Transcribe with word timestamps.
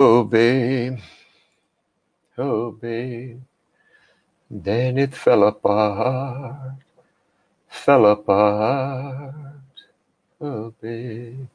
Oh, 0.00 0.22
babe. 0.22 1.00
Oh, 2.38 2.70
babe. 2.70 3.40
Then 4.48 4.98
it 4.98 5.12
fell 5.14 5.42
apart. 5.42 6.76
Fell 7.68 8.06
apart. 8.06 9.34
Oh, 10.40 10.72
babe. 10.80 11.48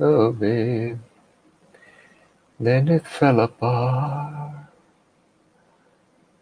Oh, 0.00 0.32
babe. 0.32 0.98
Then 2.58 2.88
it 2.88 3.06
fell 3.06 3.40
apart. 3.40 4.68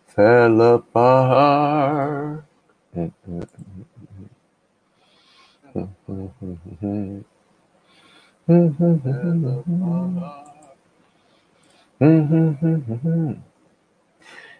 Fell 0.06 0.60
apart. 0.60 2.44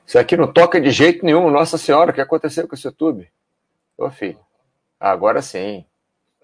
Isso 0.06 0.18
aqui 0.18 0.36
não 0.36 0.52
toca 0.52 0.80
de 0.80 0.90
jeito 0.90 1.24
nenhum. 1.24 1.50
Nossa 1.50 1.78
Senhora, 1.78 2.10
o 2.10 2.14
que 2.14 2.20
aconteceu 2.20 2.68
com 2.68 2.74
esse 2.74 2.86
YouTube? 2.86 3.30
Ô, 3.96 4.10
filho. 4.10 4.38
Agora 4.98 5.40
sim. 5.40 5.84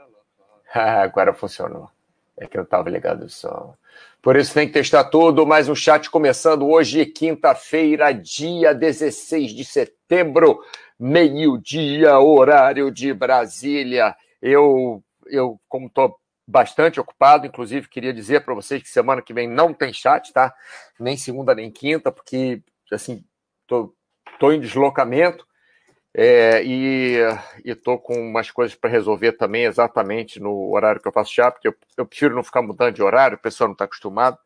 Agora 0.72 1.34
funcionou. 1.34 1.90
É 2.38 2.46
que 2.46 2.58
eu 2.58 2.62
estava 2.62 2.88
ligado 2.88 3.24
o 3.24 3.28
som. 3.28 3.74
Por 4.22 4.36
isso 4.36 4.54
tem 4.54 4.66
que 4.66 4.72
testar 4.72 5.04
tudo. 5.04 5.46
Mais 5.46 5.68
um 5.68 5.74
chat 5.74 6.10
começando 6.10 6.66
hoje, 6.66 7.04
quinta-feira, 7.06 8.12
dia 8.12 8.74
16 8.74 9.52
de 9.52 9.64
setembro, 9.64 10.60
meio-dia, 10.98 12.18
horário 12.18 12.90
de 12.90 13.12
Brasília. 13.12 14.16
Eu, 14.40 15.02
eu 15.26 15.60
como 15.68 15.86
estou 15.86 16.18
bastante 16.46 17.00
ocupado, 17.00 17.46
inclusive 17.46 17.88
queria 17.88 18.12
dizer 18.12 18.44
para 18.44 18.54
vocês 18.54 18.82
que 18.82 18.88
semana 18.88 19.20
que 19.20 19.34
vem 19.34 19.48
não 19.48 19.74
tem 19.74 19.92
chat, 19.92 20.32
tá? 20.32 20.54
Nem 20.98 21.16
segunda 21.16 21.54
nem 21.54 21.70
quinta, 21.70 22.12
porque 22.12 22.62
assim 22.92 23.24
tô, 23.66 23.94
tô 24.38 24.52
em 24.52 24.60
deslocamento 24.60 25.46
é, 26.14 26.62
e 26.64 27.18
estou 27.64 27.98
com 27.98 28.14
umas 28.14 28.50
coisas 28.50 28.76
para 28.76 28.88
resolver 28.88 29.32
também 29.32 29.64
exatamente 29.64 30.40
no 30.40 30.72
horário 30.72 31.00
que 31.00 31.08
eu 31.08 31.12
faço 31.12 31.32
chat, 31.32 31.52
porque 31.52 31.68
eu, 31.68 31.74
eu 31.96 32.06
prefiro 32.06 32.34
não 32.34 32.44
ficar 32.44 32.62
mudando 32.62 32.94
de 32.94 33.02
horário, 33.02 33.36
o 33.36 33.40
pessoal 33.40 33.68
não 33.68 33.72
está 33.72 33.84
acostumado 33.84 34.38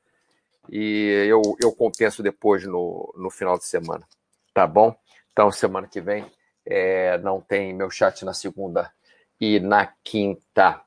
e 0.71 1.27
eu, 1.29 1.43
eu 1.63 1.73
compenso 1.73 2.23
depois 2.23 2.65
no, 2.65 3.13
no 3.17 3.31
final 3.31 3.59
de 3.59 3.65
semana, 3.67 4.07
tá 4.55 4.67
bom? 4.67 4.95
Então 5.33 5.51
semana 5.53 5.87
que 5.87 6.01
vem 6.01 6.25
é, 6.65 7.19
não 7.19 7.41
tem 7.41 7.75
meu 7.75 7.91
chat 7.91 8.25
na 8.25 8.33
segunda 8.33 8.91
e 9.41 9.61
na 9.61 9.93
quinta. 10.03 10.81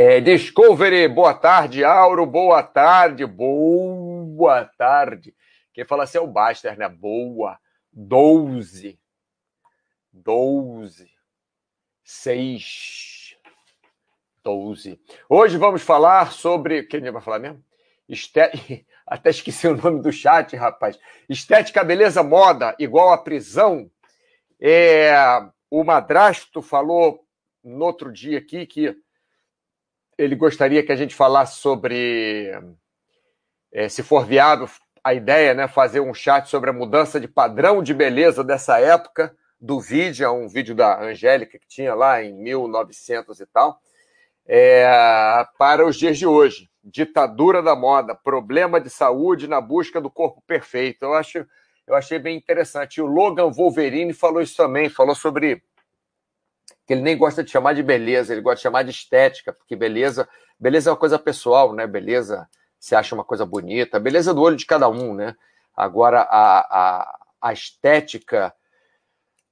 É, 0.00 0.20
Discovery, 0.20 1.08
boa 1.08 1.34
tarde. 1.34 1.82
Auro, 1.82 2.24
boa 2.24 2.62
tarde. 2.62 3.26
Boa 3.26 4.64
tarde. 4.64 5.34
Quem 5.72 5.84
fala 5.84 6.04
assim 6.04 6.18
é 6.18 6.20
o 6.20 6.26
Baster, 6.28 6.78
né? 6.78 6.88
Boa. 6.88 7.58
Doze. 7.92 8.96
Doze. 10.12 11.10
Seis. 12.04 13.36
Doze. 14.40 15.00
Hoje 15.28 15.56
vamos 15.56 15.82
falar 15.82 16.30
sobre. 16.30 16.84
Quem 16.84 17.10
vai 17.10 17.20
falar 17.20 17.40
mesmo? 17.40 17.60
Esté... 18.08 18.52
Até 19.04 19.30
esqueci 19.30 19.66
o 19.66 19.76
nome 19.76 20.00
do 20.00 20.12
chat, 20.12 20.54
rapaz. 20.54 20.96
Estética, 21.28 21.82
beleza, 21.82 22.22
moda, 22.22 22.72
igual 22.78 23.10
a 23.10 23.18
prisão. 23.18 23.90
É... 24.60 25.12
O 25.68 25.82
madrasto 25.82 26.62
falou 26.62 27.26
no 27.64 27.84
outro 27.84 28.12
dia 28.12 28.38
aqui 28.38 28.64
que 28.64 28.96
ele 30.18 30.34
gostaria 30.34 30.82
que 30.82 30.90
a 30.90 30.96
gente 30.96 31.14
falasse 31.14 31.60
sobre, 31.60 32.50
é, 33.72 33.88
se 33.88 34.02
for 34.02 34.26
viável, 34.26 34.68
a 35.02 35.14
ideia, 35.14 35.54
né, 35.54 35.68
fazer 35.68 36.00
um 36.00 36.12
chat 36.12 36.48
sobre 36.48 36.70
a 36.70 36.72
mudança 36.72 37.20
de 37.20 37.28
padrão 37.28 37.82
de 37.82 37.94
beleza 37.94 38.42
dessa 38.42 38.80
época 38.80 39.34
do 39.60 39.80
vídeo, 39.80 40.26
é 40.26 40.30
um 40.30 40.48
vídeo 40.48 40.74
da 40.74 41.00
Angélica 41.00 41.58
que 41.58 41.68
tinha 41.68 41.94
lá 41.94 42.22
em 42.22 42.34
1900 42.34 43.40
e 43.40 43.46
tal, 43.46 43.80
é, 44.46 44.86
para 45.56 45.86
os 45.86 45.96
dias 45.96 46.18
de 46.18 46.26
hoje. 46.26 46.68
Ditadura 46.82 47.62
da 47.62 47.76
moda, 47.76 48.14
problema 48.14 48.80
de 48.80 48.88
saúde 48.88 49.46
na 49.46 49.60
busca 49.60 50.00
do 50.00 50.10
corpo 50.10 50.42
perfeito. 50.46 51.04
Eu 51.04 51.14
acho, 51.14 51.46
eu 51.86 51.94
achei 51.94 52.18
bem 52.18 52.36
interessante. 52.36 52.96
E 52.96 53.02
o 53.02 53.06
Logan 53.06 53.50
Wolverine 53.50 54.14
falou 54.14 54.40
isso 54.40 54.56
também, 54.56 54.88
falou 54.88 55.14
sobre 55.14 55.62
que 56.88 56.94
ele 56.94 57.02
nem 57.02 57.18
gosta 57.18 57.44
de 57.44 57.50
chamar 57.50 57.74
de 57.74 57.82
beleza, 57.82 58.32
ele 58.32 58.40
gosta 58.40 58.56
de 58.56 58.62
chamar 58.62 58.82
de 58.82 58.90
estética, 58.90 59.52
porque 59.52 59.76
beleza, 59.76 60.26
beleza 60.58 60.88
é 60.88 60.92
uma 60.92 60.98
coisa 60.98 61.18
pessoal, 61.18 61.74
né? 61.74 61.86
Beleza 61.86 62.48
se 62.80 62.94
acha 62.96 63.14
uma 63.14 63.22
coisa 63.22 63.44
bonita, 63.44 64.00
beleza 64.00 64.32
do 64.32 64.40
olho 64.40 64.56
de 64.56 64.64
cada 64.64 64.88
um, 64.88 65.12
né? 65.12 65.36
Agora 65.76 66.22
a, 66.22 66.60
a, 66.60 67.18
a 67.42 67.52
estética 67.52 68.54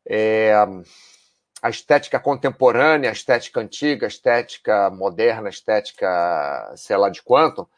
é, 0.09 0.55
a 1.61 1.69
estética 1.69 2.19
contemporânea, 2.19 3.11
a 3.11 3.13
estética 3.13 3.61
antiga, 3.61 4.07
a 4.07 4.09
estética 4.09 4.89
moderna, 4.89 5.49
a 5.49 5.51
estética 5.51 6.73
sei 6.75 6.97
lá 6.97 7.11
de 7.11 7.23
quanto, 7.23 7.69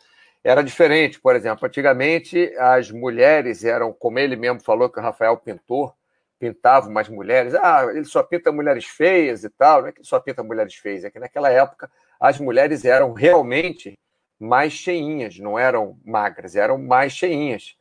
era 0.44 0.62
diferente. 0.62 1.19
Por 1.19 1.34
exemplo, 1.34 1.66
antigamente 1.66 2.54
as 2.58 2.92
mulheres 2.92 3.64
eram, 3.64 3.92
como 3.92 4.20
ele 4.20 4.36
mesmo 4.36 4.60
falou, 4.60 4.88
que 4.88 5.00
o 5.00 5.02
Rafael 5.02 5.36
pintor, 5.36 5.97
pintava 6.38 6.88
umas 6.88 7.09
mulheres. 7.09 7.54
Ah, 7.54 7.87
ele 7.91 8.04
só 8.04 8.22
pinta 8.22 8.53
mulheres 8.53 8.84
feias 8.84 9.44
e 9.44 9.50
tal. 9.50 9.82
Não 9.82 9.88
é 9.88 9.93
que 9.93 10.00
ele 10.00 10.06
só 10.06 10.21
pinta 10.21 10.43
mulheres 10.43 10.75
feias, 10.75 11.04
é 11.04 11.10
que 11.10 11.19
naquela 11.19 11.50
época 11.50 11.91
as 12.21 12.38
mulheres 12.38 12.84
eram 12.84 13.12
realmente 13.12 13.99
mais 14.38 14.72
cheinhas, 14.72 15.38
não 15.38 15.59
eram 15.59 15.99
magras, 16.04 16.54
eram 16.54 16.78
mais 16.78 17.12
cheinhas, 17.12 17.76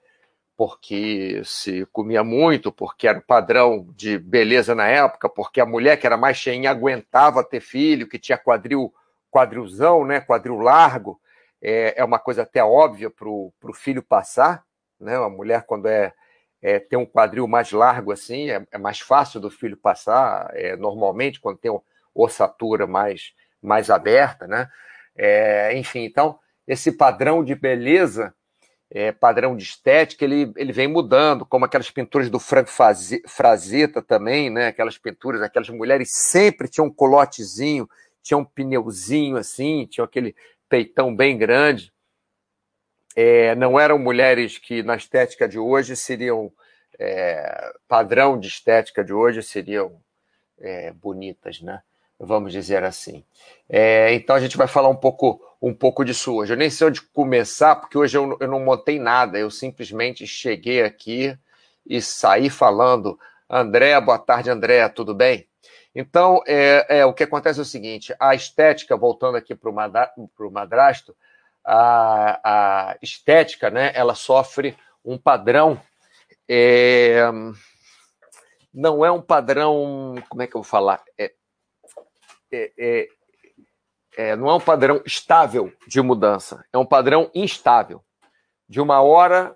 porque 0.56 1.41
se 1.45 1.85
comia 1.91 2.23
muito, 2.23 2.72
porque 2.72 3.07
era 3.07 3.19
o 3.19 3.22
padrão 3.22 3.88
de 3.95 4.18
beleza 4.18 4.74
na 4.74 4.88
época, 4.88 5.29
porque 5.29 5.62
a 5.62 5.66
mulher 5.66 5.97
que 5.97 6.07
era 6.07 6.18
mais 6.18 6.38
cheinha 6.38 6.72
aguentava 6.72 7.44
ter 7.44 7.62
filho, 7.62 8.09
que 8.09 8.18
tinha 8.18 8.38
quadril, 8.38 8.91
quadrilzão, 9.29 10.03
né, 10.03 10.19
quadril 10.19 10.57
largo, 10.57 11.19
é, 11.62 11.94
é 11.97 12.03
uma 12.03 12.18
coisa 12.18 12.41
até 12.41 12.63
óbvia 12.63 13.09
para 13.09 13.29
o 13.29 13.53
filho 13.74 14.01
passar, 14.01 14.63
né, 15.00 15.16
a 15.16 15.29
mulher 15.29 15.63
quando 15.63 15.88
é 15.88 16.12
é, 16.62 16.79
ter 16.79 16.97
um 16.97 17.06
quadril 17.06 17.47
mais 17.47 17.72
largo 17.72 18.12
assim, 18.12 18.50
é, 18.50 18.66
é 18.72 18.78
mais 18.78 19.00
fácil 19.00 19.40
do 19.40 19.50
filho 19.50 19.78
passar, 19.78 20.50
é, 20.53 20.75
normalmente, 20.75 21.40
quando 21.40 21.57
tem 21.57 21.72
ossatura 22.13 22.88
mais, 22.88 23.34
mais 23.62 23.90
aberta, 23.90 24.47
né? 24.47 24.69
É, 25.16 25.78
enfim, 25.78 26.03
então, 26.03 26.40
esse 26.68 26.91
padrão 26.91 27.44
de 27.44 27.56
beleza, 27.56 28.34
é, 28.90 29.12
padrão 29.12 29.56
de 29.56 29.63
estética, 29.63 30.23
ele, 30.23 30.51
ele 30.56 30.72
vem 30.72 30.88
mudando, 30.88 31.45
como 31.45 31.66
aquelas 31.66 31.91
pinturas 31.91 32.29
do 32.29 32.40
Frank 32.40 32.69
Frazetta 33.28 34.01
também, 34.01 34.50
né? 34.50 34.68
Aquelas 34.68 34.97
pinturas, 34.97 35.41
aquelas 35.41 35.69
mulheres 35.69 36.09
sempre 36.12 36.68
tinham 36.68 36.88
um 36.88 36.94
colotezinho, 36.94 37.88
tinham 38.24 38.41
um 38.41 38.45
pneuzinho 38.45 39.38
assim, 39.38 39.85
tinham 39.85 40.06
aquele 40.06 40.35
peitão 40.69 41.16
bem 41.16 41.38
grande 41.38 41.91
é, 43.19 43.55
não 43.55 43.79
eram 43.79 43.97
mulheres 43.97 44.59
que 44.59 44.83
na 44.83 44.95
estética 44.95 45.50
de 45.50 45.57
hoje 45.57 45.95
seriam 45.95 46.51
é, 47.00 47.73
padrão 47.88 48.39
de 48.39 48.47
estética 48.47 49.03
de 49.03 49.11
hoje 49.11 49.41
seriam 49.41 50.00
é, 50.59 50.91
bonitas, 50.91 51.59
né? 51.59 51.81
Vamos 52.19 52.51
dizer 52.51 52.83
assim. 52.83 53.23
É, 53.67 54.13
então 54.13 54.35
a 54.35 54.39
gente 54.39 54.56
vai 54.56 54.67
falar 54.67 54.89
um 54.89 54.95
pouco 54.95 55.41
um 55.59 55.73
pouco 55.73 56.06
disso 56.06 56.35
hoje. 56.35 56.53
Eu 56.53 56.57
nem 56.57 56.69
sei 56.69 56.85
onde 56.85 57.01
começar, 57.01 57.77
porque 57.77 57.97
hoje 57.97 58.16
eu, 58.16 58.38
eu 58.39 58.47
não 58.47 58.59
montei 58.59 59.00
nada. 59.00 59.39
Eu 59.39 59.50
simplesmente 59.50 60.27
cheguei 60.27 60.83
aqui 60.83 61.35
e 61.83 62.00
saí 62.00 62.51
falando. 62.51 63.19
André, 63.50 64.00
boa 64.00 64.19
tarde, 64.19 64.51
André, 64.51 64.88
tudo 64.89 65.16
bem? 65.16 65.47
Então, 65.95 66.44
é, 66.45 67.00
é, 67.00 67.06
o 67.06 67.13
que 67.13 67.23
acontece 67.23 67.57
é 67.57 67.63
o 67.63 67.66
seguinte: 67.66 68.13
a 68.19 68.35
estética, 68.35 68.95
voltando 68.95 69.38
aqui 69.38 69.56
para 69.56 69.72
o 69.72 70.51
madrasto, 70.51 71.16
a, 71.67 72.39
a 72.91 72.97
estética, 73.01 73.69
né, 73.69 73.91
ela 73.94 74.15
sofre 74.15 74.77
um 75.03 75.18
padrão. 75.18 75.81
É, 76.47 77.21
não 78.74 79.03
é 79.03 79.12
um 79.12 79.21
padrão. 79.21 80.15
Como 80.30 80.42
é 80.42 80.47
que 80.47 80.56
eu 80.56 80.62
vou 80.62 80.69
falar? 80.69 81.03
É, 81.18 81.33
é, 82.51 82.71
é, 82.77 83.07
é, 84.15 84.36
não 84.38 84.50
é 84.50 84.53
um 84.53 84.62
padrão 84.62 85.01
estável 85.06 85.74
de 85.86 86.01
mudança, 86.01 86.65
é 86.71 86.77
um 86.77 86.86
padrão 86.86 87.30
instável. 87.36 88.01
De 88.69 88.81
uma 88.81 89.01
hora 89.01 89.56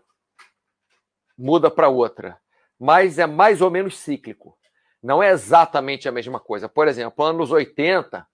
muda 1.37 1.69
para 1.71 1.89
outra, 1.89 2.37
mas 2.79 3.19
é 3.19 3.25
mais 3.25 3.61
ou 3.61 3.69
menos 3.69 3.97
cíclico. 3.97 4.57
Não 5.01 5.21
é 5.23 5.31
exatamente 5.31 6.07
a 6.07 6.11
mesma 6.11 6.39
coisa. 6.39 6.69
Por 6.69 6.87
exemplo, 6.87 7.25
anos 7.25 7.51
80, 7.51 8.25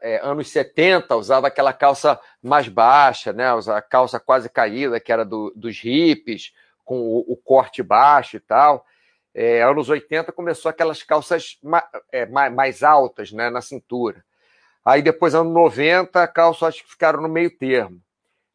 é, 0.00 0.20
anos 0.22 0.50
70 0.50 1.14
usava 1.16 1.46
aquela 1.46 1.72
calça 1.72 2.20
mais 2.42 2.68
baixa, 2.68 3.32
né? 3.32 3.52
Usava 3.54 3.80
calça 3.82 4.20
quase 4.20 4.48
caída, 4.48 5.00
que 5.00 5.12
era 5.12 5.24
do, 5.24 5.52
dos 5.56 5.80
hippies, 5.80 6.52
com 6.84 7.00
o, 7.00 7.32
o, 7.32 7.36
corte 7.36 7.82
baixo 7.82 8.36
e 8.36 8.40
tal. 8.40 8.84
É, 9.34 9.62
anos 9.62 9.88
80 9.88 10.32
começou 10.32 10.68
aquelas 10.68 11.02
calças 11.02 11.58
é, 12.12 12.26
mais, 12.26 12.52
mais, 12.52 12.82
altas 12.82 13.32
né, 13.32 13.48
na 13.48 13.60
cintura. 13.60 14.24
Aí 14.84 15.02
depois, 15.02 15.34
anos 15.34 15.52
90, 15.52 16.26
calças 16.28 16.68
acho 16.68 16.84
que 16.84 16.90
ficaram 16.90 17.20
no 17.20 17.28
meio 17.28 17.50
termo. 17.56 18.00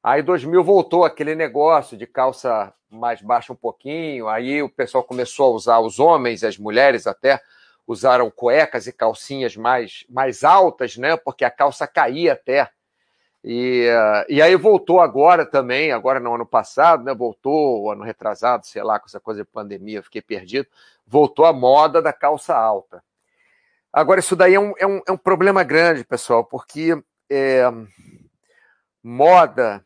Aí 0.04 0.22
2000 0.22 0.64
voltou 0.64 1.06
aquele 1.06 1.34
negócio 1.34 1.98
de 1.98 2.06
calça 2.06 2.74
mais 2.90 3.22
baixa 3.22 3.52
um 3.52 3.56
pouquinho, 3.56 4.28
aí 4.28 4.62
o 4.62 4.70
pessoal 4.70 5.04
começou 5.04 5.48
a 5.48 5.56
usar, 5.56 5.80
os 5.80 6.00
homens, 6.00 6.44
as 6.44 6.58
mulheres 6.58 7.08
até, 7.08 7.42
usaram 7.88 8.32
cuecas 8.32 8.88
e 8.88 8.94
calcinhas 8.94 9.56
mais, 9.56 10.06
mais 10.10 10.44
altas, 10.44 10.98
né? 10.98 11.16
Porque 11.18 11.46
a 11.46 11.52
calça 11.52 11.88
caía 11.88 12.34
até. 12.34 12.70
E, 13.44 13.88
uh, 13.90 14.26
e 14.28 14.42
aí 14.42 14.56
voltou 14.56 15.00
agora 15.00 15.46
também, 15.46 15.92
agora 15.92 16.20
no 16.20 16.34
ano 16.34 16.46
passado, 16.46 17.04
né? 17.04 17.14
Voltou, 17.14 17.92
ano 17.92 18.04
retrasado, 18.04 18.66
sei 18.66 18.84
lá, 18.84 19.00
com 19.00 19.06
essa 19.06 19.20
coisa 19.20 19.44
de 19.44 19.50
pandemia, 19.50 20.04
fiquei 20.04 20.22
perdido. 20.22 20.68
Voltou 21.06 21.46
a 21.46 21.54
moda 21.54 22.02
da 22.02 22.12
calça 22.12 22.56
alta. 22.56 23.04
Agora, 23.94 24.20
isso 24.20 24.36
daí 24.36 24.56
é 24.56 24.60
um, 24.60 24.74
é 24.78 24.88
um, 24.88 25.02
é 25.08 25.12
um 25.12 25.18
problema 25.18 25.64
grande, 25.64 26.04
pessoal, 26.04 26.44
porque 26.44 27.02
é, 27.30 27.64
moda 29.02 29.86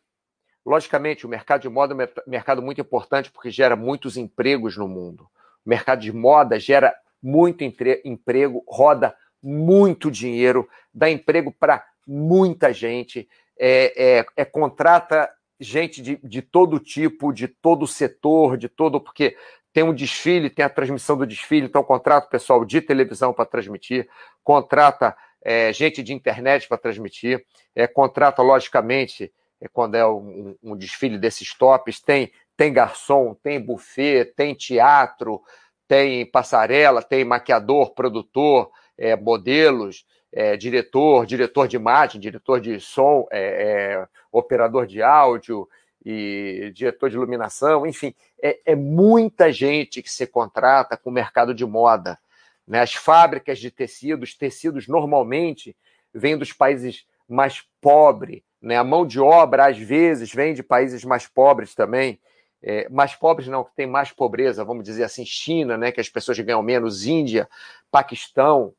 Logicamente, 0.69 1.25
o 1.25 1.29
mercado 1.29 1.61
de 1.61 1.69
moda 1.69 1.95
é 1.95 2.05
um 2.27 2.29
mercado 2.29 2.61
muito 2.61 2.79
importante 2.79 3.31
porque 3.31 3.49
gera 3.49 3.75
muitos 3.75 4.17
empregos 4.17 4.77
no 4.77 4.87
mundo. 4.87 5.23
O 5.65 5.69
mercado 5.69 5.99
de 6.01 6.11
moda 6.11 6.59
gera 6.59 6.95
muito 7.21 7.63
emprego, 7.63 8.63
roda 8.68 9.16
muito 9.42 10.12
dinheiro, 10.12 10.68
dá 10.94 11.10
emprego 11.10 11.54
para 11.57 11.86
muita 12.06 12.74
gente, 12.74 13.27
é, 13.57 14.19
é, 14.19 14.25
é, 14.38 14.45
contrata 14.45 15.30
gente 15.60 16.01
de, 16.01 16.18
de 16.24 16.42
todo 16.42 16.80
tipo, 16.80 17.33
de 17.33 17.48
todo 17.48 17.86
setor, 17.86 18.57
de 18.57 18.69
todo. 18.69 19.01
Porque 19.01 19.36
tem 19.74 19.83
um 19.83 19.94
desfile, 19.94 20.50
tem 20.50 20.66
a 20.66 20.69
transmissão 20.69 21.18
do 21.18 21.27
desfile, 21.27 21.68
então 21.68 21.83
contrata 21.83 22.27
o 22.27 22.30
pessoal 22.30 22.66
de 22.66 22.81
televisão 22.81 23.33
para 23.33 23.45
transmitir, 23.45 24.10
contrata 24.44 25.16
é, 25.42 25.71
gente 25.71 26.01
de 26.01 26.13
internet 26.13 26.68
para 26.68 26.77
transmitir, 26.77 27.45
é, 27.75 27.88
contrata, 27.88 28.42
logicamente, 28.42 29.31
é 29.62 29.68
quando 29.68 29.95
é 29.95 30.07
um, 30.07 30.56
um, 30.63 30.75
desfile 30.75 31.18
desses 31.18 31.54
tops, 31.54 32.01
tem, 32.01 32.31
tem 32.57 32.74
garçom, 32.74 33.33
tem 33.33 33.60
buffet, 33.60 34.33
tem 34.36 34.54
teatro, 34.54 35.42
tem 35.89 36.24
passarela, 36.24 37.01
tem 37.01 37.25
maquiador, 37.25 37.95
produtor, 37.95 38.69
é, 38.95 39.15
modelos, 39.15 40.06
é, 40.31 40.56
diretor, 40.56 41.25
diretor 41.25 41.68
de 41.68 41.77
imagem, 41.77 42.21
diretor 42.21 42.62
de 42.62 42.80
som, 42.80 43.27
é, 43.31 43.97
é 43.97 44.07
operador 44.31 44.86
de 44.86 45.01
áudio 45.01 45.68
e 46.06 46.71
diretor 46.75 47.09
de 47.09 47.15
iluminação, 47.15 47.88
enfim, 47.88 48.13
é, 48.39 48.59
é, 48.68 48.75
muita 48.75 49.51
gente 49.51 50.03
que 50.03 50.12
se 50.12 50.27
contrata 50.27 50.95
com 50.95 51.09
o 51.09 51.13
mercado 51.13 51.56
de 51.56 51.65
moda. 51.65 52.19
Né? 52.68 52.81
As 52.81 52.94
fábricas 52.94 53.57
de 53.57 53.71
tecidos, 53.71 54.35
tecidos 54.35 54.88
normalmente 54.88 55.75
vêm 56.13 56.38
dos 56.38 56.53
países 56.53 57.03
mais 57.27 57.63
pobres, 57.81 58.44
né? 58.62 58.77
A 58.77 58.83
mão 58.83 59.07
de 59.07 59.19
obra, 59.19 59.68
às 59.68 59.77
vezes, 59.77 60.33
vem 60.33 60.53
de 60.53 60.62
países 60.62 61.03
mais 61.03 61.25
pobres 61.25 61.74
também. 61.74 62.19
É, 62.61 62.89
mais 62.89 63.15
pobres 63.15 63.47
não, 63.47 63.63
que 63.63 63.73
tem 63.75 63.88
mais 63.88 64.11
pobreza, 64.11 64.65
vamos 64.65 64.83
dizer 64.83 65.03
assim, 65.03 65.25
China, 65.25 65.77
né, 65.77 65.91
que 65.91 66.01
as 66.01 66.09
pessoas 66.09 66.38
ganham 66.39 66.61
menos, 66.61 67.06
Índia, 67.06 67.50
Paquistão. 67.89 68.73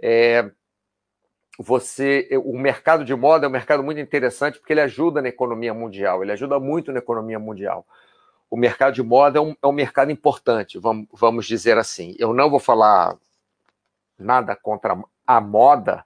É, 0.00 0.50
você, 1.58 2.28
o 2.44 2.58
mercado 2.58 3.04
de 3.04 3.14
moda 3.14 3.46
é 3.46 3.48
um 3.48 3.52
mercado 3.52 3.82
muito 3.82 4.00
interessante 4.00 4.58
porque 4.58 4.72
ele 4.72 4.80
ajuda 4.80 5.22
na 5.22 5.28
economia 5.28 5.72
mundial, 5.72 6.22
ele 6.22 6.32
ajuda 6.32 6.58
muito 6.58 6.92
na 6.92 6.98
economia 6.98 7.38
mundial. 7.38 7.86
O 8.50 8.56
mercado 8.56 8.94
de 8.94 9.02
moda 9.02 9.38
é 9.38 9.42
um, 9.42 9.56
é 9.62 9.66
um 9.66 9.72
mercado 9.72 10.10
importante, 10.10 10.78
vamos, 10.78 11.06
vamos 11.12 11.46
dizer 11.46 11.78
assim. 11.78 12.14
Eu 12.18 12.34
não 12.34 12.50
vou 12.50 12.60
falar 12.60 13.16
nada 14.18 14.54
contra 14.54 15.02
a 15.26 15.40
moda, 15.40 16.04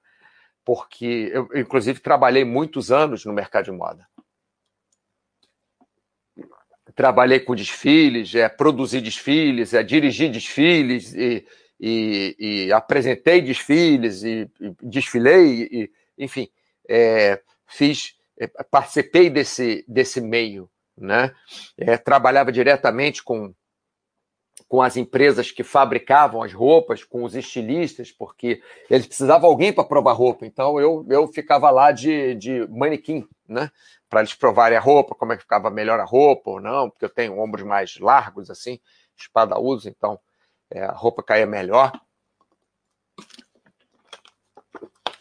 porque 0.64 1.30
eu, 1.32 1.48
inclusive, 1.54 2.00
trabalhei 2.00 2.44
muitos 2.44 2.90
anos 2.90 3.24
no 3.24 3.32
mercado 3.32 3.64
de 3.64 3.72
moda. 3.72 4.06
Trabalhei 6.96 7.38
com 7.38 7.54
desfiles, 7.54 8.34
é, 8.34 8.48
produzi 8.48 9.00
desfiles, 9.00 9.74
é, 9.74 9.82
dirigi 9.82 10.28
desfiles 10.28 11.14
e, 11.14 11.46
e, 11.78 12.36
e 12.38 12.72
apresentei 12.72 13.42
desfiles 13.42 14.22
e, 14.22 14.50
e 14.58 14.74
desfilei, 14.82 15.68
e, 15.70 15.90
enfim, 16.18 16.48
é, 16.88 17.40
fiz, 17.66 18.14
é, 18.40 18.46
participei 18.70 19.28
desse, 19.28 19.84
desse 19.86 20.22
meio, 20.22 20.70
né? 20.96 21.34
É, 21.76 21.98
trabalhava 21.98 22.50
diretamente 22.50 23.22
com 23.22 23.54
com 24.68 24.82
as 24.82 24.96
empresas 24.96 25.50
que 25.50 25.62
fabricavam 25.62 26.42
as 26.42 26.52
roupas, 26.52 27.04
com 27.04 27.22
os 27.22 27.36
estilistas, 27.36 28.10
porque 28.10 28.60
eles 28.90 29.06
precisavam 29.06 29.48
alguém 29.48 29.72
para 29.72 29.84
provar 29.84 30.12
roupa. 30.12 30.44
Então 30.44 30.80
eu, 30.80 31.06
eu 31.08 31.28
ficava 31.28 31.70
lá 31.70 31.92
de, 31.92 32.34
de 32.34 32.66
manequim, 32.68 33.26
né? 33.48 33.70
Para 34.08 34.20
eles 34.20 34.34
provarem 34.34 34.76
a 34.76 34.80
roupa, 34.80 35.14
como 35.14 35.32
é 35.32 35.36
que 35.36 35.42
ficava 35.42 35.70
melhor 35.70 36.00
a 36.00 36.04
roupa 36.04 36.50
ou 36.50 36.60
não, 36.60 36.90
porque 36.90 37.04
eu 37.04 37.08
tenho 37.08 37.38
ombros 37.38 37.64
mais 37.64 37.98
largos, 37.98 38.50
assim, 38.50 38.80
espadaúdos, 39.16 39.86
então 39.86 40.18
é, 40.70 40.82
a 40.84 40.92
roupa 40.92 41.22
caía 41.22 41.46
melhor. 41.46 41.92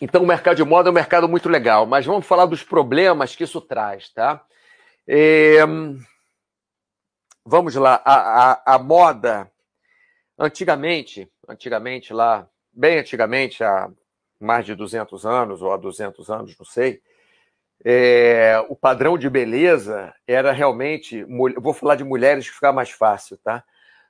Então 0.02 0.24
o 0.24 0.28
mercado 0.28 0.58
de 0.58 0.64
moda 0.64 0.90
é 0.90 0.92
um 0.92 0.96
mercado 0.96 1.28
muito 1.28 1.50
legal, 1.50 1.86
mas 1.86 2.06
vamos 2.06 2.26
falar 2.26 2.46
dos 2.46 2.64
problemas 2.64 3.36
que 3.36 3.44
isso 3.44 3.62
traz, 3.62 4.10
tá? 4.10 4.46
É 5.08 5.60
vamos 7.46 7.76
lá, 7.76 8.02
a, 8.04 8.52
a, 8.54 8.76
a, 8.76 8.80
moda, 8.80 9.52
antigamente, 10.38 11.32
antigamente 11.48 12.12
lá, 12.12 12.50
bem 12.74 12.98
antigamente, 12.98 13.64
há 13.64 13.90
mais 14.40 14.66
de 14.66 14.74
200 14.74 15.26
anos 15.26 15.62
ou 15.62 15.72
há 15.72 15.78
200 15.78 16.30
anos, 16.32 16.58
não 16.58 16.66
sei, 16.66 17.02
é, 17.84 18.64
o 18.70 18.76
padrão 18.76 19.18
de 19.18 19.30
beleza 19.30 20.14
era 20.28 20.52
realmente, 20.52 21.24
vou 21.60 21.74
falar 21.74 21.96
de 21.96 22.04
mulheres 22.04 22.48
que 22.48 22.56
ficar 22.56 22.72
mais 22.72 22.90
fácil, 22.90 23.38
tá? 23.38 23.64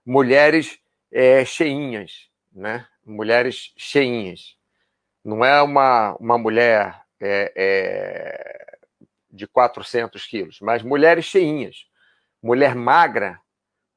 Mulheres 0.05 0.79
é, 1.11 1.43
cheinhas, 1.43 2.29
né? 2.53 2.85
Mulheres 3.05 3.73
cheinhas. 3.77 4.55
Não 5.23 5.43
é 5.43 5.61
uma, 5.61 6.15
uma 6.19 6.37
mulher 6.37 7.01
é, 7.19 7.51
é, 7.55 8.77
de 9.31 9.47
400 9.47 10.25
quilos, 10.25 10.59
mas 10.61 10.83
mulheres 10.83 11.25
cheinhas 11.25 11.87
mulher 12.45 12.75
magra 12.75 13.41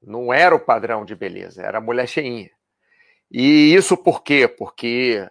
não 0.03 0.33
era 0.33 0.55
o 0.55 0.61
padrão 0.61 1.05
de 1.05 1.15
beleza, 1.15 1.63
era 1.63 1.83
mulher 1.83 2.09
cheinha. 2.09 2.51
E 3.31 3.75
isso 3.75 3.95
por 3.95 4.23
quê? 4.23 4.49
Porque 4.49 5.29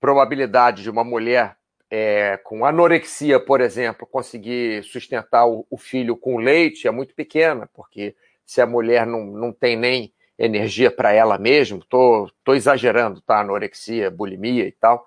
probabilidade 0.00 0.82
de 0.82 0.88
uma 0.88 1.04
mulher 1.04 1.58
é, 1.90 2.36
com 2.44 2.64
anorexia, 2.64 3.40
por 3.40 3.60
exemplo, 3.60 4.06
conseguir 4.06 4.84
sustentar 4.84 5.46
o, 5.46 5.66
o, 5.68 5.76
filho 5.76 6.16
com 6.16 6.38
leite 6.38 6.86
é 6.86 6.90
muito 6.90 7.14
pequena, 7.14 7.68
porque 7.74 8.14
se 8.46 8.60
a 8.60 8.66
mulher 8.66 9.04
não, 9.04 9.26
não 9.26 9.52
tem 9.52 9.76
nem 9.76 10.14
energia 10.38 10.90
para 10.90 11.12
ela 11.12 11.36
mesma, 11.36 11.80
tô, 11.88 12.30
tô 12.44 12.54
exagerando, 12.54 13.20
tá? 13.20 13.40
Anorexia, 13.40 14.10
bulimia 14.10 14.66
e 14.66 14.72
tal. 14.72 15.04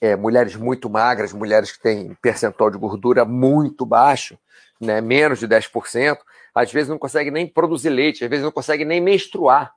É, 0.00 0.16
mulheres 0.16 0.56
muito 0.56 0.88
magras, 0.90 1.32
mulheres 1.32 1.70
que 1.70 1.82
têm 1.82 2.14
percentual 2.20 2.70
de 2.70 2.78
gordura 2.78 3.24
muito 3.24 3.86
baixo, 3.86 4.36
né, 4.80 5.00
menos 5.00 5.38
de 5.38 5.46
10%, 5.46 6.18
às 6.52 6.72
vezes 6.72 6.88
não 6.88 6.98
consegue 6.98 7.30
nem 7.30 7.46
produzir 7.46 7.90
leite, 7.90 8.24
às 8.24 8.30
vezes 8.30 8.44
não 8.44 8.50
consegue 8.50 8.84
nem 8.84 9.00
menstruar, 9.00 9.72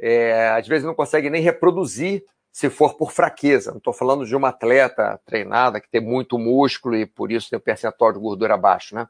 é, 0.00 0.48
às 0.48 0.66
vezes 0.66 0.84
não 0.84 0.94
consegue 0.94 1.30
nem 1.30 1.40
reproduzir 1.40 2.24
se 2.56 2.70
for 2.70 2.94
por 2.94 3.12
fraqueza. 3.12 3.70
Não 3.70 3.76
estou 3.76 3.92
falando 3.92 4.24
de 4.24 4.34
uma 4.34 4.48
atleta 4.48 5.20
treinada 5.26 5.78
que 5.78 5.90
tem 5.90 6.00
muito 6.00 6.38
músculo 6.38 6.96
e 6.96 7.04
por 7.04 7.30
isso 7.30 7.50
tem 7.50 7.58
um 7.58 7.60
percentual 7.60 8.14
de 8.14 8.18
gordura 8.18 8.56
baixo. 8.56 8.94
Né? 8.94 9.06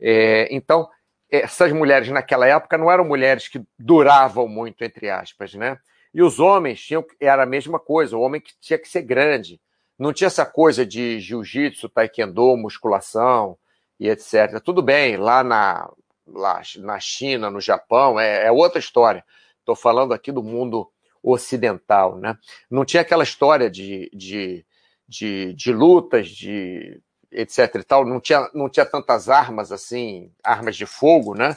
É, 0.00 0.48
então, 0.52 0.90
essas 1.30 1.70
mulheres 1.70 2.08
naquela 2.08 2.48
época 2.48 2.76
não 2.76 2.90
eram 2.90 3.04
mulheres 3.04 3.46
que 3.46 3.62
duravam 3.78 4.48
muito, 4.48 4.82
entre 4.82 5.08
aspas, 5.08 5.54
né? 5.54 5.78
E 6.12 6.20
os 6.20 6.40
homens 6.40 6.80
tinham, 6.84 7.06
era 7.20 7.44
a 7.44 7.46
mesma 7.46 7.78
coisa, 7.78 8.16
o 8.16 8.22
homem 8.22 8.40
que 8.40 8.54
tinha 8.60 8.76
que 8.76 8.88
ser 8.88 9.02
grande. 9.02 9.60
Não 9.96 10.12
tinha 10.12 10.26
essa 10.26 10.44
coisa 10.44 10.84
de 10.84 11.20
jiu-jitsu, 11.20 11.88
taekwondo, 11.88 12.56
musculação, 12.56 13.56
e 14.00 14.08
etc. 14.08 14.60
Tudo 14.64 14.82
bem, 14.82 15.16
lá 15.16 15.44
na, 15.44 15.88
lá 16.26 16.60
na 16.78 16.98
China, 16.98 17.50
no 17.50 17.60
Japão, 17.60 18.18
é, 18.18 18.46
é 18.46 18.50
outra 18.50 18.80
história. 18.80 19.24
Estou 19.60 19.76
falando 19.76 20.12
aqui 20.12 20.32
do 20.32 20.42
mundo 20.42 20.90
ocidental, 21.22 22.16
né? 22.16 22.36
Não 22.70 22.84
tinha 22.84 23.02
aquela 23.02 23.24
história 23.24 23.70
de, 23.70 24.10
de, 24.12 24.64
de, 25.08 25.54
de, 25.54 25.72
lutas, 25.72 26.28
de 26.28 27.00
etc 27.30 27.74
e 27.76 27.84
tal, 27.84 28.04
não 28.04 28.20
tinha, 28.20 28.48
não 28.54 28.68
tinha 28.68 28.84
tantas 28.84 29.28
armas 29.28 29.70
assim, 29.70 30.32
armas 30.42 30.76
de 30.76 30.86
fogo, 30.86 31.34
né? 31.34 31.54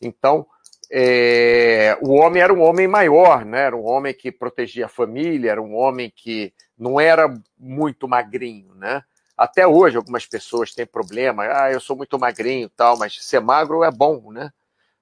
Então, 0.00 0.46
é, 0.90 1.96
o 2.02 2.12
homem 2.14 2.42
era 2.42 2.52
um 2.52 2.60
homem 2.60 2.86
maior, 2.88 3.44
né? 3.44 3.62
Era 3.62 3.76
um 3.76 3.84
homem 3.86 4.12
que 4.12 4.30
protegia 4.32 4.86
a 4.86 4.90
família, 4.90 5.50
era 5.50 5.62
um 5.62 5.74
homem 5.74 6.12
que 6.14 6.52
não 6.78 7.00
era 7.00 7.32
muito 7.58 8.08
magrinho, 8.08 8.74
né? 8.74 9.02
Até 9.36 9.66
hoje, 9.66 9.96
algumas 9.96 10.26
pessoas 10.26 10.74
têm 10.74 10.86
problema. 10.86 11.44
Ah, 11.44 11.72
eu 11.72 11.80
sou 11.80 11.96
muito 11.96 12.18
magrinho 12.18 12.68
tal, 12.68 12.98
mas 12.98 13.16
ser 13.24 13.40
magro 13.40 13.82
é 13.82 13.90
bom, 13.90 14.30
né? 14.32 14.50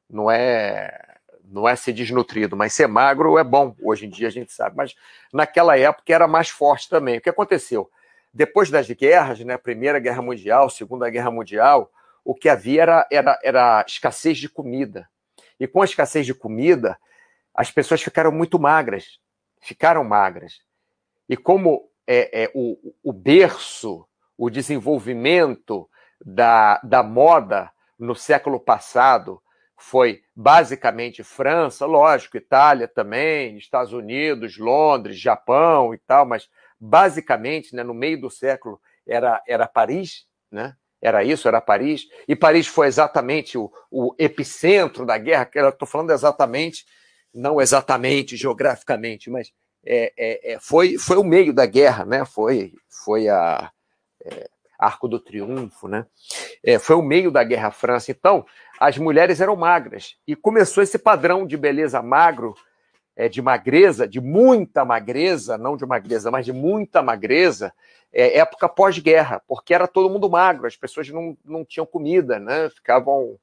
Não 0.08 0.30
é, 0.30 1.18
não 1.50 1.68
é 1.68 1.74
ser 1.74 1.92
desnutrido, 1.92 2.56
mas 2.56 2.72
ser 2.72 2.86
magro 2.86 3.36
é 3.38 3.44
bom. 3.44 3.74
Hoje 3.82 4.06
em 4.06 4.08
dia 4.08 4.28
a 4.28 4.30
gente 4.30 4.52
sabe. 4.52 4.76
Mas 4.76 4.94
naquela 5.32 5.76
época 5.76 6.14
era 6.14 6.28
mais 6.28 6.48
forte 6.48 6.88
também. 6.88 7.18
O 7.18 7.20
que 7.20 7.28
aconteceu? 7.28 7.90
depois 8.32 8.70
das 8.70 8.88
guerras, 8.88 9.40
né, 9.40 9.56
Primeira 9.56 9.98
Guerra 9.98 10.22
Mundial, 10.22 10.70
Segunda 10.70 11.10
Guerra 11.10 11.30
Mundial, 11.30 11.90
o 12.24 12.34
que 12.34 12.48
havia 12.48 12.82
era, 12.82 13.08
era, 13.10 13.38
era 13.42 13.84
escassez 13.86 14.38
de 14.38 14.48
comida. 14.48 15.08
E 15.58 15.66
com 15.66 15.82
a 15.82 15.84
escassez 15.84 16.24
de 16.24 16.34
comida, 16.34 16.96
as 17.54 17.70
pessoas 17.70 18.02
ficaram 18.02 18.30
muito 18.30 18.58
magras, 18.58 19.18
ficaram 19.60 20.04
magras. 20.04 20.60
E 21.28 21.36
como 21.36 21.90
é, 22.06 22.44
é 22.44 22.50
o, 22.54 22.94
o 23.02 23.12
berço, 23.12 24.06
o 24.38 24.48
desenvolvimento 24.48 25.88
da, 26.24 26.80
da 26.82 27.02
moda 27.02 27.70
no 27.98 28.14
século 28.14 28.60
passado 28.60 29.42
foi 29.80 30.22
basicamente 30.36 31.24
França, 31.24 31.86
lógico, 31.86 32.36
Itália 32.36 32.86
também, 32.86 33.56
Estados 33.56 33.92
Unidos, 33.92 34.58
Londres, 34.58 35.18
Japão 35.18 35.94
e 35.94 35.98
tal, 35.98 36.26
mas 36.26 36.48
basicamente, 36.78 37.74
né, 37.74 37.82
no 37.82 37.94
meio 37.94 38.20
do 38.20 38.30
século, 38.30 38.80
era, 39.06 39.42
era 39.48 39.66
Paris, 39.66 40.26
né? 40.50 40.76
Era 41.02 41.24
isso, 41.24 41.48
era 41.48 41.62
Paris. 41.62 42.06
E 42.28 42.36
Paris 42.36 42.66
foi 42.66 42.86
exatamente 42.86 43.56
o, 43.56 43.72
o 43.90 44.14
epicentro 44.18 45.06
da 45.06 45.16
guerra, 45.16 45.46
que 45.46 45.58
eu 45.58 45.70
estou 45.70 45.88
falando 45.88 46.10
exatamente, 46.10 46.84
não 47.32 47.58
exatamente 47.58 48.36
geograficamente, 48.36 49.30
mas 49.30 49.50
é, 49.84 50.12
é, 50.16 50.52
é, 50.52 50.60
foi, 50.60 50.98
foi 50.98 51.16
o 51.16 51.24
meio 51.24 51.54
da 51.54 51.64
guerra, 51.64 52.04
né? 52.04 52.26
Foi, 52.26 52.74
foi 52.86 53.28
a, 53.28 53.72
é, 54.26 54.50
Arco 54.80 55.06
do 55.06 55.20
Triunfo, 55.20 55.86
né? 55.86 56.06
É, 56.64 56.78
foi 56.78 56.96
o 56.96 57.02
meio 57.02 57.30
da 57.30 57.44
Guerra 57.44 57.70
França. 57.70 58.10
Então, 58.10 58.46
as 58.80 58.96
mulheres 58.96 59.38
eram 59.40 59.54
magras. 59.54 60.16
E 60.26 60.34
começou 60.34 60.82
esse 60.82 60.98
padrão 60.98 61.46
de 61.46 61.56
beleza 61.56 62.00
magro, 62.00 62.54
é, 63.14 63.28
de 63.28 63.42
magreza, 63.42 64.08
de 64.08 64.20
muita 64.20 64.82
magreza, 64.82 65.58
não 65.58 65.76
de 65.76 65.84
magreza, 65.84 66.30
mas 66.30 66.46
de 66.46 66.52
muita 66.52 67.02
magreza, 67.02 67.74
é, 68.10 68.38
época 68.38 68.68
pós-guerra, 68.70 69.42
porque 69.46 69.74
era 69.74 69.86
todo 69.86 70.08
mundo 70.08 70.30
magro, 70.30 70.66
as 70.66 70.76
pessoas 70.76 71.10
não, 71.10 71.36
não 71.44 71.62
tinham 71.62 71.84
comida, 71.84 72.38
né? 72.38 72.70
Ficavam. 72.70 73.38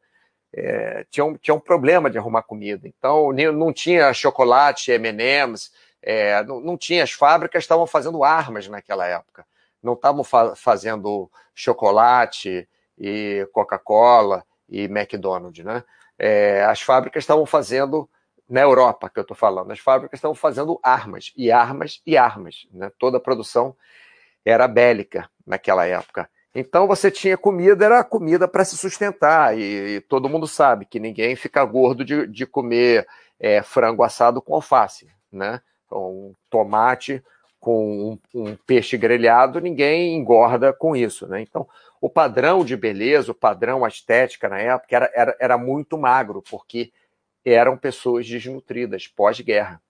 É, 0.51 1.05
tinham, 1.11 1.37
um 1.51 1.59
problema 1.59 2.09
de 2.09 2.17
arrumar 2.17 2.41
comida. 2.41 2.87
Então, 2.87 3.31
não 3.53 3.71
tinha 3.71 4.11
chocolate, 4.13 4.91
MMs, 4.91 5.69
é, 6.01 6.41
não, 6.45 6.59
não 6.61 6.77
tinha. 6.77 7.03
As 7.03 7.11
fábricas 7.11 7.63
estavam 7.63 7.85
fazendo 7.85 8.23
armas 8.23 8.67
naquela 8.67 9.05
época 9.05 9.45
não 9.87 9.93
estavam 9.93 10.23
fa 10.23 10.55
fazendo 10.55 11.31
chocolate 11.55 12.67
e 12.99 13.47
Coca-Cola 13.53 14.43
e 14.69 14.83
McDonald's, 14.83 15.63
né? 15.63 15.83
É, 16.19 16.63
as 16.65 16.81
fábricas 16.81 17.23
estavam 17.23 17.45
fazendo 17.45 18.09
na 18.49 18.61
Europa, 18.61 19.09
que 19.09 19.19
eu 19.19 19.21
estou 19.21 19.35
falando, 19.35 19.71
as 19.71 19.79
fábricas 19.79 20.17
estavam 20.17 20.35
fazendo 20.35 20.79
armas 20.83 21.33
e 21.35 21.51
armas 21.51 22.01
e 22.05 22.17
armas, 22.17 22.67
né? 22.71 22.91
Toda 22.99 23.17
a 23.17 23.21
produção 23.21 23.75
era 24.45 24.67
bélica 24.67 25.29
naquela 25.45 25.85
época. 25.85 26.29
Então 26.53 26.87
você 26.87 27.11
tinha 27.11 27.37
comida, 27.37 27.85
era 27.85 28.03
comida 28.03 28.47
para 28.47 28.65
se 28.65 28.75
sustentar, 28.77 29.57
e, 29.57 29.97
e, 29.97 30.01
todo 30.01 30.29
mundo 30.29 30.47
sabe 30.47 30.85
que 30.85 30.99
ninguém 30.99 31.35
fica 31.35 31.63
gordo 31.63 32.03
de, 32.03 32.25
de 32.27 32.45
comer 32.45 33.07
é, 33.39 33.61
frango 33.61 34.03
assado 34.03 34.41
com 34.41 34.55
alface, 34.55 35.07
né? 35.31 35.61
Um 35.91 36.33
tomate 36.49 37.23
com 37.59 38.19
um, 38.33 38.41
um, 38.41 38.55
peixe 38.55 38.97
grelhado, 38.97 39.59
ninguém 39.59 40.15
engorda 40.15 40.71
com 40.71 40.95
isso, 40.95 41.27
né? 41.27 41.41
Então, 41.41 41.67
o 41.99 42.09
padrão 42.09 42.63
de 42.63 42.77
beleza, 42.77 43.31
o 43.31 43.35
padrão 43.35 43.85
estética 43.87 44.47
na 44.47 44.59
época 44.59 44.95
era, 44.95 45.11
era, 45.13 45.37
era 45.39 45.57
muito 45.57 45.97
magro, 45.97 46.41
porque 46.41 46.91
eram 47.43 47.77
pessoas 47.77 48.27
desnutridas 48.27 49.07
pós-guerra. 49.07 49.81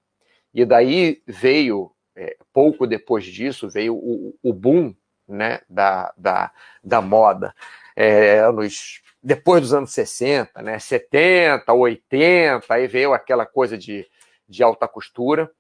E 0.54 0.66
daí 0.66 1.22
veio, 1.26 1.92
é, 2.16 2.38
pouco 2.54 2.88
depois 2.88 3.26
disso, 3.26 3.70
veio 3.70 3.96
o, 3.96 4.36
o 4.42 4.54
boom 4.54 4.96
né, 5.28 5.62
da, 5.70 6.14
da, 6.18 6.52
da 6.84 7.02
moda. 7.02 7.54
É, 7.96 8.40
anos, 8.40 9.02
depois 9.22 9.62
dos 9.62 9.74
anos 9.74 9.92
60, 9.92 10.62
né, 10.62 10.80
70, 10.80 11.74
80, 11.74 12.74
aí 12.74 12.88
veio 12.88 13.14
aquela 13.14 13.46
coisa 13.46 13.78
de, 13.78 14.08
de 14.48 14.64
alta 14.64 14.88
costura. 14.88 15.52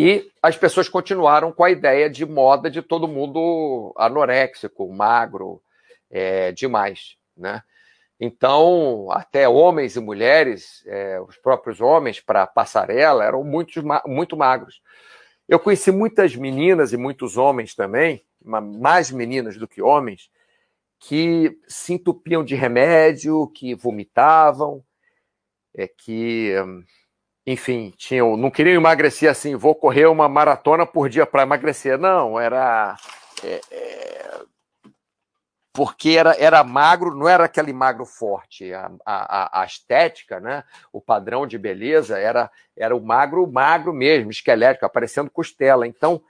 E 0.00 0.30
as 0.40 0.56
pessoas 0.56 0.88
continuaram 0.88 1.50
com 1.50 1.64
a 1.64 1.72
ideia 1.72 2.08
de 2.08 2.24
moda 2.24 2.70
de 2.70 2.80
todo 2.80 3.08
mundo 3.08 3.92
anoréxico, 3.96 4.88
magro, 4.92 5.60
é, 6.08 6.52
demais, 6.52 7.16
né? 7.36 7.64
Então, 8.20 9.08
até 9.10 9.48
homens 9.48 9.96
e 9.96 10.00
mulheres, 10.00 10.84
é, 10.86 11.20
os 11.20 11.36
próprios 11.36 11.80
homens 11.80 12.20
para 12.20 12.46
passarela, 12.46 13.24
eram 13.24 13.42
muito, 13.42 13.82
muito 14.06 14.36
magros. 14.36 14.80
Eu 15.48 15.58
conheci 15.58 15.90
muitas 15.90 16.36
meninas 16.36 16.92
e 16.92 16.96
muitos 16.96 17.36
homens 17.36 17.74
também, 17.74 18.24
mais 18.40 19.10
meninas 19.10 19.56
do 19.56 19.66
que 19.66 19.82
homens, 19.82 20.30
que 21.00 21.58
se 21.66 21.94
entupiam 21.94 22.44
de 22.44 22.54
remédio, 22.54 23.48
que 23.48 23.74
vomitavam, 23.74 24.80
é, 25.74 25.88
que 25.88 26.54
enfim, 27.50 27.94
tinham, 27.96 28.36
não 28.36 28.50
queriam 28.50 28.74
emagrecer 28.74 29.30
assim, 29.30 29.56
vou 29.56 29.74
correr 29.74 30.04
uma 30.04 30.28
maratona 30.28 30.84
por 30.84 31.08
dia 31.08 31.24
para 31.24 31.44
emagrecer. 31.44 31.96
Não, 31.96 32.38
era. 32.38 32.94
É, 33.42 33.60
é, 33.70 34.40
porque 35.72 36.10
era, 36.10 36.36
era 36.38 36.62
magro, 36.62 37.14
não 37.14 37.26
era 37.26 37.44
aquele 37.44 37.72
magro 37.72 38.04
forte. 38.04 38.70
A, 38.74 38.90
a, 39.02 39.62
a, 39.62 39.64
estética, 39.64 40.38
né? 40.38 40.62
o 40.92 41.00
padrão 41.00 41.46
de 41.46 41.56
beleza, 41.56 42.18
era, 42.18 42.50
era 42.76 42.94
o 42.94 43.00
magro, 43.00 43.50
magro 43.50 43.94
mesmo, 43.94 44.30
esquelético, 44.30 44.84
aparecendo 44.84 45.30
costela. 45.30 45.86
Então, 45.86 46.20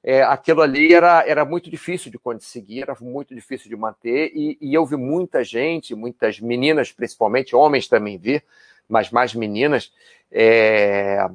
é, 0.00 0.22
aquilo 0.22 0.62
ali 0.62 0.94
era, 0.94 1.26
era 1.26 1.44
muito 1.44 1.68
difícil 1.68 2.08
de 2.08 2.20
conseguir, 2.20 2.82
era 2.82 2.96
muito 3.00 3.34
difícil 3.34 3.68
de 3.68 3.74
manter, 3.74 4.30
e, 4.32 4.56
e 4.60 4.74
eu 4.74 4.86
vi 4.86 4.94
muita 4.94 5.42
gente, 5.42 5.92
muitas 5.96 6.38
meninas 6.38 6.92
principalmente, 6.92 7.56
homens 7.56 7.88
também 7.88 8.16
vi, 8.16 8.40
mas 8.88 9.10
mais 9.10 9.34
meninas, 9.34 9.92
é, 10.30 11.28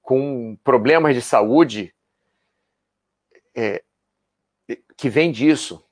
com 0.00 0.56
problemas 0.62 1.14
de 1.14 1.22
saúde 1.22 1.94
é, 3.54 3.82
que 4.96 5.08
vem 5.08 5.30
disso. 5.30 5.84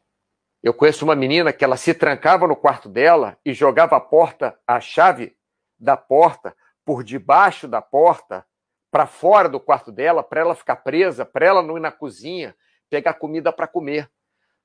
Eu 0.62 0.74
conheço 0.74 1.04
uma 1.04 1.16
menina 1.16 1.52
que 1.52 1.64
ela 1.64 1.76
se 1.76 1.94
trancava 1.94 2.46
no 2.46 2.56
quarto 2.56 2.88
dela 2.88 3.38
e 3.44 3.54
jogava 3.54 3.96
a 3.96 4.00
porta, 4.00 4.58
a 4.66 4.80
chave 4.80 5.36
da 5.78 5.96
porta, 5.96 6.54
por 6.84 7.02
debaixo 7.02 7.66
da 7.66 7.80
porta, 7.80 8.44
para 8.90 9.06
fora 9.06 9.48
do 9.48 9.60
quarto 9.60 9.90
dela, 9.92 10.22
para 10.22 10.40
ela 10.40 10.54
ficar 10.54 10.76
presa, 10.76 11.24
para 11.24 11.46
ela 11.46 11.62
não 11.62 11.76
ir 11.76 11.80
na 11.80 11.92
cozinha 11.92 12.54
pegar 12.90 13.14
comida 13.14 13.52
para 13.52 13.68
comer, 13.68 14.10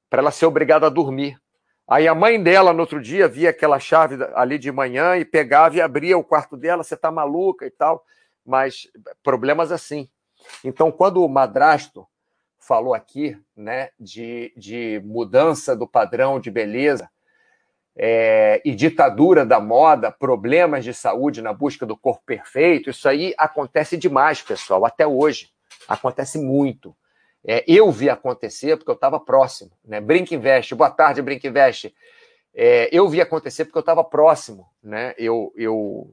para 0.10 0.20
ela 0.22 0.32
ser 0.32 0.48
obrigada 0.48 0.88
a 0.88 0.90
dormir. 0.90 1.40
Aí 1.88 2.08
a 2.08 2.16
mãe 2.16 2.42
dela, 2.42 2.74
no 2.74 2.80
outro 2.80 3.00
dia, 3.00 3.28
via 3.28 3.52
aquela 3.52 3.80
chave 3.80 4.18
ali 4.34 4.58
de 4.58 4.72
manhã 4.72 5.18
e 5.18 5.24
pegava 5.24 5.76
e 5.76 5.82
abria 5.82 6.18
o 6.18 6.24
quarto 6.24 6.58
dela, 6.58 6.84
você 6.84 6.98
tá 6.98 7.12
maluca 7.12 7.66
e 7.66 7.70
tal. 7.70 8.04
Mas 8.44 8.88
problemas 9.24 9.72
assim. 9.72 10.10
Então, 10.64 10.92
quando 10.92 11.24
o 11.24 11.30
madrasto 11.30 12.08
falou 12.60 12.96
aqui 12.96 13.40
né, 13.56 13.90
de, 14.00 14.52
de 14.58 15.00
mudança 15.06 15.76
do 15.76 15.88
padrão 15.88 16.40
de 16.40 16.50
beleza 16.50 17.08
é, 17.96 18.62
e 18.66 18.74
ditadura 18.74 19.46
da 19.46 19.60
moda, 19.60 20.12
problemas 20.12 20.84
de 20.84 20.94
saúde 20.94 21.42
na 21.42 21.54
busca 21.54 21.86
do 21.86 21.96
corpo 21.96 22.24
perfeito, 22.26 22.90
isso 22.90 23.08
aí 23.08 23.34
acontece 23.38 23.96
demais, 23.96 24.42
pessoal, 24.42 24.86
até 24.86 25.06
hoje. 25.06 25.52
Acontece 25.88 26.40
muito 26.40 26.96
é, 27.48 27.64
eu 27.68 27.92
vi 27.92 28.10
acontecer 28.10 28.76
porque 28.76 28.90
eu 28.90 28.96
estava 28.96 29.20
próximo. 29.20 29.72
Né? 29.86 30.02
Brinca 30.02 30.34
Invest, 30.34 30.74
boa 30.74 30.90
tarde, 30.90 31.22
Brinca 31.22 31.48
Invest. 31.48 31.94
É, 32.54 32.90
eu 32.92 33.08
vi 33.08 33.22
acontecer 33.22 33.66
porque 33.66 33.78
eu 33.78 33.82
estava 33.82 34.04
próximo. 34.04 34.68
Né? 34.84 35.14
Eu, 35.18 35.54
eu, 35.56 36.10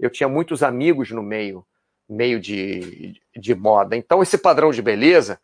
eu 0.00 0.10
tinha 0.10 0.28
muitos 0.28 0.64
amigos 0.64 1.10
no 1.12 1.22
meio, 1.22 1.64
meio 2.08 2.40
de, 2.40 3.20
de 3.36 3.54
moda. 3.54 3.96
Então, 3.96 4.22
esse 4.22 4.36
padrão 4.36 4.72
de 4.72 4.82
beleza 4.82 5.38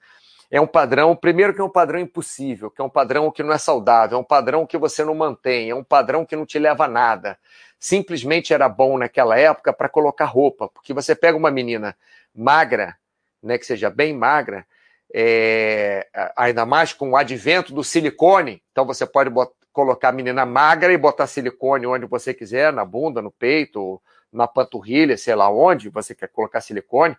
é 0.51 0.61
um 0.61 0.67
padrão, 0.67 1.15
primeiro 1.15 1.55
que 1.55 1.61
é 1.61 1.65
um 1.65 1.71
padrão 1.71 2.01
impossível, 2.01 2.71
que 2.71 2.81
é 2.83 2.85
um 2.85 2.91
padrão 2.91 3.31
que 3.31 3.43
não 3.43 3.53
é 3.53 3.59
saudável, 3.59 4.19
é 4.19 4.21
um 4.21 4.25
padrão 4.25 4.67
que 4.67 4.77
você 4.77 5.05
não 5.05 5.15
mantém, 5.15 5.71
é 5.71 5.75
um 5.75 5.85
padrão 5.85 6.27
que 6.27 6.37
não 6.37 6.45
te 6.45 6.59
leva 6.59 6.85
a 6.85 6.89
nada. 6.89 7.39
Simplesmente 7.79 8.53
era 8.53 8.69
bom 8.69 8.99
naquela 8.99 9.39
época 9.39 9.73
para 9.73 9.89
colocar 9.89 10.27
roupa, 10.27 10.69
porque 10.69 10.93
você 10.93 11.15
pega 11.15 11.39
uma 11.39 11.51
menina 11.51 11.97
magra, 12.35 12.97
né, 13.43 13.57
que 13.57 13.65
seja 13.65 13.89
bem 13.89 14.13
magra, 14.15 14.67
é, 15.15 16.07
ainda 16.37 16.65
mais 16.65 16.93
com 16.93 17.11
o 17.11 17.17
advento 17.17 17.75
do 17.75 17.85
silicone. 17.85 18.63
Então 18.71 18.87
você 18.87 19.07
pode 19.07 19.31
botar, 19.31 19.53
colocar 19.73 20.09
a 20.11 20.13
menina 20.13 20.45
magra 20.45 20.93
e 20.93 20.97
botar 20.99 21.27
silicone 21.27 21.87
onde 21.87 22.07
você 22.07 22.35
quiser, 22.35 22.73
na 22.73 22.85
bunda, 22.85 23.23
no 23.23 23.31
peito, 23.31 24.01
na 24.33 24.47
panturrilha, 24.47 25.17
sei 25.17 25.35
lá 25.35 25.51
onde 25.51 25.89
você 25.89 26.15
quer 26.15 26.29
colocar 26.29 26.61
silicone. 26.61 27.17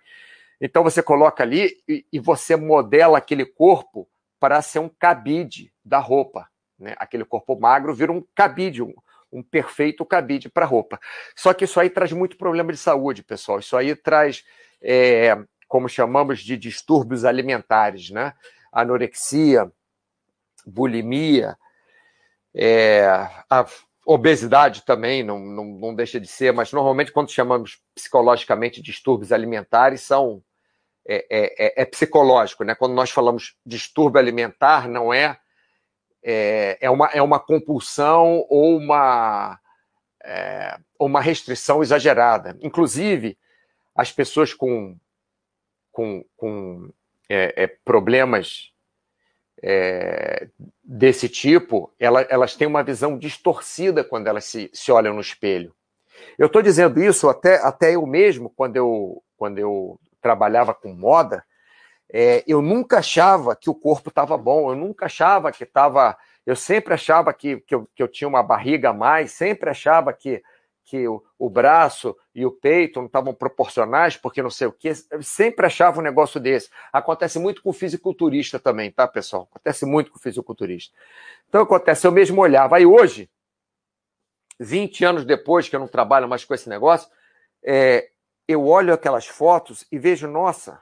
Então 0.60 0.84
você 0.84 1.02
coloca 1.04 1.44
ali 1.44 1.78
e, 1.88 2.06
e 2.12 2.20
você 2.20 2.56
modela 2.56 3.18
aquele 3.18 3.46
corpo 3.46 4.08
para 4.40 4.62
ser 4.62 4.80
um 4.80 4.90
cabide 4.90 5.72
da 5.84 6.00
roupa. 6.00 6.48
Né? 6.78 6.96
Aquele 6.98 7.26
corpo 7.26 7.60
magro 7.60 7.94
vira 7.94 8.12
um 8.12 8.24
cabide, 8.36 8.82
um, 8.82 8.94
um 9.32 9.44
perfeito 9.44 10.06
cabide 10.06 10.50
para 10.50 10.66
roupa. 10.66 11.00
Só 11.36 11.54
que 11.54 11.66
isso 11.66 11.80
aí 11.80 11.90
traz 11.90 12.12
muito 12.12 12.38
problema 12.38 12.72
de 12.72 12.78
saúde, 12.78 13.24
pessoal. 13.24 13.60
Isso 13.60 13.76
aí 13.76 13.96
traz 13.96 14.44
é, 14.82 15.38
como 15.74 15.90
chamamos 15.90 16.42
de 16.42 16.56
distúrbios 16.56 17.26
alimentares, 17.26 18.12
né? 18.12 18.36
anorexia, 18.72 19.72
bulimia, 20.64 21.58
é, 22.54 23.08
a 23.50 23.66
obesidade 24.06 24.86
também 24.86 25.24
não, 25.24 25.40
não, 25.40 25.66
não, 25.66 25.96
deixa 25.96 26.20
de 26.20 26.28
ser, 26.28 26.54
mas 26.54 26.72
normalmente 26.72 27.12
quando 27.12 27.32
chamamos 27.32 27.82
psicologicamente 27.96 28.84
distúrbios 28.84 29.32
alimentares 29.32 30.02
são 30.02 30.44
é, 31.08 31.26
é, 31.28 31.66
é, 31.66 31.82
é 31.82 31.86
psicológico, 31.86 32.64
né? 32.64 32.76
Quando 32.76 32.94
nós 32.94 33.10
falamos 33.10 33.56
distúrbio 33.66 34.20
alimentar, 34.20 34.88
não 34.88 35.12
é 35.12 35.40
é, 36.24 36.78
é, 36.82 36.90
uma, 36.92 37.08
é 37.08 37.22
uma 37.24 37.40
compulsão 37.40 38.46
ou 38.48 38.78
uma, 38.78 39.60
é, 40.24 40.78
uma 41.00 41.20
restrição 41.20 41.82
exagerada. 41.82 42.56
Inclusive, 42.62 43.40
as 43.96 44.12
pessoas 44.12 44.54
com, 44.54 44.96
com, 45.94 46.26
com 46.36 46.90
é, 47.30 47.64
é 47.64 47.68
problemas 47.68 48.74
é, 49.64 50.50
desse 50.84 51.30
tipo, 51.30 51.94
ela, 51.98 52.22
elas 52.24 52.54
têm 52.54 52.68
uma 52.68 52.84
visão 52.84 53.18
distorcida 53.18 54.04
quando 54.04 54.28
elas 54.28 54.44
se, 54.44 54.70
se 54.74 54.92
olham 54.92 55.14
no 55.14 55.22
espelho. 55.22 55.74
Eu 56.38 56.48
estou 56.48 56.62
dizendo 56.62 57.02
isso 57.02 57.30
até, 57.30 57.56
até 57.64 57.96
eu 57.96 58.06
mesmo, 58.06 58.50
quando 58.50 58.76
eu, 58.76 59.24
quando 59.38 59.60
eu 59.60 59.98
trabalhava 60.22 60.74
com 60.74 60.94
moda, 60.94 61.46
é, 62.12 62.44
eu 62.46 62.62
nunca 62.62 63.00
achava 63.00 63.56
que 63.56 63.70
o 63.70 63.76
corpo 63.76 64.10
estava 64.10 64.38
bom, 64.38 64.70
eu 64.70 64.76
nunca 64.76 65.06
achava 65.06 65.52
que 65.52 65.64
estava. 65.64 66.18
Eu 66.46 66.56
sempre 66.56 66.94
achava 66.94 67.34
que, 67.34 67.62
que, 67.62 67.74
eu, 67.74 67.88
que 67.96 68.04
eu 68.04 68.08
tinha 68.08 68.28
uma 68.28 68.44
barriga 68.44 68.90
a 68.90 68.94
mais, 68.94 69.32
sempre 69.32 69.70
achava 69.70 70.12
que 70.12 70.44
que 70.86 71.08
o, 71.08 71.24
o 71.40 71.50
braço 71.50 72.16
e 72.36 72.46
o 72.46 72.52
peito 72.52 73.00
não 73.00 73.08
estavam 73.08 73.34
proporcionais, 73.34 74.18
porque 74.18 74.42
não 74.42 74.50
sei 74.50 74.68
o 74.68 74.72
quê. 74.72 74.94
Sempre 75.22 75.66
achava 75.66 76.00
um 76.00 76.04
negócio 76.04 76.40
desse. 76.40 76.70
Acontece 76.92 77.40
muito 77.40 77.62
com 77.62 77.70
o 77.70 77.74
fisiculturista 77.74 78.60
também, 78.60 78.92
tá, 78.92 79.08
pessoal? 79.08 79.48
Acontece 79.52 79.86
muito 79.86 80.12
com 80.12 80.18
o 80.18 80.22
fisiculturista. 80.22 80.96
Então 81.48 81.62
acontece, 81.62 82.06
eu 82.06 82.12
mesmo 82.12 82.42
olhava. 82.42 82.78
Aí 82.78 82.86
hoje, 82.86 83.30
20 84.60 85.06
anos 85.06 85.26
depois 85.26 85.70
que 85.70 85.76
eu 85.76 85.80
não 85.80 85.88
trabalho 85.88 86.28
mais 86.28 86.44
com 86.44 86.54
esse 86.54 86.68
negócio, 86.68 87.10
é, 87.64 88.10
eu 88.48 88.68
olho 88.68 88.94
aquelas 88.94 89.26
fotos 89.26 89.86
e 89.92 89.98
vejo, 89.98 90.28
nossa, 90.28 90.82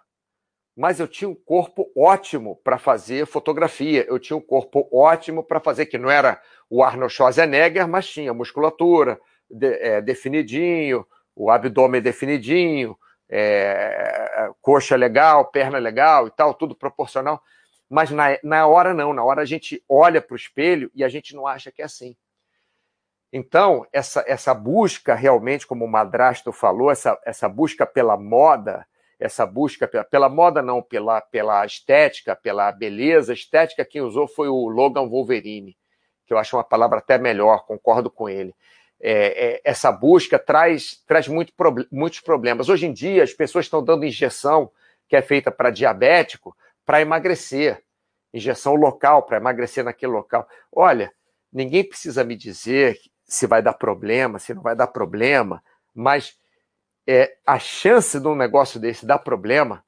mas 0.76 1.00
eu 1.00 1.08
tinha 1.08 1.30
um 1.30 1.36
corpo 1.36 1.92
ótimo 1.96 2.56
para 2.64 2.78
fazer 2.78 3.28
fotografia, 3.28 4.06
eu 4.08 4.18
tinha 4.18 4.36
um 4.36 4.42
corpo 4.42 4.90
ótimo 4.92 5.44
para 5.44 5.60
fazer, 5.60 5.86
que 5.86 5.98
não 5.98 6.10
era 6.10 6.42
o 6.70 6.84
Arnold 6.84 7.14
Schwarzenegger, 7.14 7.88
mas 7.88 8.08
tinha 8.08 8.34
musculatura, 8.34 9.20
de, 9.52 9.74
é, 9.76 10.02
definidinho, 10.02 11.06
o 11.36 11.50
abdômen 11.50 12.02
definidinho, 12.02 12.98
é, 13.30 14.50
coxa 14.62 14.96
legal, 14.96 15.46
perna 15.46 15.78
legal 15.78 16.28
e 16.28 16.32
tal, 16.32 16.54
tudo 16.54 16.76
proporcional. 16.76 17.42
Mas 17.90 18.12
na, 18.12 18.38
na 18.44 18.68
hora 18.68 18.94
não, 18.94 19.14
na 19.14 19.24
hora 19.24 19.42
a 19.42 19.46
gente 19.46 19.84
olha 19.88 20.22
para 20.22 20.34
o 20.34 20.38
espelho 20.38 20.92
e 20.94 21.04
a 21.04 21.10
gente 21.10 21.36
não 21.36 21.48
acha 21.48 21.72
que 21.72 21.82
é 21.82 21.86
assim. 21.86 22.16
Então, 23.34 23.88
essa, 23.94 24.24
essa 24.28 24.54
busca 24.54 25.16
realmente, 25.16 25.66
como 25.66 25.86
o 25.86 25.88
Madrasto 25.88 26.52
falou, 26.52 26.92
essa, 26.92 27.18
essa 27.26 27.48
busca 27.48 27.86
pela 27.86 28.18
moda, 28.18 28.86
essa 29.18 29.46
busca 29.46 29.88
pela, 29.88 30.04
pela 30.04 30.28
moda 30.28 30.62
não, 30.62 30.82
pela, 30.82 31.22
pela 31.22 31.66
estética, 31.66 32.36
pela 32.36 32.70
beleza, 32.74 33.32
estética 33.32 33.86
quem 33.86 34.02
usou 34.02 34.28
foi 34.28 34.50
o 34.50 34.68
Logan 34.68 35.08
Wolverine, 35.08 35.78
que 36.26 36.34
eu 36.34 36.38
acho 36.38 36.58
uma 36.58 36.64
palavra 36.64 37.00
até 37.00 37.18
melhor, 37.18 37.66
concordo 37.66 38.12
com 38.12 38.28
ele 38.28 38.54
é, 39.02 39.56
é, 39.56 39.62
essa 39.64 39.92
busca 39.92 40.38
traz, 40.38 41.02
traz 41.08 41.28
muito, 41.28 41.52
muitos 41.92 42.20
problemas. 42.20 42.70
Hoje 42.70 42.86
em 42.86 42.94
dia, 42.94 43.24
as 43.24 43.34
pessoas 43.34 43.66
estão 43.66 43.84
dando 43.84 44.06
injeção 44.06 44.72
que 45.08 45.16
é 45.16 45.22
feita 45.22 45.52
para 45.52 45.72
diabético 45.72 46.56
para 46.86 47.02
emagrecer. 47.02 47.84
Injeção 48.34 48.76
local, 48.76 49.24
para 49.24 49.38
emagrecer 49.38 49.84
naquele 49.84 50.12
local. 50.12 50.48
Olha, 50.72 51.12
ninguém 51.52 51.84
precisa 51.84 52.24
me 52.24 52.36
dizer 52.36 52.98
se 53.26 53.48
vai 53.48 53.62
dar 53.62 53.74
problema, 53.74 54.40
se 54.40 54.54
não 54.54 54.62
vai 54.62 54.76
dar 54.76 54.88
problema, 54.88 55.64
mas 55.94 56.38
é, 57.08 57.36
a 57.46 57.58
chance 57.58 58.20
de 58.20 58.28
um 58.28 58.36
negócio 58.36 58.80
desse 58.80 59.06
dar 59.06 59.20
problema 59.20 59.84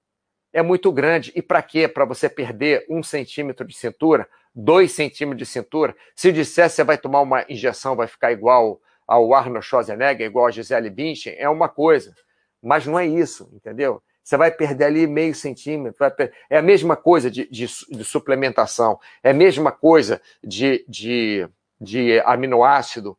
é 0.52 0.62
muito 0.62 0.92
grande. 0.92 1.32
E 1.36 1.42
para 1.42 1.62
quê? 1.62 1.88
Para 1.88 2.06
você 2.06 2.28
perder 2.28 2.86
um 2.90 3.04
centímetro 3.04 3.66
de 3.66 3.76
cintura, 3.76 4.28
dois 4.54 4.92
centímetros 4.92 5.48
de 5.48 5.52
cintura. 5.52 5.96
Se 6.16 6.32
disser 6.32 6.70
você 6.70 6.84
vai 6.84 6.98
tomar 6.98 7.22
uma 7.22 7.46
injeção, 7.50 7.96
vai 7.96 8.08
ficar 8.08 8.32
igual 8.32 8.82
ao 9.08 9.34
Arnold 9.34 9.66
Schwarzenegger, 9.66 10.26
igual 10.26 10.48
a 10.48 10.52
Gisele 10.52 10.90
Bündchen, 10.90 11.36
é 11.38 11.50
uma 11.50 11.70
coisa. 11.70 12.16
Mas 12.62 12.86
não 12.86 12.98
é 12.98 13.06
isso, 13.06 13.50
entendeu? 13.54 14.02
Você 14.24 14.38
vai 14.38 14.50
perder 14.52 14.86
ali 14.86 15.06
meio 15.06 15.36
centímetro. 15.36 16.06
É 16.50 16.58
a 16.58 16.62
mesma 16.62 16.96
coisa 16.96 17.30
de, 17.30 17.48
de, 17.50 17.66
de, 17.68 18.04
suplementação, 18.06 19.00
é 19.22 19.32
a 19.32 19.34
mesma 19.34 19.72
coisa 19.72 20.22
de, 20.42 20.86
de, 20.88 21.48
de 21.80 22.22
aminoácido, 22.22 23.18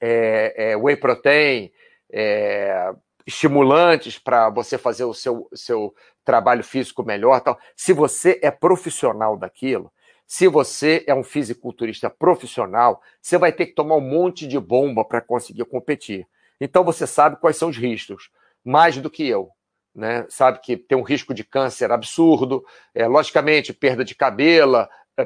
é, 0.00 0.70
é, 0.72 0.76
whey 0.76 0.96
protein, 0.96 1.70
é, 2.10 2.94
estimulantes 3.26 4.18
para 4.18 4.48
você 4.48 4.78
fazer 4.78 5.04
o 5.04 5.12
seu, 5.12 5.48
seu 5.52 5.94
trabalho 6.24 6.64
físico 6.64 7.02
melhor. 7.02 7.40
Tal. 7.40 7.58
Se 7.76 7.92
você 7.92 8.40
é 8.42 8.50
profissional 8.50 9.36
daquilo, 9.36 9.92
se 10.30 10.46
você 10.46 11.02
é 11.08 11.12
um 11.12 11.24
fisiculturista 11.24 12.08
profissional, 12.08 13.02
você 13.20 13.36
vai 13.36 13.52
ter 13.52 13.66
que 13.66 13.74
tomar 13.74 13.96
um 13.96 14.00
monte 14.00 14.46
de 14.46 14.60
bomba 14.60 15.04
para 15.04 15.20
conseguir 15.20 15.64
competir. 15.64 16.24
Então 16.60 16.84
você 16.84 17.04
sabe 17.04 17.34
quais 17.40 17.56
são 17.56 17.68
os 17.68 17.76
riscos, 17.76 18.30
mais 18.64 18.96
do 18.96 19.10
que 19.10 19.26
eu. 19.26 19.50
Né? 19.92 20.24
Sabe 20.28 20.60
que 20.60 20.76
tem 20.76 20.96
um 20.96 21.02
risco 21.02 21.34
de 21.34 21.42
câncer 21.42 21.90
absurdo, 21.90 22.64
é, 22.94 23.08
logicamente, 23.08 23.72
perda 23.72 24.04
de 24.04 24.14
cabelo, 24.14 24.88
é, 25.16 25.24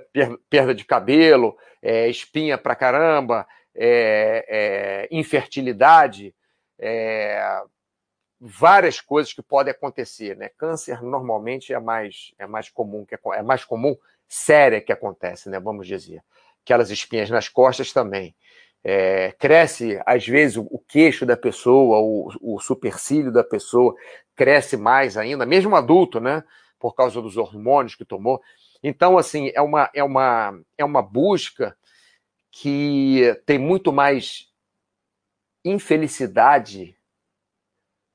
perda 0.49 0.75
de 0.75 0.87
cabelo, 0.87 1.55
é, 1.83 2.09
espinha 2.09 2.57
pra 2.57 2.75
caramba, 2.75 3.47
é, 3.75 4.47
é 4.49 5.09
infertilidade, 5.14 6.35
é, 6.79 7.62
várias 8.40 9.03
coisas 9.03 9.35
que 9.35 9.43
podem 9.43 9.71
acontecer. 9.71 10.35
Né? 10.35 10.49
Câncer 10.57 11.03
normalmente 11.03 11.75
é 11.75 11.79
mais, 11.79 12.33
é 12.38 12.47
mais 12.47 12.71
comum, 12.71 13.05
que 13.05 13.14
é, 13.14 13.19
é 13.35 13.43
mais 13.43 13.67
comum 13.67 13.95
séria 14.29 14.81
que 14.81 14.93
acontece, 14.93 15.49
né? 15.49 15.59
Vamos 15.61 15.87
dizer. 15.87 16.23
Aquelas 16.63 16.91
espinhas 16.91 17.31
nas 17.31 17.49
costas 17.49 17.93
também. 17.93 18.35
É, 18.83 19.33
cresce, 19.33 20.01
às 20.05 20.27
vezes, 20.27 20.57
o, 20.57 20.83
queixo 20.87 21.25
da 21.25 21.37
pessoa, 21.37 21.99
o, 22.01 22.29
o 22.41 22.61
supercílio 22.61 23.33
da 23.33 23.43
pessoa 23.43 23.95
cresce 24.37 24.77
mais 24.77 25.17
ainda, 25.17 25.47
mesmo 25.47 25.75
adulto, 25.75 26.21
né? 26.21 26.45
Por 26.79 26.95
causa 26.95 27.21
dos 27.23 27.37
hormônios 27.37 27.95
que 27.95 28.05
tomou. 28.05 28.43
Então, 28.83 29.17
assim, 29.17 29.51
é 29.55 29.63
uma, 29.63 29.91
é 29.95 30.05
uma, 30.05 30.61
é 30.77 30.85
uma 30.85 31.01
busca 31.01 31.77
que 32.51 33.35
tem 33.47 33.59
muito 33.59 33.93
mais 33.93 34.53
infelicidade 35.65 36.97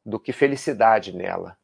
do 0.05 0.19
que 0.19 0.31
felicidade 0.31 1.15
nela. 1.15 1.58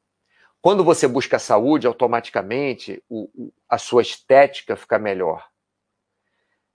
Quando 0.65 0.83
você 0.83 1.07
busca 1.07 1.37
saúde, 1.37 1.85
automaticamente 1.85 2.99
o, 3.07 3.29
o, 3.35 3.53
a 3.69 3.77
sua 3.77 4.01
estética 4.01 4.75
fica 4.75 4.97
melhor. 4.97 5.45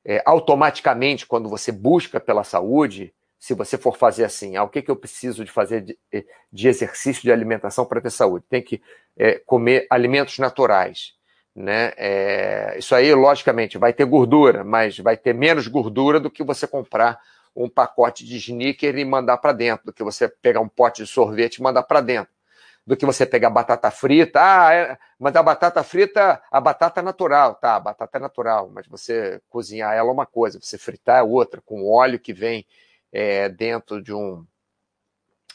É, 0.05 0.22
automaticamente, 0.24 1.26
quando 1.26 1.48
você 1.48 1.72
busca 1.72 2.20
pela 2.20 2.44
saúde, 2.44 3.12
se 3.37 3.53
você 3.53 3.76
for 3.76 3.96
fazer 3.96 4.22
assim, 4.22 4.55
ah, 4.55 4.62
o 4.62 4.68
que, 4.68 4.81
que 4.81 4.92
eu 4.92 4.94
preciso 4.94 5.44
de 5.44 5.50
fazer 5.50 5.81
de, 5.81 5.98
de 6.53 6.68
exercício 6.68 7.20
de 7.20 7.33
alimentação 7.33 7.85
para 7.85 8.00
ter 8.00 8.11
saúde? 8.11 8.44
Tem 8.48 8.62
que 8.62 8.81
é, 9.16 9.40
comer 9.40 9.88
alimentos 9.90 10.38
naturais. 10.38 11.14
Né? 11.53 11.92
É, 11.96 12.76
isso 12.79 12.94
aí, 12.94 13.12
logicamente, 13.12 13.76
vai 13.76 13.92
ter 13.92 14.05
gordura, 14.05 14.62
mas 14.62 14.98
vai 14.98 15.16
ter 15.16 15.35
menos 15.35 15.66
gordura 15.66 16.20
do 16.20 16.31
que 16.31 16.44
você 16.44 16.64
comprar 16.64 17.18
um 17.57 17.68
pacote 17.68 18.24
de 18.24 18.37
sneaker 18.37 18.96
e 18.96 19.05
mandar 19.05 19.38
para 19.38 19.53
dentro, 19.53 19.87
do 19.87 19.92
que 19.92 20.05
você 20.05 20.29
pegar 20.29 20.61
um 20.61 20.68
pote 20.68 21.03
de 21.03 21.11
sorvete 21.11 21.57
e 21.57 21.62
mandar 21.62 21.83
para 21.83 22.00
dentro 22.00 22.33
do 22.87 22.97
que 22.97 23.07
você 23.07 23.27
pegar 23.27 23.51
batata 23.51 23.90
frita. 23.90 24.40
Ah, 24.43 24.75
é, 24.75 24.99
mas 25.19 25.35
a 25.37 25.43
batata 25.43 25.83
frita, 25.83 26.43
a 26.51 26.61
batata 26.61 27.03
natural, 27.03 27.55
tá? 27.55 27.77
A 27.77 27.81
batata 27.81 28.19
é 28.19 28.21
natural, 28.21 28.71
mas 28.73 28.87
você 28.87 29.40
cozinhar 29.49 29.95
ela 29.95 30.09
é 30.09 30.12
uma 30.12 30.27
coisa, 30.27 30.61
você 30.61 30.79
fritar 30.79 31.19
é 31.19 31.23
outra, 31.23 31.61
com 31.61 31.88
óleo 31.88 32.19
que 32.19 32.33
vem 32.33 32.66
é, 33.12 33.49
dentro 33.49 34.03
de 34.03 34.12
um 34.12 34.45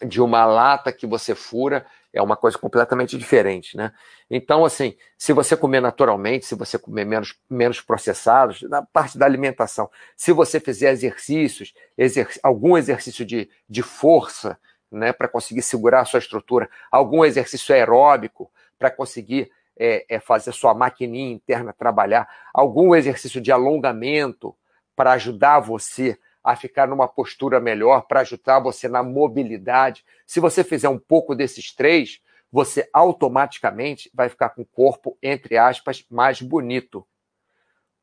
de 0.06 0.22
uma 0.22 0.46
lata 0.46 0.92
que 0.92 1.08
você 1.08 1.34
fura 1.34 1.86
é 2.16 2.22
uma 2.22 2.38
coisa 2.38 2.58
completamente 2.58 3.18
diferente, 3.18 3.76
né? 3.76 3.92
Então, 4.30 4.64
assim, 4.64 4.96
se 5.18 5.34
você 5.34 5.56
comer 5.56 5.82
naturalmente, 5.82 6.46
se 6.46 6.56
você 6.56 6.80
comer 6.80 7.06
menos, 7.06 7.38
menos 7.50 7.82
processados, 7.82 8.62
na 8.64 8.82
parte 8.82 9.18
da 9.18 9.26
alimentação, 9.26 9.90
se 10.16 10.32
você 10.32 10.60
fizer 10.60 10.92
exercícios, 10.92 11.74
exerc 11.98 12.40
algum 12.42 12.78
exercício 12.78 13.26
de, 13.26 13.50
de 13.70 13.82
força, 13.84 14.58
né, 14.96 15.14
para 15.14 15.28
conseguir 15.28 15.62
segurar 15.62 16.02
a 16.02 16.06
sua 16.06 16.20
estrutura, 16.20 16.70
algum 16.92 17.24
exercício 17.24 17.74
aeróbico 17.76 18.52
para 18.78 18.90
conseguir 18.90 19.52
é, 19.78 20.06
é, 20.08 20.20
fazer 20.20 20.52
sua 20.52 20.74
maquininha 20.74 21.34
interna 21.34 21.74
trabalhar, 21.74 22.28
algum 22.54 22.96
exercício 22.96 23.42
de 23.42 23.52
alongamento 23.52 24.56
para 24.96 25.12
ajudar 25.14 25.60
você 25.60 26.18
a 26.44 26.56
ficar 26.56 26.88
numa 26.88 27.08
postura 27.08 27.60
melhor, 27.60 28.02
para 28.08 28.22
ajudar 28.22 28.60
você 28.60 28.88
na 28.88 29.02
mobilidade. 29.02 30.06
Se 30.26 30.40
você 30.40 30.64
fizer 30.64 30.88
um 30.88 31.00
pouco 31.00 31.36
desses 31.36 31.74
três, 31.74 32.22
você 32.52 32.88
automaticamente 32.94 34.10
vai 34.14 34.30
ficar 34.30 34.50
com 34.50 34.62
o 34.62 34.66
corpo, 34.66 35.18
entre 35.22 35.58
aspas, 35.58 36.06
mais 36.10 36.42
bonito. 36.42 37.06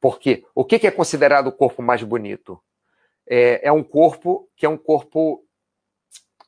Porque 0.01 0.45
o 0.55 0.65
que 0.65 0.85
é 0.87 0.91
considerado 0.91 1.47
o 1.47 1.53
corpo 1.53 1.81
mais 1.81 2.03
bonito? 2.03 2.61
É, 3.27 3.69
é 3.69 3.73
um 3.73 3.85
corpo 3.85 4.49
que 4.57 4.67
é 4.67 4.69
um 4.69 4.77
corpo. 4.77 5.45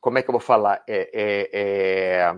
Como 0.05 0.19
é 0.19 0.21
que 0.21 0.29
eu 0.29 0.33
vou 0.33 0.39
falar? 0.39 0.83
É, 0.87 1.09
é, 1.11 1.49
é... 1.51 2.35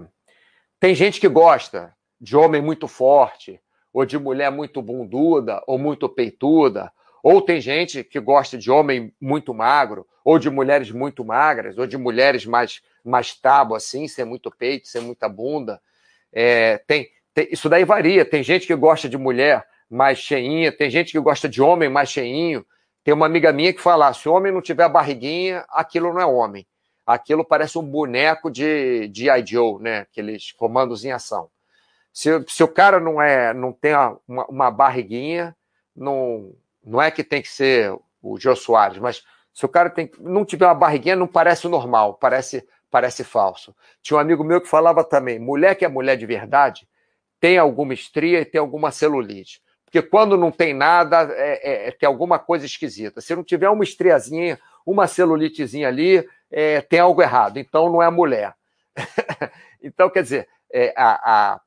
Tem 0.80 0.96
gente 0.96 1.20
que 1.20 1.28
gosta 1.28 1.94
de 2.18 2.34
homem 2.34 2.62
muito 2.62 2.88
forte, 2.88 3.60
ou 3.92 4.06
de 4.06 4.18
mulher 4.18 4.50
muito 4.50 4.82
bunduda, 4.82 5.62
ou 5.68 5.78
muito 5.78 6.08
peituda, 6.08 6.90
ou 7.22 7.42
tem 7.42 7.60
gente 7.60 8.06
que 8.06 8.22
gosta 8.22 8.58
de 8.58 8.72
homem 8.72 9.14
muito 9.20 9.54
magro, 9.54 10.08
ou 10.24 10.40
de 10.40 10.50
mulheres 10.50 10.92
muito 10.92 11.26
magras, 11.26 11.78
ou 11.78 11.86
de 11.86 11.98
mulheres 11.98 12.46
mais, 12.46 12.82
mais 13.04 13.36
tábua, 13.36 13.76
assim, 13.76 14.08
sem 14.08 14.24
muito 14.24 14.50
peito, 14.50 14.88
sem 14.88 15.02
muita 15.02 15.28
bunda. 15.28 15.82
É, 16.32 16.78
tem, 16.88 17.10
tem, 17.34 17.50
isso 17.52 17.68
daí 17.68 17.84
varia. 17.84 18.24
Tem 18.24 18.44
gente 18.44 18.66
que 18.66 18.76
gosta 18.76 19.10
de 19.10 19.18
mulher 19.18 19.68
mais 19.90 20.20
cheinha, 20.20 20.72
tem 20.72 20.90
gente 20.90 21.12
que 21.12 21.20
gosta 21.20 21.50
de 21.50 21.62
homem 21.62 21.90
mais 21.90 22.08
cheinho. 22.08 22.66
Tem 23.04 23.14
uma 23.14 23.26
amiga 23.26 23.52
minha 23.52 23.74
que 23.74 23.82
fala: 23.82 24.14
se 24.14 24.30
o 24.30 24.34
homem 24.34 24.54
não 24.54 24.62
tiver 24.62 24.88
barriguinha, 24.88 25.66
aquilo 25.68 26.14
não 26.14 26.22
é 26.22 26.26
homem. 26.26 26.66
Aquilo 27.08 27.46
parece 27.46 27.78
um 27.78 27.84
boneco 27.84 28.52
de, 28.52 29.08
de 29.08 29.30
I. 29.30 29.46
Joe, 29.46 29.82
né? 29.82 30.00
Aqueles 30.00 30.52
comandos 30.52 31.06
em 31.06 31.12
ação. 31.12 31.50
Se, 32.12 32.30
se 32.48 32.64
o 32.64 32.68
cara 32.68 33.00
não 33.00 33.22
é, 33.22 33.54
não 33.54 33.72
tem 33.72 33.94
uma, 34.28 34.46
uma 34.48 34.72
barriguinha, 34.72 35.56
não, 35.96 36.54
não 36.84 37.02
é 37.02 37.10
que 37.10 37.24
tem 37.24 37.42
que 37.42 37.50
ser 37.50 37.98
o 38.22 38.38
Jô 38.38 38.56
Soares, 38.56 38.98
mas 39.00 39.24
se 39.54 39.66
o 39.66 39.70
cara 39.70 39.90
tem, 39.90 40.12
não 40.20 40.44
tiver 40.44 40.66
uma 40.66 40.76
barriguinha, 40.76 41.16
não 41.16 41.28
parece 41.28 41.68
normal, 41.68 42.16
parece, 42.16 42.68
parece 42.92 43.24
falso. 43.24 43.74
Tinha 44.04 44.18
um 44.18 44.20
amigo 44.20 44.44
meu 44.44 44.60
que 44.60 44.68
falava 44.68 45.04
também: 45.04 45.40
mulher 45.40 45.76
que 45.76 45.86
é 45.86 45.88
mulher 45.88 46.18
de 46.18 46.26
verdade 46.26 46.88
tem 47.40 47.58
alguma 47.58 47.94
estria 47.94 48.42
e 48.42 48.46
tem 48.46 48.60
alguma 48.60 48.92
celulite. 48.92 49.62
Porque 49.86 50.02
quando 50.02 50.38
não 50.38 50.52
tem 50.52 50.74
nada, 50.74 51.30
é, 51.34 51.86
é, 51.86 51.88
é 51.88 51.92
tem 51.92 52.08
alguma 52.08 52.38
coisa 52.38 52.66
esquisita. 52.66 53.22
Se 53.22 53.36
não 53.36 53.44
tiver 53.44 53.70
uma 53.70 53.84
estriazinha, 53.84 54.60
uma 54.86 55.08
celulitezinha 55.08 55.88
ali, 55.88 56.28
é, 56.52 56.82
tem 56.82 57.00
algo 57.00 57.22
errado. 57.22 57.58
Então 57.58 57.92
não 57.92 58.02
é 58.02 58.10
mulher. 58.10 58.56
então, 59.82 60.10
quer 60.10 60.24
dizer, 60.24 60.50
é, 60.72 60.94
a, 60.98 61.54
a, 61.54 61.62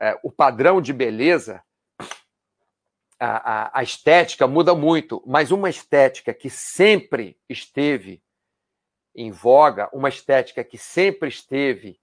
é, 0.00 0.18
o 0.22 0.30
padrão 0.30 0.80
de 0.80 0.92
beleza 0.92 1.62
a, 3.24 3.78
a, 3.78 3.82
estética 3.84 4.48
muda 4.48 4.74
muito, 4.74 5.22
mas 5.24 5.52
uma 5.52 5.70
estética 5.70 6.34
que 6.34 6.50
sempre 6.50 7.38
esteve 7.48 8.20
em 9.14 9.30
voga, 9.30 9.88
uma 9.92 10.08
estética 10.08 10.64
que 10.64 10.76
sempre 10.76 11.28
esteve 11.28 12.00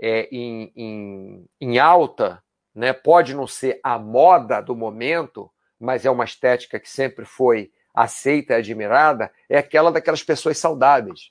é, 0.00 0.26
em, 0.32 0.72
em, 0.74 1.48
em, 1.60 1.78
alta, 1.78 2.42
né? 2.74 2.94
pode 2.94 3.34
não 3.34 3.46
ser 3.46 3.78
a 3.82 3.98
moda 3.98 4.62
do 4.62 4.74
momento, 4.74 5.50
mas 5.78 6.06
é 6.06 6.10
uma 6.10 6.24
estética 6.24 6.80
que 6.80 6.88
sempre 6.88 7.26
foi 7.26 7.70
aceita 7.92 8.54
e 8.54 8.56
admirada, 8.56 9.30
é 9.50 9.58
aquela 9.58 9.92
daquelas 9.92 10.22
pessoas 10.22 10.56
saudáveis. 10.56 11.30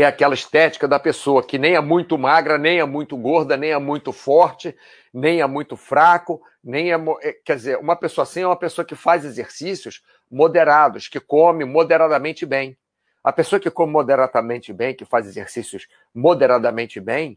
É 0.00 0.04
aquela 0.04 0.32
estética 0.32 0.86
da 0.86 1.00
pessoa 1.00 1.42
que 1.42 1.58
nem 1.58 1.74
é 1.74 1.80
muito 1.80 2.16
magra, 2.16 2.56
nem 2.56 2.78
é 2.78 2.84
muito 2.84 3.16
gorda, 3.16 3.56
nem 3.56 3.72
é 3.72 3.78
muito 3.78 4.12
forte, 4.12 4.76
nem 5.12 5.40
é 5.40 5.46
muito 5.46 5.76
fraco, 5.76 6.40
nem 6.62 6.92
é, 6.92 6.96
é. 7.22 7.32
Quer 7.44 7.56
dizer, 7.56 7.78
uma 7.78 7.96
pessoa 7.96 8.22
assim 8.22 8.42
é 8.42 8.46
uma 8.46 8.56
pessoa 8.56 8.84
que 8.84 8.94
faz 8.94 9.24
exercícios 9.24 10.04
moderados, 10.30 11.08
que 11.08 11.18
come 11.18 11.64
moderadamente 11.64 12.46
bem. 12.46 12.78
A 13.24 13.32
pessoa 13.32 13.58
que 13.58 13.72
come 13.72 13.92
moderadamente 13.92 14.72
bem, 14.72 14.94
que 14.94 15.04
faz 15.04 15.26
exercícios 15.26 15.88
moderadamente 16.14 17.00
bem, 17.00 17.36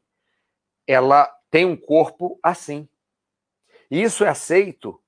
ela 0.86 1.28
tem 1.50 1.66
um 1.66 1.76
corpo 1.76 2.40
assim. 2.44 2.88
E 3.90 4.04
isso 4.04 4.24
é 4.24 4.30
aceito 4.30 5.02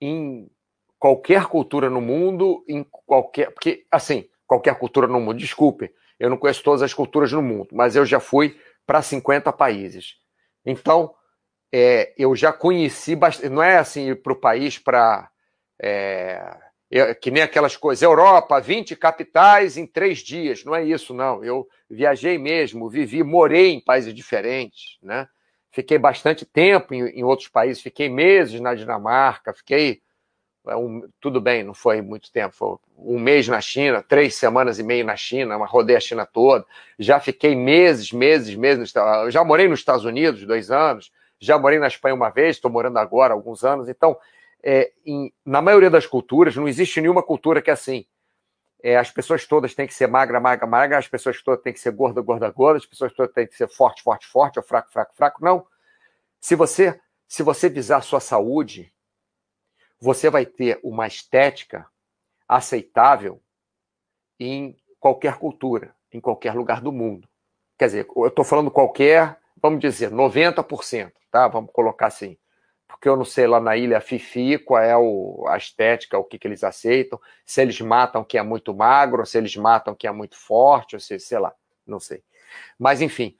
em 0.00 0.48
qualquer 0.96 1.46
cultura 1.46 1.90
no 1.90 2.00
mundo, 2.00 2.64
em 2.68 2.84
qualquer. 2.84 3.50
Porque, 3.50 3.84
assim, 3.90 4.28
qualquer 4.46 4.78
cultura 4.78 5.08
no 5.08 5.18
mundo, 5.18 5.38
desculpe, 5.38 5.92
eu 6.18 6.28
não 6.30 6.36
conheço 6.36 6.62
todas 6.62 6.82
as 6.82 6.92
culturas 6.92 7.32
no 7.32 7.42
mundo, 7.42 7.68
mas 7.72 7.94
eu 7.94 8.04
já 8.04 8.20
fui 8.20 8.58
para 8.86 9.02
50 9.02 9.52
países. 9.52 10.16
Então, 10.64 11.14
é, 11.72 12.14
eu 12.16 12.34
já 12.34 12.52
conheci 12.52 13.14
bastante. 13.14 13.50
Não 13.50 13.62
é 13.62 13.76
assim 13.76 14.10
ir 14.10 14.22
para 14.22 14.32
o 14.32 14.36
país 14.36 14.78
para. 14.78 15.30
É, 15.80 16.56
que 17.20 17.30
nem 17.30 17.42
aquelas 17.42 17.76
coisas. 17.76 18.02
Europa, 18.02 18.58
20 18.58 18.96
capitais 18.96 19.76
em 19.76 19.86
três 19.86 20.18
dias. 20.18 20.64
Não 20.64 20.74
é 20.74 20.82
isso, 20.84 21.12
não. 21.12 21.44
Eu 21.44 21.68
viajei 21.88 22.38
mesmo, 22.38 22.88
vivi, 22.88 23.22
morei 23.22 23.74
em 23.74 23.80
países 23.80 24.14
diferentes. 24.14 24.98
Né? 25.02 25.28
Fiquei 25.70 25.98
bastante 25.98 26.46
tempo 26.46 26.94
em, 26.94 27.02
em 27.08 27.22
outros 27.22 27.48
países. 27.48 27.82
Fiquei 27.82 28.08
meses 28.08 28.58
na 28.60 28.74
Dinamarca, 28.74 29.52
fiquei 29.52 30.00
é 30.68 30.76
um, 30.76 31.08
tudo 31.20 31.40
bem, 31.40 31.62
não 31.62 31.74
foi 31.74 32.00
muito 32.00 32.30
tempo, 32.30 32.54
foi 32.54 32.76
um 32.96 33.18
mês 33.18 33.48
na 33.48 33.60
China, 33.60 34.02
três 34.02 34.34
semanas 34.34 34.78
e 34.78 34.82
meio 34.82 35.04
na 35.04 35.16
China, 35.16 35.56
uma 35.56 35.66
rodei 35.66 35.96
a 35.96 36.00
China 36.00 36.26
toda. 36.26 36.64
Já 36.98 37.20
fiquei 37.20 37.54
meses, 37.54 38.12
meses, 38.12 38.54
meses. 38.54 38.92
Já 39.30 39.44
morei 39.44 39.68
nos 39.68 39.80
Estados 39.80 40.04
Unidos 40.04 40.44
dois 40.44 40.70
anos, 40.70 41.12
já 41.40 41.58
morei 41.58 41.78
na 41.78 41.86
Espanha 41.86 42.14
uma 42.14 42.30
vez, 42.30 42.56
estou 42.56 42.70
morando 42.70 42.98
agora 42.98 43.34
alguns 43.34 43.64
anos. 43.64 43.88
Então, 43.88 44.16
é, 44.62 44.92
em, 45.06 45.32
na 45.44 45.62
maioria 45.62 45.90
das 45.90 46.06
culturas, 46.06 46.56
não 46.56 46.68
existe 46.68 47.00
nenhuma 47.00 47.22
cultura 47.22 47.62
que 47.62 47.70
é 47.70 47.72
assim. 47.72 48.04
É, 48.82 48.96
as 48.96 49.10
pessoas 49.10 49.44
todas 49.46 49.74
têm 49.74 49.86
que 49.86 49.94
ser 49.94 50.06
magra, 50.06 50.38
magra, 50.38 50.66
magra, 50.66 50.98
as 50.98 51.08
pessoas 51.08 51.42
todas 51.42 51.62
têm 51.62 51.72
que 51.72 51.80
ser 51.80 51.90
gorda, 51.90 52.20
gorda, 52.20 52.48
gorda, 52.50 52.78
as 52.78 52.86
pessoas 52.86 53.12
todas 53.12 53.32
têm 53.32 53.46
que 53.46 53.56
ser 53.56 53.68
forte, 53.68 54.02
forte, 54.02 54.26
forte, 54.26 54.58
ou 54.58 54.64
fraco, 54.64 54.92
fraco, 54.92 55.14
fraco. 55.16 55.44
Não. 55.44 55.66
Se 56.40 56.54
você, 56.54 56.98
se 57.26 57.42
você 57.42 57.68
visar 57.68 57.98
a 57.98 58.02
sua 58.02 58.20
saúde, 58.20 58.92
você 60.00 60.30
vai 60.30 60.46
ter 60.46 60.78
uma 60.82 61.06
estética 61.06 61.86
aceitável 62.48 63.40
em 64.38 64.76
qualquer 65.00 65.36
cultura, 65.38 65.94
em 66.12 66.20
qualquer 66.20 66.54
lugar 66.54 66.80
do 66.80 66.92
mundo. 66.92 67.28
Quer 67.78 67.86
dizer, 67.86 68.08
eu 68.16 68.28
estou 68.28 68.44
falando 68.44 68.70
qualquer, 68.70 69.38
vamos 69.60 69.80
dizer, 69.80 70.10
90%, 70.10 71.12
tá? 71.30 71.46
Vamos 71.48 71.70
colocar 71.72 72.06
assim. 72.06 72.36
Porque 72.86 73.08
eu 73.08 73.16
não 73.16 73.24
sei 73.24 73.46
lá 73.46 73.60
na 73.60 73.76
ilha 73.76 74.00
Fifi 74.00 74.58
qual 74.58 74.82
é 74.82 74.96
o, 74.96 75.44
a 75.46 75.56
estética, 75.56 76.18
o 76.18 76.24
que, 76.24 76.38
que 76.38 76.48
eles 76.48 76.64
aceitam, 76.64 77.20
se 77.44 77.60
eles 77.60 77.80
matam 77.80 78.24
quem 78.24 78.40
é 78.40 78.42
muito 78.42 78.74
magro, 78.74 79.26
se 79.26 79.36
eles 79.36 79.54
matam 79.56 79.94
quem 79.94 80.08
é 80.08 80.12
muito 80.12 80.36
forte, 80.36 80.96
ou 80.96 81.00
se, 81.00 81.18
sei 81.20 81.38
lá, 81.38 81.54
não 81.86 82.00
sei. 82.00 82.22
Mas, 82.78 83.02
enfim, 83.02 83.36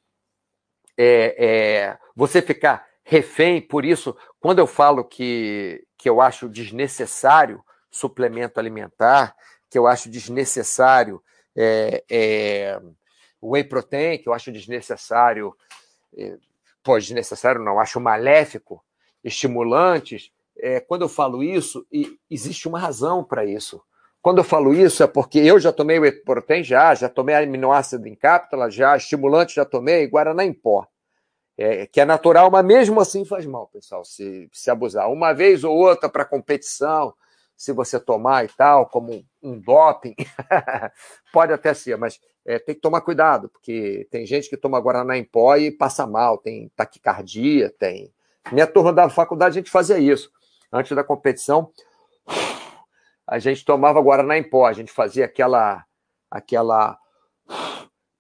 é, 0.97 1.35
é, 1.39 1.99
você 2.15 2.43
ficar 2.43 2.87
refém, 3.03 3.61
por 3.61 3.85
isso, 3.85 4.15
quando 4.39 4.59
eu 4.59 4.67
falo 4.67 5.03
que, 5.03 5.83
que 5.99 6.09
eu 6.09 6.21
acho 6.21 6.49
desnecessário 6.49 7.63
suplemento 7.91 8.61
alimentar, 8.61 9.35
que 9.69 9.77
eu 9.77 9.87
acho 9.87 10.09
desnecessário 10.09 11.21
é, 11.57 12.05
é, 12.09 12.81
whey 13.43 13.65
protein, 13.65 14.19
que 14.19 14.29
eu 14.29 14.33
acho 14.33 14.53
desnecessário, 14.53 15.55
é, 16.17 16.37
pô, 16.83 16.97
desnecessário 16.99 17.63
não, 17.63 17.81
acho 17.81 18.01
maléfico, 18.01 18.83
estimulantes, 19.25 20.31
é, 20.57 20.81
quando 20.81 21.03
eu 21.03 21.09
falo 21.09 21.43
isso, 21.43 21.87
existe 22.31 22.69
uma 22.69 22.79
razão 22.79 23.25
para 23.25 23.45
isso. 23.45 23.83
Quando 24.23 24.39
eu 24.39 24.45
falo 24.45 24.75
isso 24.75 25.03
é 25.03 25.07
porque 25.07 25.39
eu 25.39 25.59
já 25.59 25.73
tomei 25.73 25.99
whey 25.99 26.13
protein, 26.13 26.63
já, 26.63 26.95
já 26.95 27.09
tomei 27.09 27.35
aminoácido 27.35 28.07
em 28.07 28.15
cápsula, 28.15 28.71
já, 28.71 28.97
estimulante 28.97 29.55
já 29.57 29.65
tomei, 29.65 30.07
Guaraná 30.07 30.45
em 30.45 30.53
pó 30.53 30.87
é, 31.59 31.87
que 31.87 32.01
é 32.01 32.05
natural, 32.05 32.51
mas 32.53 32.65
mesmo 32.65 33.01
assim 33.01 33.25
faz 33.25 33.45
mal, 33.45 33.67
pessoal, 33.67 34.05
se, 34.05 34.49
se 34.53 34.71
abusar. 34.71 35.11
Uma 35.11 35.33
vez 35.33 35.65
ou 35.65 35.77
outra 35.77 36.09
para 36.09 36.25
competição, 36.25 37.13
se 37.57 37.73
você 37.73 37.99
tomar 37.99 38.45
e 38.45 38.49
tal, 38.49 38.87
como 38.87 39.25
um 39.43 39.59
doping, 39.59 40.15
pode 41.33 41.53
até 41.53 41.75
ser, 41.75 41.99
mas 41.99 42.21
é, 42.47 42.61
tem 42.61 42.77
que 42.77 42.81
tomar 42.81 43.01
cuidado, 43.01 43.49
porque 43.49 44.07
tem 44.09 44.25
gente 44.25 44.49
que 44.49 44.57
toma 44.57 44.79
Guaraná 44.79 45.19
em 45.19 45.25
pó 45.25 45.57
e 45.57 45.73
passa 45.73 46.07
mal, 46.07 46.39
tem 46.39 46.71
taquicardia, 46.77 47.75
tem. 47.77 48.15
Minha 48.53 48.67
turma 48.67 48.93
da 48.93 49.11
faculdade 49.11 49.59
a 49.59 49.61
gente 49.61 49.71
fazia 49.71 49.99
isso. 49.99 50.31
Antes 50.73 50.95
da 50.95 51.03
competição, 51.03 51.73
a 53.27 53.41
gente 53.41 53.65
tomava 53.65 54.01
Guaraná 54.01 54.39
em 54.39 54.49
pó, 54.49 54.65
a 54.65 54.73
gente 54.73 54.93
fazia 54.93 55.25
aquela 55.25 55.85
aquela 56.31 56.97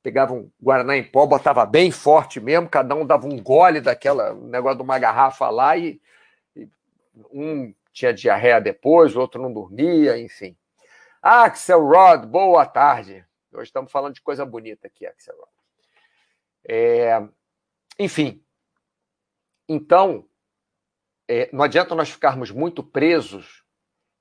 pegava 0.08 0.32
um 0.32 0.50
Guaraná 0.58 0.96
em 0.96 1.04
pó, 1.04 1.26
botava 1.26 1.66
bem 1.66 1.90
forte 1.90 2.40
mesmo, 2.40 2.66
cada 2.66 2.94
um 2.94 3.04
dava 3.04 3.26
um 3.26 3.38
gole 3.42 3.78
daquela 3.78 4.32
negócio 4.32 4.78
de 4.78 4.82
uma 4.82 4.98
garrafa 4.98 5.50
lá 5.50 5.76
e, 5.76 6.00
e 6.56 6.66
um 7.30 7.74
tinha 7.92 8.14
diarreia 8.14 8.58
depois, 8.58 9.14
o 9.14 9.20
outro 9.20 9.42
não 9.42 9.52
dormia, 9.52 10.18
enfim. 10.18 10.56
Axel 11.20 11.86
Rod, 11.86 12.24
boa 12.24 12.64
tarde. 12.64 13.22
Hoje 13.52 13.64
estamos 13.64 13.92
falando 13.92 14.14
de 14.14 14.22
coisa 14.22 14.46
bonita 14.46 14.86
aqui, 14.86 15.06
Axel 15.06 15.36
Rod. 15.36 15.48
É, 16.66 17.28
enfim, 17.98 18.42
então, 19.68 20.24
é, 21.28 21.50
não 21.52 21.64
adianta 21.64 21.94
nós 21.94 22.08
ficarmos 22.08 22.50
muito 22.50 22.82
presos 22.82 23.62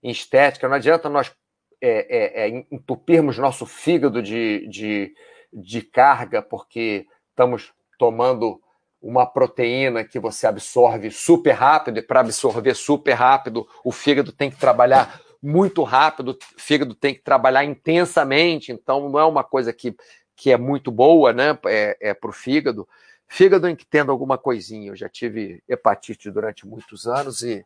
em 0.04 0.12
estética, 0.12 0.67
não 0.67 0.76
adianta 0.76 1.08
nós 1.08 1.34
é, 1.80 2.45
é, 2.45 2.50
é 2.50 2.65
entupirmos 2.69 3.38
nosso 3.38 3.65
fígado 3.65 4.21
de, 4.21 4.67
de 4.67 5.15
de 5.62 5.82
carga, 5.82 6.41
porque 6.41 7.08
estamos 7.30 7.74
tomando 7.98 8.62
uma 9.02 9.26
proteína 9.26 10.04
que 10.04 10.20
você 10.20 10.48
absorve 10.48 11.12
super 11.12 11.52
rápido, 11.52 12.00
e 12.00 12.02
para 12.02 12.20
absorver 12.20 12.76
super 12.76 13.13
rápido, 13.13 13.67
o 13.84 13.91
fígado 13.91 14.32
tem 14.32 14.50
que 14.50 14.58
trabalhar 14.58 15.22
muito 15.41 15.84
rápido, 15.84 16.32
o 16.32 16.62
fígado 16.62 16.96
tem 16.96 17.13
que 17.13 17.22
trabalhar 17.22 17.63
intensamente, 17.63 18.72
então 18.72 19.10
não 19.10 19.20
é 19.20 19.26
uma 19.26 19.43
coisa 19.43 19.72
que, 19.72 19.96
que 20.36 20.52
é 20.52 20.58
muito 20.58 20.91
boa 20.91 21.32
né, 21.32 21.58
é, 21.65 21.98
é 22.02 22.13
para 22.13 22.30
o 22.30 22.34
fígado. 22.34 22.88
Fígado 23.28 23.67
em 23.67 23.76
que 23.76 23.86
tendo 23.86 24.12
alguma 24.12 24.38
coisinha, 24.38 24.89
eu 24.89 24.96
já 24.96 25.10
tive 25.10 25.62
hepatite 25.67 26.32
durante 26.32 26.65
muitos 26.65 27.06
anos 27.06 27.43
e, 27.43 27.65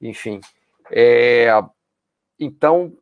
enfim. 0.00 0.40
É, 0.90 1.48
então, 2.38 2.92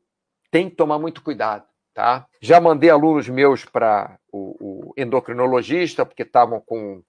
tem 0.50 0.70
que 0.70 0.76
tomar 0.76 0.98
muito 0.98 1.22
cuidado, 1.22 1.64
tá? 1.94 2.26
Já 2.40 2.60
mandei 2.60 2.90
alunos 2.90 3.28
meus 3.28 3.64
para 3.64 4.18
o, 4.30 4.90
o 4.90 4.94
endocrinologista, 4.96 6.04
porque 6.06 6.22
estavam 6.22 6.60
com 6.60 7.02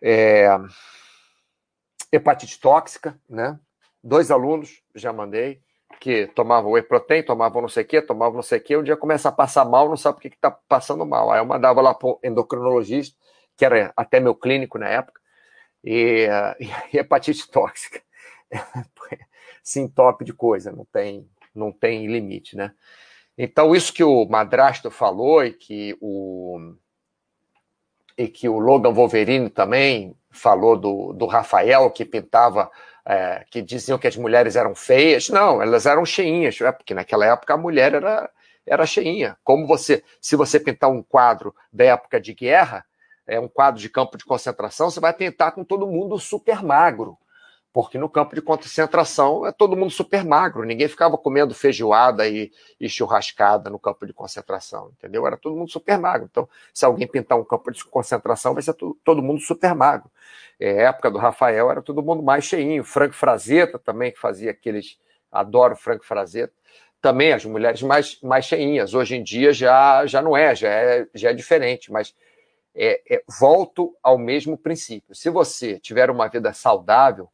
é, 0.00 0.48
hepatite 2.12 2.60
tóxica, 2.60 3.18
né? 3.28 3.58
Dois 4.02 4.30
alunos 4.30 4.82
já 4.94 5.12
mandei, 5.12 5.62
que 6.00 6.26
tomavam 6.28 6.72
whey 6.72 6.82
protein, 6.82 7.22
tomavam 7.22 7.62
não 7.62 7.68
sei 7.68 7.84
o 7.84 7.86
quê, 7.86 8.02
tomavam 8.02 8.34
não 8.34 8.42
sei 8.42 8.58
o 8.58 8.62
quê, 8.62 8.76
um 8.76 8.82
dia 8.82 8.96
começa 8.96 9.28
a 9.28 9.32
passar 9.32 9.64
mal, 9.64 9.88
não 9.88 9.96
sabe 9.96 10.16
por 10.16 10.22
que 10.22 10.28
está 10.28 10.50
passando 10.50 11.06
mal. 11.06 11.30
Aí 11.30 11.38
eu 11.38 11.46
mandava 11.46 11.80
lá 11.80 11.94
para 11.94 12.08
o 12.08 12.18
endocrinologista, 12.22 13.16
que 13.56 13.64
era 13.64 13.92
até 13.96 14.18
meu 14.18 14.34
clínico 14.34 14.78
na 14.78 14.88
época, 14.88 15.20
e, 15.84 16.26
e 16.92 16.98
hepatite 16.98 17.48
tóxica. 17.50 18.02
Sintope 19.62 20.24
de 20.24 20.32
coisa, 20.32 20.72
não 20.72 20.84
tem, 20.84 21.30
não 21.54 21.70
tem 21.70 22.06
limite, 22.06 22.56
né? 22.56 22.74
Então, 23.36 23.74
isso 23.74 23.92
que 23.92 24.04
o 24.04 24.26
Madrasto 24.26 24.90
falou 24.90 25.44
e 25.44 25.52
que 25.52 25.96
o, 26.00 26.74
e 28.16 28.28
que 28.28 28.48
o 28.48 28.58
Logan 28.58 28.92
Wolverine 28.92 29.48
também 29.48 30.14
falou 30.30 30.76
do, 30.76 31.12
do 31.12 31.26
Rafael, 31.26 31.90
que 31.90 32.04
pintava, 32.04 32.70
é, 33.04 33.44
que 33.50 33.62
diziam 33.62 33.98
que 33.98 34.06
as 34.06 34.16
mulheres 34.16 34.56
eram 34.56 34.74
feias. 34.74 35.28
Não, 35.28 35.62
elas 35.62 35.86
eram 35.86 36.04
cheinhas, 36.04 36.58
né? 36.60 36.72
porque 36.72 36.94
naquela 36.94 37.26
época 37.26 37.54
a 37.54 37.58
mulher 37.58 37.94
era, 37.94 38.30
era 38.66 38.86
cheinha. 38.86 39.36
Como 39.42 39.66
você, 39.66 40.04
se 40.20 40.36
você 40.36 40.60
pintar 40.60 40.90
um 40.90 41.02
quadro 41.02 41.54
da 41.72 41.84
época 41.84 42.20
de 42.20 42.34
guerra, 42.34 42.84
é 43.26 43.40
um 43.40 43.48
quadro 43.48 43.80
de 43.80 43.88
campo 43.88 44.18
de 44.18 44.24
concentração, 44.24 44.90
você 44.90 45.00
vai 45.00 45.12
pintar 45.12 45.52
com 45.52 45.64
todo 45.64 45.86
mundo 45.86 46.18
super 46.18 46.62
magro 46.62 47.16
porque 47.72 47.96
no 47.96 48.08
campo 48.08 48.34
de 48.34 48.42
concentração 48.42 49.46
é 49.46 49.52
todo 49.52 49.76
mundo 49.76 49.90
super 49.90 50.24
magro, 50.24 50.64
ninguém 50.64 50.88
ficava 50.88 51.16
comendo 51.16 51.54
feijoada 51.54 52.28
e, 52.28 52.52
e, 52.78 52.88
churrascada 52.88 53.70
no 53.70 53.78
campo 53.78 54.06
de 54.06 54.12
concentração, 54.12 54.92
entendeu? 54.98 55.26
Era 55.26 55.38
todo 55.38 55.56
mundo 55.56 55.70
super 55.70 55.98
magro. 55.98 56.28
Então, 56.30 56.48
se 56.74 56.84
alguém 56.84 57.06
pintar 57.06 57.38
um 57.38 57.44
campo 57.44 57.70
de 57.72 57.82
concentração, 57.84 58.52
vai 58.52 58.62
ser 58.62 58.74
todo, 58.74 58.98
todo 59.02 59.22
mundo 59.22 59.40
super 59.40 59.74
magro. 59.74 60.10
É, 60.60 60.82
época 60.82 61.10
do 61.10 61.18
Rafael 61.18 61.70
era 61.70 61.80
todo 61.80 62.02
mundo 62.02 62.22
mais 62.22 62.44
cheinho. 62.44 62.84
Frank 62.84 63.14
Frazetta 63.14 63.78
também, 63.78 64.12
que 64.12 64.18
fazia 64.18 64.50
aqueles. 64.50 64.98
Adoro 65.30 65.74
Frank 65.74 66.04
Frazetta. 66.04 66.52
Também 67.00 67.32
as 67.32 67.44
mulheres 67.44 67.82
mais, 67.82 68.20
mais 68.20 68.44
cheinhas. 68.44 68.92
Hoje 68.92 69.16
em 69.16 69.22
dia 69.22 69.52
já, 69.52 70.04
já 70.06 70.20
não 70.20 70.36
é, 70.36 70.54
já 70.54 70.68
é, 70.68 71.06
já 71.14 71.30
é 71.30 71.32
diferente, 71.32 71.90
mas 71.90 72.14
é, 72.74 73.00
é, 73.08 73.22
volto 73.40 73.96
ao 74.02 74.18
mesmo 74.18 74.58
princípio. 74.58 75.14
Se 75.14 75.30
você 75.30 75.78
tiver 75.80 76.10
uma 76.10 76.28
vida 76.28 76.52
saudável, 76.52 77.28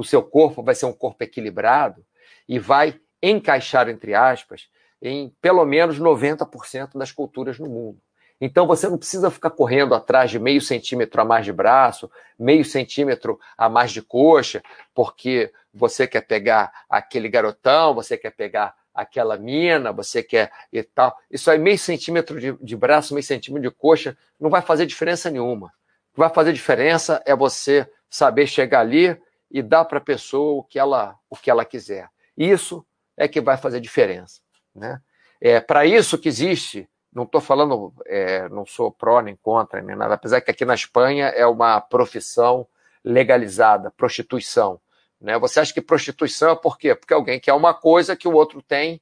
o 0.00 0.04
seu 0.04 0.22
corpo 0.22 0.62
vai 0.62 0.74
ser 0.74 0.86
um 0.86 0.92
corpo 0.94 1.22
equilibrado 1.22 2.02
e 2.48 2.58
vai 2.58 2.98
encaixar, 3.22 3.86
entre 3.90 4.14
aspas, 4.14 4.68
em 5.02 5.30
pelo 5.42 5.64
menos 5.66 6.00
90% 6.00 6.96
das 6.96 7.12
culturas 7.12 7.58
no 7.58 7.68
mundo. 7.68 8.00
Então 8.40 8.66
você 8.66 8.88
não 8.88 8.96
precisa 8.96 9.30
ficar 9.30 9.50
correndo 9.50 9.94
atrás 9.94 10.30
de 10.30 10.38
meio 10.38 10.62
centímetro 10.62 11.20
a 11.20 11.24
mais 11.24 11.44
de 11.44 11.52
braço, 11.52 12.10
meio 12.38 12.64
centímetro 12.64 13.38
a 13.58 13.68
mais 13.68 13.92
de 13.92 14.00
coxa, 14.00 14.62
porque 14.94 15.52
você 15.72 16.06
quer 16.06 16.22
pegar 16.22 16.72
aquele 16.88 17.28
garotão, 17.28 17.94
você 17.94 18.16
quer 18.16 18.30
pegar 18.30 18.74
aquela 18.94 19.36
mina, 19.36 19.92
você 19.92 20.22
quer 20.22 20.50
e 20.72 20.82
tal. 20.82 21.14
Isso 21.30 21.50
aí, 21.50 21.58
meio 21.58 21.78
centímetro 21.78 22.40
de, 22.40 22.56
de 22.58 22.76
braço, 22.76 23.12
meio 23.12 23.24
centímetro 23.24 23.68
de 23.68 23.76
coxa, 23.76 24.16
não 24.40 24.48
vai 24.48 24.62
fazer 24.62 24.86
diferença 24.86 25.28
nenhuma. 25.28 25.66
O 25.66 26.14
que 26.14 26.20
vai 26.20 26.30
fazer 26.30 26.54
diferença 26.54 27.22
é 27.26 27.36
você 27.36 27.86
saber 28.08 28.46
chegar 28.46 28.80
ali, 28.80 29.20
e 29.50 29.62
dá 29.62 29.84
para 29.84 29.98
a 29.98 30.02
pessoa 30.02 30.60
o 30.60 30.64
que 30.64 30.78
ela 30.78 31.18
o 31.28 31.36
que 31.36 31.50
ela 31.50 31.64
quiser. 31.64 32.08
Isso 32.36 32.86
é 33.16 33.26
que 33.26 33.40
vai 33.40 33.56
fazer 33.56 33.80
diferença, 33.80 34.40
né? 34.74 35.00
É 35.40 35.60
para 35.60 35.86
isso 35.86 36.18
que 36.18 36.28
existe. 36.28 36.88
Não 37.12 37.24
estou 37.24 37.40
falando, 37.40 37.92
é, 38.06 38.48
não 38.50 38.64
sou 38.64 38.90
pró 38.90 39.20
nem 39.20 39.34
contra 39.34 39.82
nem 39.82 39.96
nada, 39.96 40.14
apesar 40.14 40.40
que 40.40 40.50
aqui 40.50 40.64
na 40.64 40.74
Espanha 40.74 41.26
é 41.26 41.44
uma 41.44 41.80
profissão 41.80 42.68
legalizada, 43.04 43.90
prostituição. 43.90 44.80
Né? 45.20 45.38
Você 45.38 45.60
acha 45.60 45.74
que 45.74 45.80
prostituição 45.80 46.52
é 46.52 46.56
por 46.56 46.78
quê? 46.78 46.94
Porque 46.94 47.12
alguém 47.12 47.40
quer 47.40 47.52
uma 47.52 47.74
coisa 47.74 48.16
que 48.16 48.28
o 48.28 48.32
outro 48.32 48.62
tem 48.62 49.00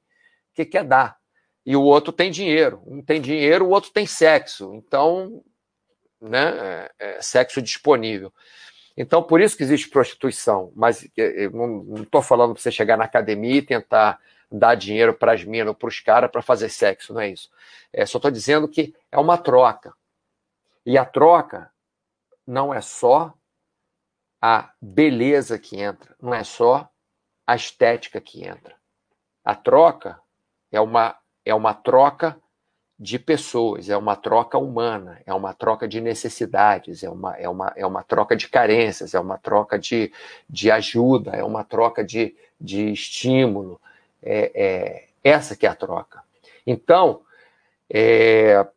que 0.53 0.65
quer 0.65 0.83
dar. 0.83 1.17
E 1.65 1.75
o 1.75 1.83
outro 1.83 2.11
tem 2.11 2.31
dinheiro. 2.31 2.81
Um 2.85 3.01
tem 3.01 3.21
dinheiro, 3.21 3.65
o 3.65 3.69
outro 3.69 3.91
tem 3.91 4.05
sexo. 4.05 4.73
Então, 4.73 5.43
né, 6.19 6.89
é, 6.99 7.17
é 7.17 7.21
sexo 7.21 7.61
disponível. 7.61 8.33
Então, 8.97 9.23
por 9.23 9.39
isso 9.39 9.55
que 9.55 9.63
existe 9.63 9.89
prostituição. 9.89 10.71
Mas 10.75 11.07
eu 11.15 11.51
não 11.51 12.03
estou 12.03 12.21
falando 12.21 12.53
para 12.53 12.61
você 12.61 12.71
chegar 12.71 12.97
na 12.97 13.05
academia 13.05 13.55
e 13.57 13.61
tentar 13.61 14.19
dar 14.51 14.75
dinheiro 14.75 15.13
para 15.13 15.33
as 15.33 15.43
minas 15.43 15.69
ou 15.69 15.75
para 15.75 15.87
os 15.87 15.99
caras 15.99 16.31
para 16.31 16.41
fazer 16.41 16.69
sexo, 16.69 17.13
não 17.13 17.21
é 17.21 17.29
isso. 17.29 17.49
É, 17.93 18.05
só 18.05 18.17
estou 18.17 18.31
dizendo 18.31 18.67
que 18.67 18.95
é 19.11 19.17
uma 19.17 19.37
troca. 19.37 19.93
E 20.85 20.97
a 20.97 21.05
troca 21.05 21.71
não 22.45 22.73
é 22.73 22.81
só 22.81 23.33
a 24.41 24.71
beleza 24.81 25.59
que 25.59 25.79
entra, 25.79 26.15
não 26.21 26.33
é 26.33 26.43
só 26.43 26.89
a 27.45 27.55
estética 27.55 28.19
que 28.19 28.47
entra. 28.47 28.75
A 29.43 29.53
troca 29.53 30.19
é 30.71 30.79
uma, 30.79 31.17
é 31.45 31.53
uma 31.53 31.73
troca 31.73 32.39
de 32.99 33.17
pessoas, 33.17 33.89
é 33.89 33.95
uma 33.95 34.17
troca 34.17 34.57
humana, 34.57 35.21
é 35.25 35.33
uma 35.33 35.53
troca 35.53 35.87
de 35.87 36.01
necessidades, 36.01 37.01
é 37.01 37.09
uma, 37.09 37.37
é 37.37 37.47
uma, 37.47 37.73
é 37.77 37.85
uma 37.85 38.03
troca 38.03 38.35
de 38.35 38.49
carências, 38.49 39.13
é 39.13 39.19
uma 39.19 39.37
troca 39.37 39.79
de, 39.79 40.11
de 40.49 40.69
ajuda, 40.69 41.31
é 41.31 41.43
uma 41.43 41.63
troca 41.63 42.03
de, 42.03 42.35
de 42.59 42.91
estímulo. 42.91 43.79
É, 44.21 44.51
é 44.53 45.07
essa 45.23 45.55
que 45.55 45.65
é 45.65 45.69
a 45.69 45.75
troca. 45.75 46.21
Então, 46.67 47.21
é, 47.89 48.67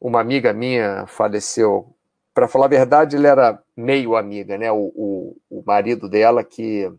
uma 0.00 0.20
amiga 0.20 0.54
minha 0.54 1.06
faleceu. 1.06 1.94
Para 2.32 2.48
falar 2.48 2.64
a 2.64 2.68
verdade, 2.68 3.16
ele 3.16 3.26
era 3.26 3.62
meio 3.76 4.16
amiga, 4.16 4.56
né? 4.56 4.72
O, 4.72 4.90
o, 4.96 5.36
o 5.50 5.62
marido 5.66 6.08
dela, 6.08 6.42
que, 6.42 6.90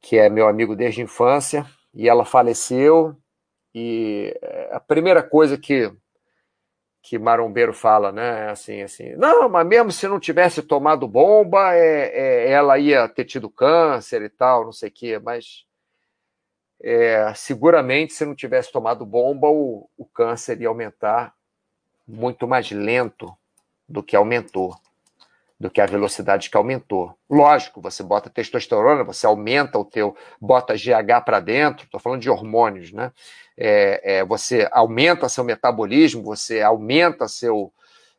que 0.00 0.18
é 0.18 0.28
meu 0.28 0.48
amigo 0.48 0.74
desde 0.74 1.00
a 1.00 1.04
infância, 1.04 1.64
e 1.94 2.08
ela 2.08 2.24
faleceu 2.24 3.16
e 3.78 4.34
eh, 4.40 4.70
a 4.72 4.80
primeira 4.80 5.22
coisa 5.22 5.58
que 5.58 5.92
que 7.02 7.18
marombeiro 7.20 7.72
fala, 7.72 8.10
né? 8.10 8.46
É 8.46 8.50
assim, 8.50 8.82
assim, 8.82 9.14
não, 9.14 9.48
mas 9.48 9.64
mesmo 9.64 9.92
se 9.92 10.08
não 10.08 10.18
tivesse 10.18 10.60
tomado 10.60 11.06
bomba, 11.06 11.72
é, 11.72 12.08
é, 12.08 12.50
ela 12.50 12.78
ia 12.78 13.06
ter 13.08 13.24
tido 13.24 13.48
câncer 13.48 14.22
e 14.22 14.28
tal, 14.28 14.64
não 14.64 14.72
sei 14.72 14.88
o 14.88 14.92
quê, 14.92 15.18
mas 15.20 15.64
é, 16.82 17.32
seguramente 17.34 18.12
se 18.12 18.24
não 18.24 18.34
tivesse 18.34 18.72
tomado 18.72 19.06
bomba, 19.06 19.46
o, 19.48 19.88
o 19.96 20.04
câncer 20.04 20.60
ia 20.60 20.68
aumentar 20.68 21.32
muito 22.08 22.48
mais 22.48 22.72
lento 22.72 23.32
do 23.88 24.02
que 24.02 24.16
aumentou 24.16 24.74
do 25.58 25.70
que 25.70 25.80
a 25.80 25.86
velocidade 25.86 26.50
que 26.50 26.56
aumentou. 26.56 27.16
Lógico, 27.28 27.80
você 27.80 28.02
bota 28.02 28.28
testosterona, 28.28 29.02
você 29.02 29.26
aumenta 29.26 29.78
o 29.78 29.84
teu, 29.84 30.14
bota 30.40 30.74
GH 30.74 31.24
para 31.24 31.40
dentro, 31.40 31.86
estou 31.86 31.98
falando 31.98 32.20
de 32.20 32.30
hormônios, 32.30 32.92
né? 32.92 33.10
É, 33.56 34.18
é, 34.18 34.24
você 34.24 34.68
aumenta 34.70 35.28
seu 35.30 35.42
metabolismo, 35.42 36.22
você 36.22 36.60
aumenta 36.60 37.26
seu, 37.26 37.72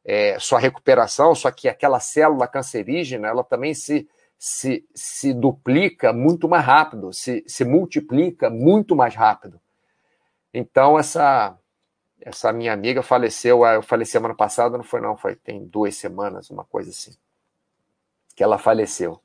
é, 0.03 0.39
sua 0.39 0.59
recuperação, 0.59 1.35
só 1.35 1.51
que 1.51 1.69
aquela 1.69 1.99
célula 1.99 2.47
cancerígena, 2.47 3.27
ela 3.27 3.43
também 3.43 3.75
se, 3.75 4.09
se, 4.37 4.83
se 4.95 5.31
duplica 5.31 6.11
muito 6.11 6.49
mais 6.49 6.65
rápido, 6.65 7.13
se, 7.13 7.43
se 7.47 7.63
multiplica 7.63 8.49
muito 8.49 8.95
mais 8.95 9.13
rápido. 9.13 9.61
Então, 10.51 10.97
essa, 10.97 11.55
essa 12.19 12.51
minha 12.51 12.73
amiga 12.73 13.03
faleceu, 13.03 13.63
eu 13.63 13.83
falei 13.83 14.07
semana 14.07 14.33
passada, 14.33 14.75
não 14.75 14.83
foi 14.83 15.01
não, 15.01 15.15
foi 15.15 15.35
tem 15.35 15.67
duas 15.67 15.95
semanas, 15.95 16.49
uma 16.49 16.63
coisa 16.65 16.89
assim 16.89 17.15
que 18.37 18.43
ela 18.43 18.59
faleceu. 18.59 19.19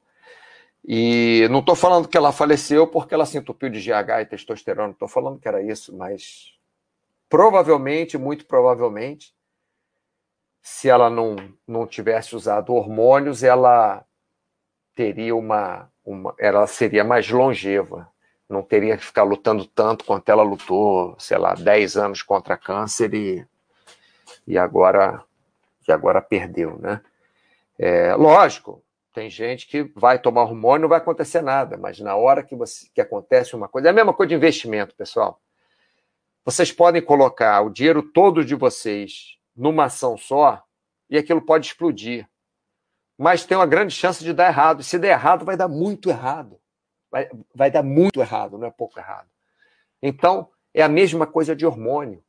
E 0.82 1.46
não 1.50 1.60
estou 1.60 1.76
falando 1.76 2.08
que 2.08 2.16
ela 2.16 2.32
faleceu 2.32 2.86
porque 2.88 3.14
ela 3.14 3.26
se 3.26 3.36
entupiu 3.36 3.68
de 3.68 3.78
GH 3.78 4.22
e 4.22 4.26
testosterona, 4.26 4.88
não 4.88 4.94
estou 4.94 5.06
falando 5.06 5.38
que 5.38 5.46
era 5.46 5.62
isso, 5.62 5.94
mas 5.94 6.54
provavelmente, 7.28 8.16
muito 8.16 8.46
provavelmente, 8.46 9.34
se 10.62 10.88
ela 10.88 11.10
não, 11.10 11.36
não 11.68 11.86
tivesse 11.86 12.34
usado 12.34 12.72
hormônios, 12.72 13.42
ela 13.42 14.02
teria 14.94 15.36
uma, 15.36 15.90
uma. 16.04 16.34
Ela 16.38 16.66
seria 16.66 17.04
mais 17.04 17.28
longeva. 17.28 18.10
não 18.48 18.62
teria 18.62 18.96
que 18.96 19.04
ficar 19.04 19.24
lutando 19.24 19.66
tanto 19.66 20.04
quanto 20.04 20.28
ela 20.30 20.42
lutou, 20.42 21.14
sei 21.18 21.36
lá, 21.36 21.54
10 21.54 21.96
anos 21.96 22.22
contra 22.22 22.56
câncer 22.56 23.12
e, 23.14 23.46
e 24.46 24.56
agora 24.56 25.22
e 25.86 25.92
agora 25.92 26.22
perdeu, 26.22 26.78
né? 26.78 27.00
É, 27.78 28.14
lógico, 28.14 28.82
tem 29.12 29.28
gente 29.30 29.66
que 29.66 29.84
vai 29.94 30.18
tomar 30.18 30.42
hormônio 30.42 30.80
e 30.80 30.82
não 30.82 30.88
vai 30.88 30.98
acontecer 30.98 31.42
nada, 31.42 31.76
mas 31.76 32.00
na 32.00 32.16
hora 32.16 32.42
que, 32.42 32.56
você, 32.56 32.88
que 32.94 33.00
acontece 33.00 33.54
uma 33.54 33.68
coisa, 33.68 33.88
é 33.88 33.90
a 33.90 33.94
mesma 33.94 34.14
coisa 34.14 34.30
de 34.30 34.34
investimento, 34.34 34.94
pessoal. 34.94 35.40
Vocês 36.44 36.72
podem 36.72 37.02
colocar 37.02 37.60
o 37.62 37.70
dinheiro 37.70 38.02
todo 38.02 38.44
de 38.44 38.54
vocês 38.54 39.38
numa 39.54 39.84
ação 39.84 40.16
só 40.16 40.62
e 41.08 41.16
aquilo 41.16 41.42
pode 41.42 41.66
explodir. 41.66 42.28
Mas 43.18 43.44
tem 43.44 43.56
uma 43.56 43.66
grande 43.66 43.94
chance 43.94 44.24
de 44.24 44.32
dar 44.32 44.48
errado. 44.48 44.82
Se 44.82 44.98
der 44.98 45.10
errado, 45.10 45.44
vai 45.44 45.56
dar 45.56 45.68
muito 45.68 46.08
errado 46.08 46.60
vai, 47.12 47.28
vai 47.54 47.70
dar 47.70 47.82
muito 47.82 48.20
errado, 48.20 48.56
não 48.56 48.66
é 48.66 48.70
pouco 48.70 48.98
errado. 48.98 49.28
Então, 50.00 50.48
é 50.72 50.82
a 50.82 50.88
mesma 50.88 51.26
coisa 51.26 51.54
de 51.54 51.66
hormônio. 51.66 52.24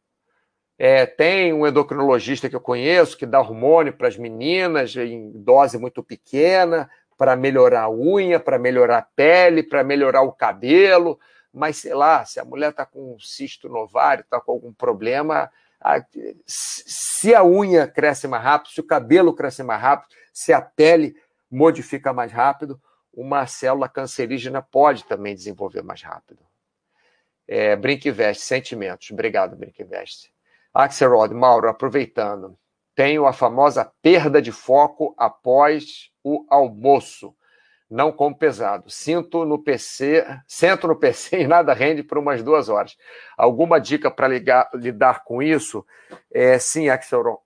É, 0.77 1.05
tem 1.05 1.53
um 1.53 1.67
endocrinologista 1.67 2.49
que 2.49 2.55
eu 2.55 2.61
conheço 2.61 3.17
que 3.17 3.25
dá 3.25 3.39
hormônio 3.39 3.93
para 3.93 4.07
as 4.07 4.17
meninas 4.17 4.95
em 4.95 5.31
dose 5.31 5.77
muito 5.77 6.03
pequena, 6.03 6.89
para 7.17 7.35
melhorar 7.35 7.83
a 7.83 7.89
unha, 7.89 8.39
para 8.39 8.57
melhorar 8.57 8.97
a 8.97 9.07
pele, 9.15 9.63
para 9.63 9.83
melhorar 9.83 10.23
o 10.23 10.31
cabelo. 10.31 11.19
Mas, 11.53 11.77
sei 11.77 11.93
lá, 11.93 12.25
se 12.25 12.39
a 12.39 12.45
mulher 12.45 12.71
está 12.71 12.85
com 12.85 13.13
um 13.13 13.19
cisto 13.19 13.69
no 13.69 13.77
ovário, 13.79 14.23
está 14.23 14.41
com 14.41 14.51
algum 14.51 14.73
problema, 14.73 15.51
a, 15.79 16.03
se 16.47 17.35
a 17.35 17.43
unha 17.43 17.87
cresce 17.87 18.27
mais 18.27 18.43
rápido, 18.43 18.71
se 18.71 18.79
o 18.79 18.85
cabelo 18.85 19.33
cresce 19.33 19.61
mais 19.61 19.81
rápido, 19.81 20.09
se 20.33 20.51
a 20.51 20.61
pele 20.61 21.15
modifica 21.51 22.11
mais 22.11 22.31
rápido, 22.31 22.81
uma 23.13 23.45
célula 23.45 23.87
cancerígena 23.87 24.61
pode 24.61 25.05
também 25.05 25.35
desenvolver 25.35 25.83
mais 25.83 26.01
rápido. 26.01 26.39
É, 27.47 27.75
Brinquivest, 27.75 28.41
sentimentos. 28.41 29.11
Obrigado, 29.11 29.55
Brinquivest. 29.55 30.32
Axelrod, 30.73 31.33
Mauro, 31.33 31.69
aproveitando. 31.69 32.57
Tenho 32.95 33.27
a 33.27 33.33
famosa 33.33 33.91
perda 34.01 34.41
de 34.41 34.51
foco 34.51 35.13
após 35.17 36.09
o 36.23 36.45
almoço. 36.49 37.35
Não 37.89 38.11
como 38.11 38.35
pesado. 38.35 38.89
Sinto 38.89 39.45
no 39.45 39.59
PC, 39.59 40.25
sento 40.47 40.87
no 40.87 40.95
PC 40.95 41.41
e 41.43 41.47
nada 41.47 41.73
rende 41.73 42.01
por 42.01 42.17
umas 42.17 42.41
duas 42.41 42.69
horas. 42.69 42.97
Alguma 43.37 43.79
dica 43.79 44.09
para 44.09 44.27
lidar 44.73 45.23
com 45.23 45.43
isso? 45.43 45.85
É, 46.31 46.57
sim, 46.57 46.89
Axelrod, 46.89 47.39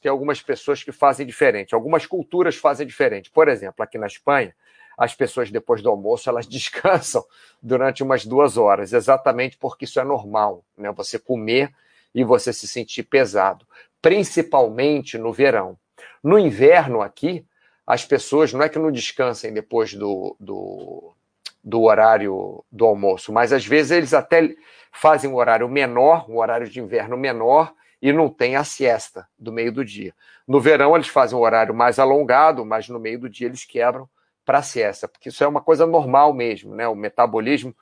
tem 0.00 0.10
algumas 0.10 0.40
pessoas 0.40 0.82
que 0.82 0.92
fazem 0.92 1.26
diferente. 1.26 1.74
Algumas 1.74 2.06
culturas 2.06 2.56
fazem 2.56 2.86
diferente. 2.86 3.30
Por 3.30 3.48
exemplo, 3.48 3.82
aqui 3.82 3.98
na 3.98 4.06
Espanha, 4.06 4.54
as 4.96 5.14
pessoas 5.14 5.50
depois 5.50 5.82
do 5.82 5.90
almoço 5.90 6.30
elas 6.30 6.46
descansam 6.48 7.22
durante 7.62 8.02
umas 8.02 8.24
duas 8.24 8.56
horas, 8.56 8.94
exatamente 8.94 9.58
porque 9.58 9.84
isso 9.84 10.00
é 10.00 10.04
normal, 10.04 10.64
né? 10.76 10.90
Você 10.92 11.18
comer 11.18 11.70
e 12.14 12.24
você 12.24 12.52
se 12.52 12.68
sentir 12.68 13.04
pesado, 13.04 13.66
principalmente 14.00 15.16
no 15.16 15.32
verão. 15.32 15.78
No 16.22 16.38
inverno 16.38 17.00
aqui, 17.00 17.44
as 17.86 18.04
pessoas 18.04 18.52
não 18.52 18.62
é 18.62 18.68
que 18.68 18.78
não 18.78 18.92
descansem 18.92 19.52
depois 19.52 19.94
do, 19.94 20.36
do, 20.38 21.14
do 21.62 21.82
horário 21.82 22.64
do 22.70 22.84
almoço, 22.84 23.32
mas 23.32 23.52
às 23.52 23.66
vezes 23.66 23.92
eles 23.92 24.14
até 24.14 24.54
fazem 24.92 25.30
um 25.30 25.36
horário 25.36 25.68
menor, 25.68 26.30
um 26.30 26.38
horário 26.38 26.68
de 26.68 26.80
inverno 26.80 27.16
menor, 27.16 27.72
e 28.00 28.12
não 28.12 28.28
tem 28.28 28.56
a 28.56 28.64
siesta 28.64 29.28
do 29.38 29.52
meio 29.52 29.72
do 29.72 29.84
dia. 29.84 30.12
No 30.46 30.60
verão, 30.60 30.96
eles 30.96 31.06
fazem 31.06 31.38
um 31.38 31.40
horário 31.40 31.72
mais 31.72 32.00
alongado, 32.00 32.64
mas 32.64 32.88
no 32.88 32.98
meio 32.98 33.20
do 33.20 33.30
dia 33.30 33.46
eles 33.46 33.64
quebram 33.64 34.08
para 34.44 34.58
a 34.58 34.62
siesta, 34.62 35.06
porque 35.06 35.28
isso 35.28 35.44
é 35.44 35.46
uma 35.46 35.60
coisa 35.60 35.86
normal 35.86 36.34
mesmo, 36.34 36.74
né? 36.74 36.88
O 36.88 36.96
metabolismo 36.96 37.74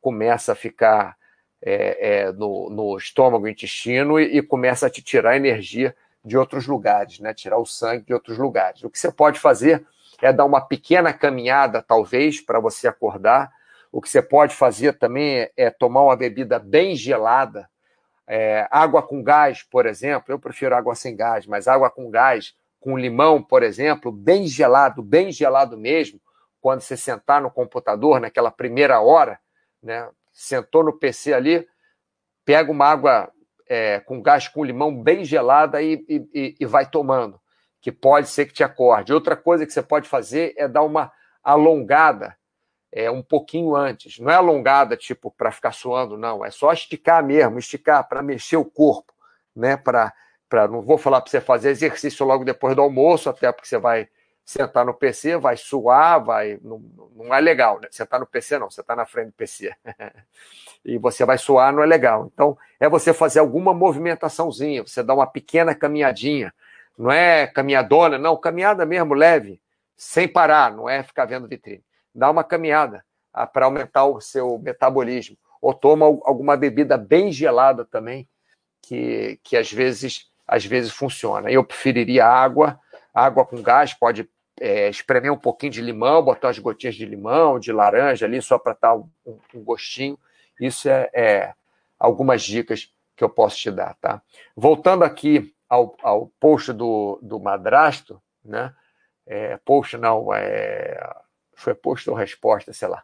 começa 0.00 0.52
a 0.52 0.54
ficar 0.54 1.14
é, 1.62 2.24
é, 2.26 2.32
no, 2.32 2.70
no, 2.70 2.96
estômago, 2.96 3.48
intestino 3.48 4.20
e, 4.20 4.38
e, 4.38 4.42
começa 4.42 4.86
a 4.86 4.90
te 4.90 5.02
tirar 5.02 5.36
energia 5.36 5.96
de 6.24 6.36
outros 6.36 6.66
lugares, 6.66 7.18
né? 7.20 7.32
Tirar 7.32 7.58
o 7.58 7.66
sangue 7.66 8.04
de 8.04 8.14
outros 8.14 8.38
lugares. 8.38 8.82
O 8.84 8.90
que 8.90 8.98
você 8.98 9.10
pode 9.10 9.38
fazer 9.38 9.86
é 10.20 10.32
dar 10.32 10.44
uma 10.44 10.60
pequena 10.60 11.12
caminhada, 11.12 11.82
talvez, 11.82 12.40
para 12.40 12.60
você 12.60 12.88
acordar. 12.88 13.50
O 13.90 14.00
que 14.00 14.08
você 14.08 14.20
pode 14.20 14.54
fazer 14.54 14.98
também 14.98 15.40
é, 15.40 15.52
é 15.56 15.70
tomar 15.70 16.02
uma 16.02 16.16
bebida 16.16 16.58
bem 16.58 16.94
gelada, 16.94 17.68
é, 18.26 18.66
água 18.70 19.02
com 19.02 19.22
gás, 19.22 19.62
por 19.62 19.86
exemplo. 19.86 20.32
Eu 20.32 20.38
prefiro 20.38 20.74
água 20.74 20.94
sem 20.94 21.16
gás, 21.16 21.46
mas 21.46 21.68
água 21.68 21.90
com 21.90 22.10
gás 22.10 22.54
com 22.80 22.96
limão, 22.96 23.42
por 23.42 23.64
exemplo, 23.64 24.12
bem 24.12 24.46
gelado, 24.46 25.02
bem 25.02 25.32
gelado 25.32 25.76
mesmo, 25.76 26.20
quando 26.60 26.82
você 26.82 26.96
sentar 26.96 27.42
no 27.42 27.50
computador 27.50 28.20
naquela 28.20 28.50
primeira 28.50 29.00
hora, 29.00 29.40
né? 29.82 30.08
Sentou 30.38 30.84
no 30.84 30.92
PC 30.92 31.32
ali, 31.32 31.66
pega 32.44 32.70
uma 32.70 32.84
água 32.84 33.32
é, 33.66 34.00
com 34.00 34.20
gás 34.20 34.46
com 34.48 34.62
limão 34.62 35.02
bem 35.02 35.24
gelada 35.24 35.80
e, 35.80 36.04
e, 36.06 36.54
e 36.60 36.66
vai 36.66 36.88
tomando, 36.88 37.40
que 37.80 37.90
pode 37.90 38.28
ser 38.28 38.44
que 38.44 38.52
te 38.52 38.62
acorde. 38.62 39.14
Outra 39.14 39.34
coisa 39.34 39.64
que 39.64 39.72
você 39.72 39.82
pode 39.82 40.06
fazer 40.06 40.52
é 40.58 40.68
dar 40.68 40.82
uma 40.82 41.10
alongada 41.42 42.36
é, 42.92 43.10
um 43.10 43.22
pouquinho 43.22 43.74
antes. 43.74 44.18
Não 44.18 44.30
é 44.30 44.34
alongada, 44.34 44.94
tipo, 44.94 45.30
para 45.30 45.50
ficar 45.50 45.72
suando, 45.72 46.18
não. 46.18 46.44
É 46.44 46.50
só 46.50 46.70
esticar 46.70 47.24
mesmo, 47.24 47.58
esticar 47.58 48.06
para 48.06 48.22
mexer 48.22 48.58
o 48.58 48.64
corpo, 48.64 49.14
né? 49.54 49.76
Para 49.76 50.12
para 50.48 50.68
não 50.68 50.80
vou 50.80 50.96
falar 50.96 51.22
para 51.22 51.30
você 51.30 51.40
fazer 51.40 51.70
exercício 51.70 52.24
logo 52.24 52.44
depois 52.44 52.76
do 52.76 52.82
almoço, 52.82 53.28
até 53.28 53.50
porque 53.50 53.66
você 53.66 53.78
vai 53.78 54.08
sentar 54.46 54.86
no 54.86 54.94
PC, 54.94 55.36
vai 55.36 55.56
suar, 55.56 56.24
vai 56.24 56.56
não, 56.62 56.80
não 57.16 57.34
é 57.34 57.40
legal, 57.40 57.80
né? 57.80 57.88
Sentar 57.90 58.20
no 58.20 58.26
PC 58.26 58.60
não, 58.60 58.70
você 58.70 58.80
está 58.80 58.94
na 58.94 59.04
frente 59.04 59.26
do 59.26 59.32
PC. 59.32 59.74
e 60.84 60.96
você 60.98 61.24
vai 61.24 61.36
suar, 61.36 61.72
não 61.72 61.82
é 61.82 61.86
legal. 61.86 62.30
Então, 62.32 62.56
é 62.78 62.88
você 62.88 63.12
fazer 63.12 63.40
alguma 63.40 63.74
movimentaçãozinha, 63.74 64.84
você 64.84 65.02
dá 65.02 65.12
uma 65.12 65.26
pequena 65.26 65.74
caminhadinha. 65.74 66.54
Não 66.96 67.10
é 67.10 67.48
caminhadona, 67.48 68.18
não, 68.18 68.36
caminhada 68.36 68.86
mesmo, 68.86 69.14
leve, 69.14 69.60
sem 69.96 70.28
parar, 70.28 70.70
não 70.70 70.88
é 70.88 71.02
ficar 71.02 71.24
vendo 71.24 71.48
vitrine. 71.48 71.84
Dá 72.14 72.30
uma 72.30 72.44
caminhada 72.44 73.04
ah, 73.34 73.46
para 73.46 73.66
aumentar 73.66 74.04
o 74.04 74.20
seu 74.20 74.58
metabolismo. 74.60 75.36
Ou 75.60 75.74
toma 75.74 76.06
alguma 76.06 76.56
bebida 76.56 76.96
bem 76.96 77.32
gelada 77.32 77.84
também, 77.84 78.28
que, 78.80 79.40
que 79.42 79.56
às 79.56 79.70
vezes 79.72 80.30
às 80.46 80.64
vezes 80.64 80.92
funciona. 80.92 81.50
Eu 81.50 81.64
preferiria 81.64 82.24
água, 82.24 82.78
água 83.12 83.44
com 83.44 83.60
gás, 83.60 83.92
pode 83.92 84.28
é, 84.60 84.88
espremer 84.88 85.32
um 85.32 85.38
pouquinho 85.38 85.72
de 85.72 85.82
limão, 85.82 86.22
botar 86.22 86.48
umas 86.48 86.58
gotinhas 86.58 86.94
de 86.94 87.04
limão, 87.04 87.58
de 87.58 87.72
laranja 87.72 88.26
ali, 88.26 88.40
só 88.40 88.58
para 88.58 88.76
dar 88.80 88.96
um, 88.96 89.08
um, 89.54 89.62
gostinho. 89.62 90.18
Isso 90.60 90.88
é, 90.88 91.10
é, 91.12 91.54
algumas 91.98 92.42
dicas 92.42 92.92
que 93.14 93.24
eu 93.24 93.28
posso 93.28 93.56
te 93.56 93.70
dar, 93.70 93.94
tá? 94.00 94.22
Voltando 94.54 95.04
aqui 95.04 95.54
ao, 95.68 95.96
ao 96.02 96.28
post 96.40 96.72
do, 96.72 97.18
do 97.22 97.38
madrasto, 97.40 98.20
né? 98.44 98.74
É, 99.26 99.56
post 99.64 99.96
não, 99.96 100.32
é, 100.32 100.98
foi 101.54 101.74
post 101.74 102.08
ou 102.08 102.16
resposta, 102.16 102.72
sei 102.72 102.88
lá. 102.88 103.02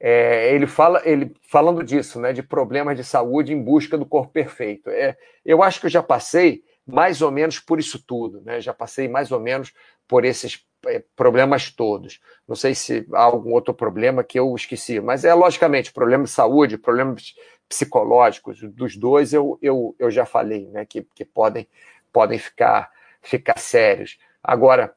É, 0.00 0.54
ele 0.54 0.66
fala, 0.66 1.02
ele 1.04 1.34
falando 1.42 1.82
disso, 1.82 2.20
né, 2.20 2.32
de 2.32 2.42
problemas 2.42 2.96
de 2.96 3.02
saúde 3.02 3.52
em 3.52 3.60
busca 3.60 3.98
do 3.98 4.06
corpo 4.06 4.32
perfeito. 4.32 4.88
É, 4.90 5.16
eu 5.44 5.62
acho 5.62 5.80
que 5.80 5.86
eu 5.86 5.90
já 5.90 6.02
passei 6.02 6.62
mais 6.86 7.20
ou 7.20 7.30
menos 7.30 7.58
por 7.58 7.78
isso 7.78 8.02
tudo, 8.02 8.40
né? 8.40 8.60
Já 8.62 8.72
passei 8.72 9.08
mais 9.08 9.30
ou 9.30 9.38
menos 9.38 9.74
por 10.08 10.24
esses 10.24 10.66
é, 10.86 11.04
problemas 11.14 11.70
todos. 11.70 12.20
Não 12.46 12.56
sei 12.56 12.74
se 12.74 13.06
há 13.12 13.22
algum 13.22 13.52
outro 13.52 13.74
problema 13.74 14.24
que 14.24 14.38
eu 14.38 14.54
esqueci, 14.56 15.00
mas 15.00 15.24
é 15.24 15.34
logicamente 15.34 15.92
problema 15.92 16.24
de 16.24 16.30
saúde, 16.30 16.78
problemas 16.78 17.34
psicológicos, 17.68 18.60
dos 18.62 18.96
dois 18.96 19.34
eu, 19.34 19.58
eu, 19.60 19.94
eu 19.98 20.10
já 20.10 20.24
falei, 20.24 20.66
né? 20.68 20.86
Que, 20.86 21.06
que 21.14 21.24
podem, 21.24 21.68
podem 22.10 22.38
ficar, 22.38 22.90
ficar 23.20 23.58
sérios. 23.58 24.18
Agora, 24.42 24.94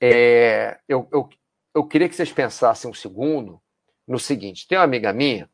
é, 0.00 0.78
eu, 0.88 1.08
eu, 1.10 1.28
eu 1.74 1.84
queria 1.84 2.08
que 2.08 2.14
vocês 2.14 2.30
pensassem 2.30 2.88
um 2.88 2.94
segundo 2.94 3.60
no 4.06 4.18
seguinte: 4.18 4.68
tem 4.68 4.78
uma 4.78 4.84
amiga 4.84 5.12
minha, 5.12 5.50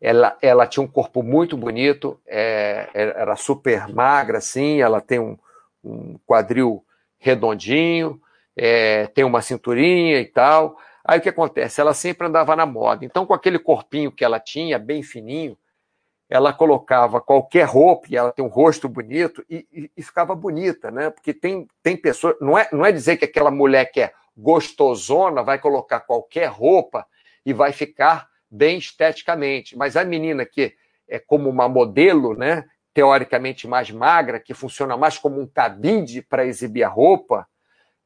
ela, 0.00 0.36
ela 0.42 0.66
tinha 0.66 0.82
um 0.82 0.88
corpo 0.88 1.22
muito 1.22 1.56
bonito, 1.56 2.20
é, 2.26 2.90
era 2.92 3.36
super 3.36 3.88
magra, 3.88 4.38
assim, 4.38 4.80
ela 4.80 5.00
tem 5.00 5.20
um, 5.20 5.38
um 5.84 6.18
quadril 6.26 6.84
redondinho, 7.24 8.20
é, 8.56 9.06
tem 9.08 9.24
uma 9.24 9.40
cinturinha 9.40 10.20
e 10.20 10.26
tal. 10.26 10.76
Aí 11.04 11.18
o 11.18 11.22
que 11.22 11.28
acontece? 11.28 11.80
Ela 11.80 11.94
sempre 11.94 12.26
andava 12.26 12.54
na 12.54 12.66
moda. 12.66 13.04
Então, 13.04 13.26
com 13.26 13.34
aquele 13.34 13.58
corpinho 13.58 14.12
que 14.12 14.24
ela 14.24 14.38
tinha, 14.38 14.78
bem 14.78 15.02
fininho, 15.02 15.56
ela 16.28 16.52
colocava 16.52 17.20
qualquer 17.20 17.64
roupa, 17.64 18.06
e 18.10 18.16
ela 18.16 18.32
tem 18.32 18.44
um 18.44 18.48
rosto 18.48 18.88
bonito, 18.88 19.44
e, 19.48 19.66
e, 19.72 19.90
e, 19.96 20.02
ficava 20.02 20.34
bonita, 20.34 20.90
né? 20.90 21.10
Porque 21.10 21.34
tem, 21.34 21.68
tem 21.82 21.96
pessoas. 21.96 22.36
Não 22.40 22.58
é, 22.58 22.68
não 22.72 22.84
é 22.84 22.90
dizer 22.90 23.16
que 23.16 23.24
aquela 23.26 23.50
mulher 23.50 23.86
que 23.86 24.00
é 24.00 24.12
gostosona 24.36 25.42
vai 25.42 25.58
colocar 25.58 26.00
qualquer 26.00 26.46
roupa 26.46 27.06
e 27.44 27.52
vai 27.52 27.72
ficar 27.72 28.28
bem 28.50 28.78
esteticamente. 28.78 29.76
Mas 29.76 29.96
a 29.96 30.04
menina 30.04 30.44
que 30.44 30.74
é 31.06 31.18
como 31.18 31.50
uma 31.50 31.68
modelo, 31.68 32.34
né, 32.34 32.64
teoricamente 32.94 33.66
mais 33.66 33.90
magra, 33.90 34.38
que 34.38 34.54
funciona 34.54 34.96
mais 34.96 35.18
como 35.18 35.40
um 35.40 35.46
cabide 35.46 36.22
para 36.22 36.46
exibir 36.46 36.84
a 36.84 36.88
roupa, 36.88 37.46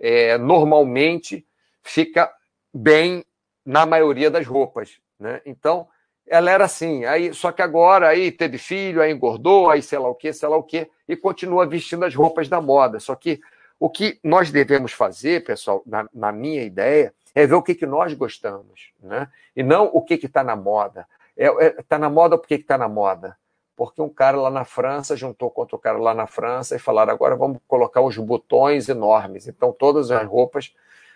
é, 0.00 0.38
normalmente 0.38 1.46
fica 1.82 2.32
bem 2.72 3.24
na 3.64 3.84
maioria 3.84 4.30
das 4.30 4.46
roupas. 4.46 4.98
né? 5.20 5.42
Então, 5.44 5.86
ela 6.26 6.50
era 6.50 6.64
assim. 6.64 7.04
Aí, 7.04 7.34
só 7.34 7.52
que 7.52 7.60
agora 7.60 8.08
aí 8.08 8.32
teve 8.32 8.56
filho, 8.56 9.02
aí 9.02 9.12
engordou, 9.12 9.70
aí 9.70 9.82
sei 9.82 9.98
lá 9.98 10.08
o 10.08 10.14
que, 10.14 10.32
sei 10.32 10.48
lá 10.48 10.56
o 10.56 10.62
que, 10.62 10.88
e 11.06 11.16
continua 11.16 11.66
vestindo 11.66 12.04
as 12.04 12.14
roupas 12.14 12.48
da 12.48 12.60
moda. 12.60 12.98
Só 12.98 13.14
que 13.14 13.40
o 13.78 13.90
que 13.90 14.18
nós 14.24 14.50
devemos 14.50 14.92
fazer, 14.92 15.44
pessoal, 15.44 15.82
na, 15.86 16.08
na 16.12 16.32
minha 16.32 16.62
ideia, 16.62 17.14
é 17.34 17.46
ver 17.46 17.54
o 17.54 17.62
que, 17.62 17.74
que 17.74 17.86
nós 17.86 18.12
gostamos, 18.14 18.90
né? 19.00 19.28
E 19.54 19.62
não 19.62 19.86
o 19.92 20.02
que 20.02 20.14
está 20.14 20.42
na 20.42 20.56
moda. 20.56 21.06
Está 21.36 21.62
é, 21.62 21.66
é, 21.66 21.82
tá 21.82 21.98
na 21.98 22.10
moda 22.10 22.36
por 22.36 22.48
que 22.48 22.54
está 22.54 22.76
na 22.76 22.88
moda? 22.88 23.36
Porque 23.78 24.02
um 24.02 24.08
cara 24.08 24.36
lá 24.36 24.50
na 24.50 24.64
França 24.64 25.16
juntou 25.16 25.52
com 25.52 25.60
outro 25.60 25.78
cara 25.78 25.98
lá 25.98 26.12
na 26.12 26.26
França 26.26 26.74
e 26.74 26.80
falaram: 26.80 27.12
agora 27.12 27.36
vamos 27.36 27.58
colocar 27.68 28.00
uns 28.00 28.18
botões 28.18 28.88
enormes. 28.88 29.46
Então 29.46 29.70
todas 29.70 30.10
as 30.10 30.26
roupas 30.26 30.74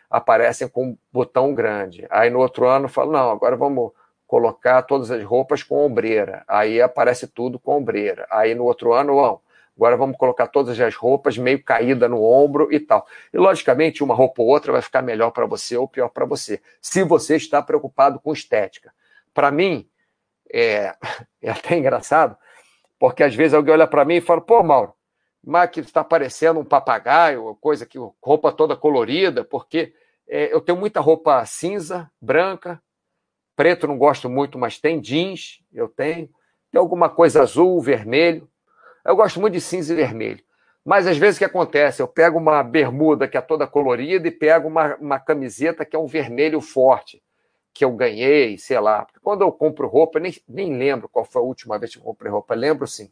aparecem 0.09 0.69
com 0.69 0.91
um 0.91 0.97
botão 1.13 1.53
grande. 1.53 2.07
Aí 2.09 2.31
no 2.31 2.39
outro 2.39 2.69
ano 2.69 2.89
falam: 2.89 3.11
não, 3.11 3.31
agora 3.33 3.57
vamos 3.57 3.91
colocar 4.29 4.81
todas 4.83 5.11
as 5.11 5.25
roupas 5.25 5.65
com 5.65 5.85
ombreira. 5.85 6.45
Aí 6.47 6.81
aparece 6.81 7.27
tudo 7.27 7.59
com 7.59 7.79
ombreira. 7.79 8.29
Aí 8.31 8.55
no 8.55 8.63
outro 8.63 8.93
ano, 8.93 9.17
não, 9.17 9.41
agora 9.77 9.97
vamos 9.97 10.17
colocar 10.17 10.47
todas 10.47 10.79
as 10.79 10.95
roupas 10.95 11.37
meio 11.37 11.61
caída 11.65 12.09
no 12.09 12.23
ombro 12.23 12.73
e 12.73 12.79
tal. 12.79 13.05
E 13.35 13.39
logicamente, 13.39 14.05
uma 14.05 14.15
roupa 14.15 14.41
ou 14.41 14.47
outra 14.47 14.71
vai 14.71 14.83
ficar 14.83 15.03
melhor 15.03 15.33
para 15.33 15.47
você 15.47 15.77
ou 15.77 15.89
pior 15.89 16.11
para 16.11 16.25
você, 16.25 16.63
se 16.81 17.03
você 17.03 17.35
está 17.35 17.61
preocupado 17.61 18.21
com 18.21 18.33
estética. 18.33 18.95
Para 19.35 19.51
mim, 19.51 19.89
é, 20.53 20.95
é 21.43 21.51
até 21.51 21.77
engraçado, 21.77 22.37
porque 23.03 23.25
às 23.25 23.35
vezes 23.35 23.53
alguém 23.53 23.75
olha 23.75 23.89
para 23.89 24.05
mim 24.05 24.15
e 24.15 24.21
fala: 24.21 24.41
pô, 24.41 24.63
Mauro, 24.63 24.95
mas 25.45 25.69
que 25.71 25.81
está 25.81 26.05
parecendo 26.05 26.61
um 26.61 26.65
papagaio, 26.65 27.59
coisa 27.61 27.85
que 27.85 27.99
roupa 28.23 28.53
toda 28.53 28.77
colorida, 28.77 29.43
porque 29.43 29.93
é, 30.29 30.55
eu 30.55 30.61
tenho 30.61 30.79
muita 30.79 31.01
roupa 31.01 31.45
cinza, 31.45 32.09
branca, 32.21 32.81
preto 33.57 33.89
não 33.89 33.99
gosto 33.99 34.31
muito, 34.31 34.57
mas 34.57 34.79
tem 34.79 35.01
jeans, 35.01 35.61
eu 35.73 35.89
tenho, 35.89 36.31
tem 36.71 36.79
alguma 36.79 37.09
coisa 37.09 37.43
azul, 37.43 37.81
vermelho. 37.81 38.49
Eu 39.05 39.17
gosto 39.17 39.41
muito 39.41 39.55
de 39.55 39.61
cinza 39.61 39.93
e 39.93 39.97
vermelho. 39.97 40.45
Mas 40.85 41.05
às 41.09 41.19
vezes 41.19 41.35
o 41.35 41.39
que 41.41 41.45
acontece? 41.45 42.01
Eu 42.01 42.07
pego 42.07 42.39
uma 42.39 42.63
bermuda 42.63 43.27
que 43.27 43.37
é 43.37 43.41
toda 43.41 43.67
colorida 43.67 44.29
e 44.29 44.31
pego 44.31 44.69
uma, 44.69 44.95
uma 44.95 45.19
camiseta 45.19 45.85
que 45.85 45.97
é 45.97 45.99
um 45.99 46.07
vermelho 46.07 46.61
forte 46.61 47.21
que 47.73 47.85
eu 47.85 47.93
ganhei, 47.93 48.59
sei 48.59 48.79
lá. 48.79 49.05
Porque 49.05 49.21
quando 49.21 49.43
eu 49.43 49.53
compro 49.53 49.89
roupa, 49.89 50.21
nem, 50.21 50.35
nem 50.49 50.77
lembro 50.77 51.09
qual 51.09 51.25
foi 51.25 51.41
a 51.41 51.45
última 51.45 51.79
vez 51.79 51.93
que 51.93 51.99
eu 51.99 52.05
comprei 52.05 52.31
roupa. 52.31 52.55
Lembro 52.55 52.87
sim. 52.87 53.11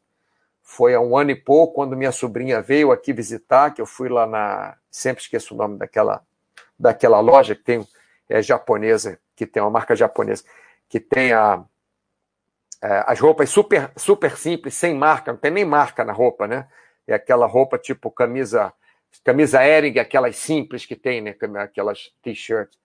Foi 0.62 0.94
há 0.94 1.00
um 1.00 1.16
ano 1.16 1.30
e 1.30 1.34
pouco, 1.34 1.74
quando 1.74 1.96
minha 1.96 2.12
sobrinha 2.12 2.60
veio 2.60 2.92
aqui 2.92 3.12
visitar, 3.12 3.74
que 3.74 3.80
eu 3.80 3.86
fui 3.86 4.08
lá 4.08 4.26
na. 4.26 4.76
Sempre 4.90 5.22
esqueço 5.22 5.54
o 5.54 5.56
nome 5.56 5.78
daquela, 5.78 6.22
daquela 6.78 7.20
loja 7.20 7.54
que 7.54 7.62
tem 7.62 7.86
é 8.28 8.40
japonesa, 8.40 9.18
que 9.34 9.44
tem 9.44 9.60
uma 9.60 9.70
marca 9.70 9.96
japonesa, 9.96 10.44
que 10.88 11.00
tem 11.00 11.32
a, 11.32 11.64
é, 12.82 13.04
as 13.06 13.18
roupas 13.18 13.50
super, 13.50 13.90
super 13.96 14.36
simples, 14.36 14.74
sem 14.74 14.94
marca, 14.94 15.32
não 15.32 15.38
tem 15.38 15.50
nem 15.50 15.64
marca 15.64 16.04
na 16.04 16.12
roupa, 16.12 16.46
né? 16.46 16.68
É 17.06 17.14
aquela 17.14 17.46
roupa 17.46 17.76
tipo 17.76 18.10
camisa 18.10 18.72
camisa 19.24 19.64
Ering, 19.64 19.98
aquelas 19.98 20.36
simples 20.36 20.86
que 20.86 20.94
tem, 20.94 21.20
né? 21.20 21.34
Aquelas 21.58 22.12
t-shirts. 22.22 22.78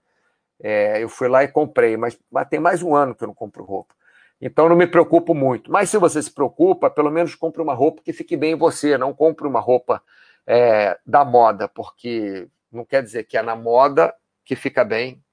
É, 0.62 1.04
eu 1.04 1.10
fui 1.10 1.28
lá 1.28 1.44
e 1.44 1.48
comprei, 1.48 1.98
mas, 1.98 2.18
mas 2.32 2.48
tem 2.48 2.60
mais 2.60 2.82
um 2.82 2.96
ano 2.96 3.14
que 3.14 3.24
eu 3.24 3.28
não 3.28 3.36
compro 3.36 3.64
roupa. 3.64 3.94
Então 4.40 4.70
não 4.70 4.76
me 4.76 4.88
preocupo 4.88 5.34
muito. 5.34 5.72
Mas 5.72 5.90
se 5.90 5.98
você 5.98 6.22
se 6.22 6.32
preocupa, 6.32 6.90
pelo 6.90 7.12
menos 7.12 7.36
compre 7.36 7.62
uma 7.62 7.74
roupa 7.74 8.02
que 8.04 8.14
fique 8.14 8.36
bem 8.36 8.54
em 8.54 8.58
você. 8.58 8.98
Não 8.98 9.14
compre 9.14 9.48
uma 9.48 9.60
roupa 9.60 10.02
é, 10.46 10.98
da 11.06 11.24
moda, 11.24 11.68
porque 11.68 12.48
não 12.72 12.86
quer 12.86 13.02
dizer 13.02 13.24
que 13.24 13.38
é 13.38 13.42
na 13.42 13.56
moda 13.56 14.14
que 14.44 14.56
fica 14.56 14.84
bem 14.84 15.24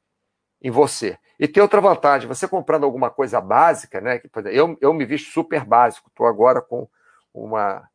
em 0.63 0.71
você. 0.71 1.19
E 1.39 1.49
tem 1.49 1.63
outra 1.63 1.81
vantagem, 1.81 2.29
você 2.29 2.47
comprando 2.47 2.85
alguma 2.85 3.11
coisa 3.11 3.41
básica, 3.41 4.01
né? 4.01 4.19
Que, 4.19 4.31
eu, 4.47 4.77
eu 4.81 4.95
me 4.95 5.05
visto 5.05 5.33
super 5.33 5.65
básico, 5.65 6.09
estou 6.09 6.27
agora 6.27 6.63
com 6.63 6.89
uma, 7.35 7.89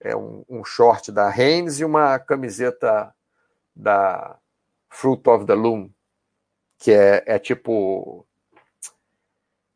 é, 0.00 0.16
um, 0.16 0.44
um 0.48 0.64
short 0.64 1.12
da 1.12 1.28
Hanes 1.28 1.78
e 1.78 1.84
uma 1.84 2.18
camiseta 2.18 3.14
da 3.74 4.38
Fruit 4.88 5.28
of 5.28 5.44
the 5.44 5.54
Loom, 5.54 5.90
que 6.78 6.92
é, 6.92 7.22
é 7.26 7.38
tipo. 7.38 8.26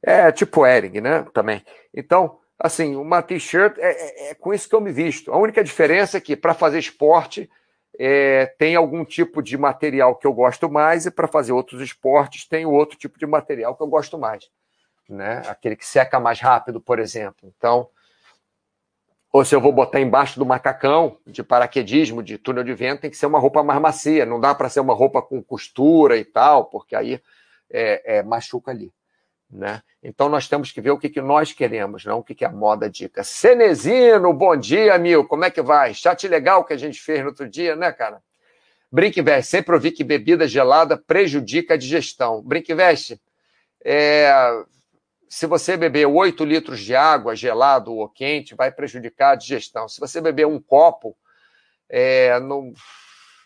É 0.02 0.32
tipo 0.32 0.66
Ering, 0.66 1.00
né? 1.00 1.26
Também. 1.34 1.62
Então, 1.92 2.38
assim, 2.58 2.96
uma 2.96 3.22
t-shirt 3.22 3.76
é, 3.78 3.90
é, 3.90 4.30
é, 4.30 4.34
com 4.34 4.54
isso 4.54 4.68
que 4.68 4.74
eu 4.74 4.80
me 4.80 4.92
visto. 4.92 5.32
A 5.32 5.36
única 5.36 5.62
diferença 5.62 6.16
é 6.16 6.20
que 6.20 6.36
para 6.36 6.54
fazer 6.54 6.78
esporte 6.78 7.50
é, 7.98 8.46
tem 8.58 8.76
algum 8.76 9.04
tipo 9.04 9.42
de 9.42 9.58
material 9.58 10.16
que 10.16 10.26
eu 10.26 10.32
gosto 10.32 10.70
mais 10.70 11.04
e 11.04 11.10
para 11.10 11.28
fazer 11.28 11.52
outros 11.52 11.82
esportes 11.82 12.46
tem 12.48 12.64
outro 12.64 12.96
tipo 12.96 13.18
de 13.18 13.26
material 13.26 13.76
que 13.76 13.82
eu 13.82 13.86
gosto 13.86 14.16
mais, 14.16 14.50
né? 15.08 15.42
Aquele 15.46 15.76
que 15.76 15.86
seca 15.86 16.18
mais 16.18 16.40
rápido, 16.40 16.80
por 16.80 16.98
exemplo. 16.98 17.52
Então, 17.56 17.88
ou 19.32 19.44
se 19.44 19.54
eu 19.54 19.60
vou 19.60 19.72
botar 19.72 20.00
embaixo 20.00 20.38
do 20.38 20.44
macacão 20.44 21.18
de 21.24 21.42
paraquedismo, 21.42 22.22
de 22.22 22.36
túnel 22.36 22.64
de 22.64 22.74
vento, 22.74 23.02
tem 23.02 23.10
que 23.10 23.16
ser 23.16 23.26
uma 23.26 23.38
roupa 23.38 23.62
mais 23.62 23.80
macia. 23.80 24.26
Não 24.26 24.40
dá 24.40 24.54
para 24.54 24.68
ser 24.68 24.80
uma 24.80 24.94
roupa 24.94 25.22
com 25.22 25.40
costura 25.42 26.16
e 26.16 26.24
tal, 26.24 26.64
porque 26.64 26.96
aí 26.96 27.20
é, 27.70 28.18
é, 28.18 28.22
machuca 28.22 28.72
ali. 28.72 28.92
Né? 29.48 29.82
Então 30.02 30.28
nós 30.28 30.48
temos 30.48 30.72
que 30.72 30.80
ver 30.80 30.90
o 30.90 30.98
que, 30.98 31.08
que 31.08 31.20
nós 31.20 31.52
queremos, 31.52 32.04
não 32.04 32.18
o 32.18 32.22
que, 32.24 32.34
que 32.34 32.44
a 32.44 32.50
moda 32.50 32.90
dica. 32.90 33.22
Cenezino, 33.22 34.32
bom 34.32 34.56
dia, 34.56 34.98
Mil. 34.98 35.24
Como 35.24 35.44
é 35.44 35.50
que 35.50 35.62
vai? 35.62 35.94
Chat 35.94 36.26
legal 36.26 36.64
que 36.64 36.72
a 36.72 36.76
gente 36.76 37.00
fez 37.00 37.20
no 37.20 37.28
outro 37.28 37.48
dia, 37.48 37.76
né, 37.76 37.92
cara? 37.92 38.20
Brinquivest, 38.90 39.48
sempre 39.48 39.74
ouvi 39.74 39.92
que 39.92 40.02
bebida 40.02 40.48
gelada 40.48 40.96
prejudica 40.96 41.74
a 41.74 41.76
digestão. 41.76 42.42
Brinquivest, 42.42 43.16
é, 43.84 44.32
se 45.32 45.46
você 45.46 45.76
beber 45.76 46.06
8 46.06 46.44
litros 46.44 46.80
de 46.80 46.96
água, 46.96 47.36
gelado 47.36 47.94
ou 47.94 48.08
quente, 48.08 48.56
vai 48.56 48.72
prejudicar 48.72 49.30
a 49.30 49.36
digestão. 49.36 49.88
Se 49.88 50.00
você 50.00 50.20
beber 50.20 50.44
um 50.44 50.60
copo, 50.60 51.16
é, 51.88 52.40
não, 52.40 52.74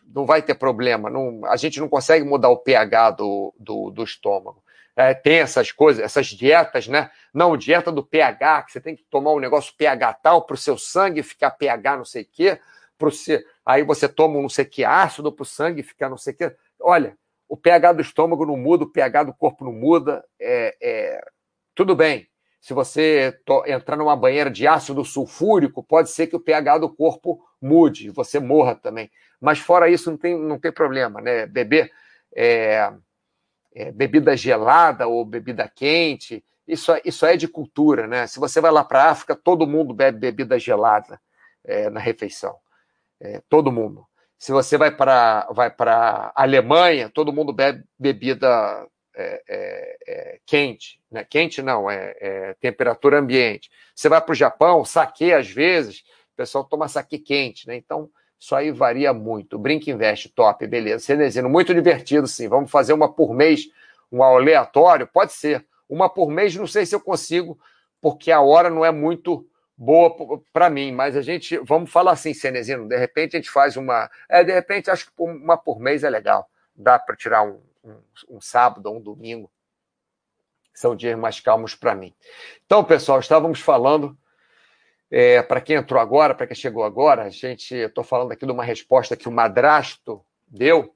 não 0.03 0.25
vai 0.25 0.41
ter 0.41 0.55
problema. 0.55 1.11
Não, 1.11 1.45
a 1.45 1.57
gente 1.57 1.79
não 1.79 1.89
consegue 1.89 2.25
mudar 2.25 2.49
o 2.49 2.57
pH 2.57 3.11
do, 3.11 3.55
do, 3.61 3.91
do 3.91 4.03
estômago. 4.03 4.65
É, 4.97 5.13
tem 5.13 5.41
essas 5.41 5.73
coisas, 5.73 6.03
essas 6.03 6.29
dietas, 6.29 6.89
né? 6.89 7.11
Não, 7.35 7.55
dieta 7.55 7.93
do 7.93 8.03
pH, 8.03 8.63
que 8.63 8.73
você 8.73 8.81
tem 8.81 8.97
que 8.97 9.05
tomar 9.11 9.33
um 9.33 9.41
negócio 9.41 9.75
pH 9.77 10.15
tal 10.15 10.47
para 10.47 10.55
o 10.55 10.59
seu 10.59 10.79
sangue 10.79 11.23
ficar 11.23 11.51
pH 11.51 11.99
não 11.99 12.05
sei 12.07 12.23
o 12.23 12.29
quê, 12.33 12.59
pro 12.97 13.11
você, 13.11 13.45
aí 13.67 13.83
você 13.83 14.09
toma 14.09 14.39
um 14.39 14.43
não 14.43 14.49
sei 14.49 14.65
que 14.65 14.85
ácido 14.85 15.31
para 15.31 15.43
o 15.43 15.47
sangue 15.47 15.83
ficar 15.83 16.09
não 16.09 16.17
sei 16.17 16.33
o 16.33 16.37
quê. 16.37 16.57
Olha, 16.81 17.15
o 17.47 17.59
pH 17.59 17.93
do 17.93 18.01
estômago 18.01 18.47
não 18.47 18.57
muda, 18.57 18.85
o 18.85 18.91
pH 18.91 19.25
do 19.25 19.35
corpo 19.35 19.67
não 19.67 19.73
muda, 19.73 20.25
é, 20.41 20.75
é 20.81 21.34
tudo 21.75 21.95
bem. 21.95 22.29
Se 22.61 22.73
você 22.73 23.39
entrar 23.67 23.97
numa 23.97 24.17
banheira 24.17 24.51
de 24.51 24.67
ácido 24.67 25.05
sulfúrico, 25.05 25.83
pode 25.83 26.11
ser 26.11 26.29
que 26.29 26.37
o 26.37 26.41
pH 26.41 26.79
do 26.79 26.89
corpo 26.89 27.45
mude, 27.61 28.09
você 28.11 28.41
morra 28.41 28.75
também. 28.75 29.11
Mas 29.39 29.59
fora 29.59 29.89
isso, 29.89 30.11
não 30.11 30.17
tem, 30.17 30.39
não 30.39 30.59
tem 30.59 30.73
problema, 30.73 31.21
né? 31.21 31.47
Beber 31.47 31.91
é, 32.35 32.91
é, 33.75 33.93
bebida 33.93 34.35
gelada 34.37 35.07
ou 35.07 35.25
bebida 35.25 35.69
quente, 35.69 36.43
isso, 36.67 36.93
é, 36.93 37.03
isso 37.05 37.27
é 37.27 37.37
de 37.37 37.47
cultura, 37.47 38.07
né? 38.07 38.27
Se 38.27 38.39
você 38.41 38.61
vai 38.61 38.71
lá 38.71 38.83
para 38.83 39.05
a 39.05 39.11
África, 39.11 39.37
todo 39.37 39.67
mundo 39.67 39.93
bebe 39.93 40.19
bebida 40.19 40.59
gelada 40.59 41.21
é, 41.65 41.91
na 41.91 42.01
refeição. 42.01 42.57
É, 43.21 43.43
todo 43.49 43.73
mundo. 43.73 44.07
Se 44.39 44.53
você 44.53 44.77
vai 44.77 44.91
para 44.91 45.47
vai 45.53 45.73
a 45.79 46.33
Alemanha, 46.35 47.11
todo 47.11 47.33
mundo 47.33 47.53
bebe 47.53 47.85
bebida 47.99 48.87
é, 49.15 49.43
é, 49.49 49.97
é, 50.07 50.39
quente, 50.45 51.01
né? 51.11 51.25
quente 51.25 51.63
não, 51.63 51.91
é, 51.91 52.17
é 52.21 52.55
temperatura 52.61 53.19
ambiente. 53.19 53.71
Você 53.95 54.09
vai 54.09 54.21
para 54.21 54.33
o 54.33 54.35
Japão, 54.35 54.85
saque 54.85 55.33
às 55.33 55.49
vezes, 55.49 56.01
o 56.33 56.37
pessoal 56.37 56.65
toma 56.65 56.89
saque 56.89 57.19
quente, 57.19 57.67
né? 57.67 57.77
Então, 57.77 58.11
isso 58.39 58.55
aí 58.55 58.71
varia 58.71 59.13
muito. 59.13 59.59
Brinca 59.59 59.91
Investe, 59.91 60.29
top, 60.29 60.67
beleza. 60.67 61.05
Cenezino, 61.05 61.49
muito 61.49 61.73
divertido, 61.73 62.27
sim. 62.27 62.49
Vamos 62.49 62.71
fazer 62.71 62.93
uma 62.93 63.11
por 63.11 63.33
mês, 63.33 63.69
um 64.11 64.23
aleatório? 64.23 65.07
Pode 65.07 65.33
ser. 65.33 65.65
Uma 65.89 66.09
por 66.09 66.31
mês, 66.31 66.55
não 66.57 66.67
sei 66.67 66.85
se 66.85 66.95
eu 66.95 67.01
consigo, 67.01 67.59
porque 68.01 68.31
a 68.31 68.41
hora 68.41 68.69
não 68.69 68.85
é 68.85 68.91
muito 68.91 69.47
boa 69.77 70.43
para 70.53 70.71
mim, 70.71 70.93
mas 70.93 71.17
a 71.17 71.23
gente, 71.23 71.57
vamos 71.59 71.91
falar 71.91 72.13
assim, 72.13 72.33
Cenezino, 72.33 72.89
de 72.89 72.97
repente 72.97 73.37
a 73.37 73.39
gente 73.39 73.51
faz 73.51 73.77
uma. 73.77 74.11
É, 74.29 74.45
de 74.45 74.53
repente 74.53 74.91
acho 74.91 75.07
que 75.07 75.13
uma 75.19 75.57
por 75.57 75.81
mês 75.81 76.05
é 76.05 76.11
legal. 76.11 76.49
Dá 76.75 76.99
para 76.99 77.17
tirar 77.17 77.43
um, 77.43 77.61
um, 77.85 78.37
um 78.37 78.41
sábado 78.41 78.87
ou 78.87 78.97
um 78.97 79.01
domingo. 79.01 79.51
São 80.73 80.97
dias 80.97 81.17
mais 81.17 81.39
calmos 81.39 81.75
para 81.75 81.95
mim. 81.95 82.13
Então, 82.67 82.83
pessoal, 82.83 83.21
estávamos 83.21 83.61
falando. 83.61 84.17
É, 85.11 85.43
para 85.43 85.61
quem 85.61 85.77
entrou 85.77 86.01
agora, 86.01 86.35
para 86.35 86.47
quem 86.47 86.57
chegou 86.57 86.83
agora, 86.83 87.25
a 87.25 87.31
gente, 87.31 87.73
estou 87.75 88.03
falando 88.03 88.33
aqui 88.33 88.45
de 88.45 88.51
uma 88.51 88.65
resposta 88.65 89.17
que 89.17 89.29
o 89.29 89.33
Madrasto 89.33 90.25
deu, 90.49 90.93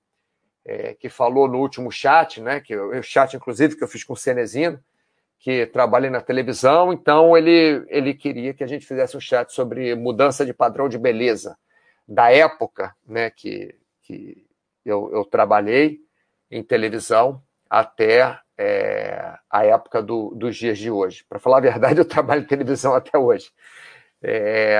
é, 0.64 0.95
que 0.95 1.09
falou 1.09 1.47
no 1.47 1.59
último 1.59 1.93
chat, 1.93 2.41
né? 2.41 2.61
Que 2.61 2.76
o 2.76 3.03
chat, 3.03 3.34
inclusive, 3.36 3.76
que 3.76 3.84
eu 3.84 3.89
fiz 3.89 4.03
com 4.03 4.14
o 4.14 4.16
Cenezino, 4.16 4.82
que 5.39 5.66
trabalha 5.66 6.11
na 6.11 6.20
televisão, 6.20 6.93
então 6.93 7.36
ele, 7.36 7.86
ele 7.89 8.12
queria 8.12 8.53
que 8.53 8.64
a 8.64 8.66
gente 8.66 8.84
fizesse 8.84 9.16
um 9.16 9.20
chat 9.20 9.53
sobre 9.53 9.95
mudança 9.95 10.45
de 10.45 10.53
padrão 10.53 10.89
de 10.89 10.99
beleza 10.99 11.57
da 12.07 12.32
época, 12.32 12.97
né? 13.07 13.30
Que, 13.30 13.78
que 14.03 14.45
eu, 14.84 15.11
eu 15.12 15.24
trabalhei 15.24 16.01
em 16.51 16.63
televisão 16.63 17.43
até 17.69 18.39
é, 18.57 19.35
a 19.51 19.65
época 19.65 20.03
do, 20.03 20.35
dos 20.35 20.57
dias 20.57 20.79
de 20.79 20.91
hoje. 20.91 21.25
Para 21.29 21.39
falar 21.39 21.59
a 21.59 21.61
verdade, 21.61 22.01
eu 22.01 22.05
trabalho 22.05 22.43
em 22.43 22.47
televisão 22.47 22.95
até 22.95 23.17
hoje. 23.17 23.51
É... 24.23 24.79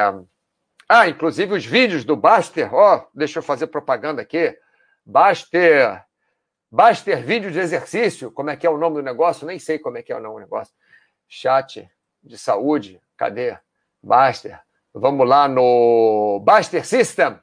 Ah, 0.89 1.07
inclusive 1.07 1.53
os 1.55 1.65
vídeos 1.65 2.05
do 2.05 2.17
Baster, 2.17 2.75
ó, 2.75 2.97
oh, 2.97 3.09
deixa 3.15 3.39
eu 3.39 3.43
fazer 3.43 3.67
propaganda 3.67 4.23
aqui. 4.23 4.57
Baster, 5.05 6.03
Baster 6.71 7.23
vídeo 7.23 7.51
de 7.51 7.59
exercício, 7.59 8.33
como 8.33 8.51
é 8.51 8.57
que 8.57 8.67
é 8.67 8.71
o 8.71 8.79
nome 8.79 8.97
do 8.97 9.03
negócio? 9.03 9.47
Nem 9.47 9.59
sei 9.59 9.79
como 9.79 9.99
é 9.99 10.03
que 10.03 10.13
é 10.13 10.17
o 10.17 10.21
nome 10.21 10.37
do 10.37 10.41
negócio. 10.41 10.75
Chat 11.29 11.89
de 12.23 12.39
saúde, 12.39 13.01
cadê? 13.17 13.57
Baster. 14.03 14.59
Vamos 14.95 15.29
lá 15.29 15.47
no 15.47 16.41
Baster 16.43 16.85
System. 16.87 17.39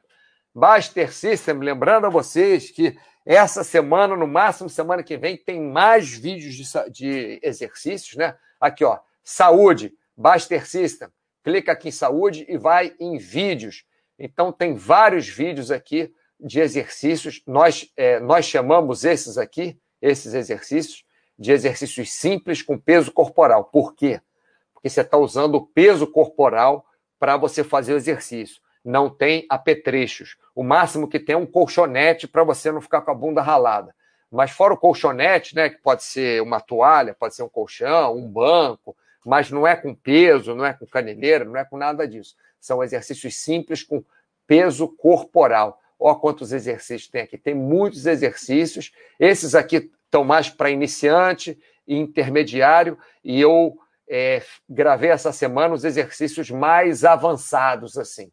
Baster 0.55 1.13
System, 1.13 1.59
lembrando 1.59 2.07
a 2.07 2.09
vocês 2.09 2.71
que 2.71 2.97
essa 3.25 3.61
semana, 3.61 4.15
no 4.15 4.25
máximo 4.25 4.69
semana 4.69 5.03
que 5.03 5.17
vem, 5.17 5.35
tem 5.35 5.61
mais 5.61 6.09
vídeos 6.09 6.55
de, 6.55 6.91
de 6.91 7.39
exercícios, 7.43 8.15
né? 8.15 8.37
Aqui, 8.59 8.85
ó, 8.85 8.99
saúde, 9.21 9.93
Baster 10.15 10.65
System 10.65 11.09
clica 11.45 11.73
aqui 11.73 11.89
em 11.89 11.91
saúde 11.91 12.43
e 12.49 12.57
vai 12.57 12.95
em 12.99 13.17
vídeos. 13.17 13.85
Então, 14.17 14.51
tem 14.51 14.73
vários 14.73 15.27
vídeos 15.27 15.69
aqui 15.69 16.11
de 16.39 16.59
exercícios. 16.59 17.43
Nós, 17.45 17.91
é, 17.95 18.19
nós 18.19 18.45
chamamos 18.45 19.05
esses 19.05 19.37
aqui, 19.37 19.79
esses 20.01 20.33
exercícios, 20.33 21.03
de 21.37 21.51
exercícios 21.51 22.11
simples 22.13 22.63
com 22.63 22.79
peso 22.79 23.11
corporal. 23.11 23.65
Por 23.65 23.93
quê? 23.93 24.19
Porque 24.73 24.89
você 24.89 25.01
está 25.01 25.17
usando 25.17 25.55
o 25.55 25.67
peso 25.67 26.07
corporal 26.07 26.83
para 27.19 27.37
você 27.37 27.63
fazer 27.63 27.93
o 27.93 27.97
exercício. 27.97 28.59
Não 28.85 29.09
tem 29.09 29.47
apetrechos. 29.49 30.37
O 30.53 30.63
máximo 30.63 31.07
que 31.07 31.19
tem 31.19 31.33
é 31.33 31.37
um 31.37 31.45
colchonete 31.45 32.27
para 32.27 32.43
você 32.43 32.71
não 32.71 32.79
ficar 32.79 33.01
com 33.01 33.09
a 33.09 33.15
bunda 33.15 33.41
ralada. 33.41 33.95
Mas 34.31 34.51
fora 34.51 34.75
o 34.75 34.77
colchonete, 34.77 35.55
né, 35.55 35.69
que 35.69 35.81
pode 35.81 36.03
ser 36.03 36.41
uma 36.43 36.59
toalha, 36.59 37.15
pode 37.15 37.35
ser 37.35 37.41
um 37.41 37.49
colchão, 37.49 38.15
um 38.15 38.29
banco, 38.29 38.95
mas 39.25 39.49
não 39.49 39.65
é 39.65 39.75
com 39.75 39.95
peso, 39.95 40.53
não 40.53 40.63
é 40.63 40.73
com 40.73 40.85
caneleira, 40.85 41.43
não 41.43 41.57
é 41.57 41.65
com 41.65 41.77
nada 41.77 42.07
disso. 42.07 42.35
São 42.59 42.83
exercícios 42.83 43.35
simples 43.37 43.81
com 43.81 44.03
peso 44.45 44.87
corporal. 44.87 45.81
Olha 45.99 46.15
quantos 46.19 46.51
exercícios 46.51 47.09
tem 47.09 47.21
aqui. 47.21 47.37
Tem 47.37 47.55
muitos 47.55 48.05
exercícios. 48.05 48.91
Esses 49.19 49.55
aqui 49.55 49.89
estão 50.05 50.23
mais 50.23 50.49
para 50.49 50.69
iniciante 50.69 51.59
e 51.87 51.97
intermediário, 51.97 52.97
e 53.23 53.39
eu 53.39 53.77
é, 54.07 54.41
gravei 54.69 55.09
essa 55.09 55.31
semana 55.31 55.73
os 55.73 55.83
exercícios 55.83 56.49
mais 56.49 57.03
avançados, 57.03 57.97
assim. 57.97 58.31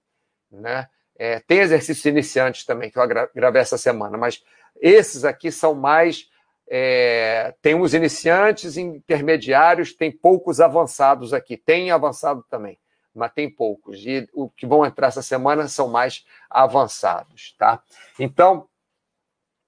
Né? 0.53 0.87
É, 1.17 1.41
tem 1.41 1.61
exercícios 1.61 2.05
iniciantes 2.05 2.65
também 2.65 2.91
que 2.91 2.99
eu 2.99 3.07
gravei 3.35 3.63
essa 3.63 3.79
semana, 3.79 4.19
mas 4.19 4.43
esses 4.81 5.25
aqui 5.25 5.51
são 5.51 5.75
mais 5.75 6.31
é, 6.75 7.55
tem 7.61 7.79
os 7.79 7.93
iniciantes, 7.93 8.79
intermediários, 8.79 9.93
tem 9.93 10.11
poucos 10.11 10.59
avançados 10.59 11.35
aqui. 11.35 11.57
Tem 11.57 11.91
avançado 11.91 12.43
também, 12.49 12.79
mas 13.15 13.33
tem 13.33 13.51
poucos. 13.51 13.99
E 14.07 14.27
o 14.33 14.49
que 14.49 14.67
vão 14.67 14.87
entrar 14.87 15.09
essa 15.09 15.21
semana 15.21 15.69
são 15.69 15.89
mais 15.89 16.25
avançados, 16.49 17.55
tá? 17.59 17.83
Então, 18.19 18.67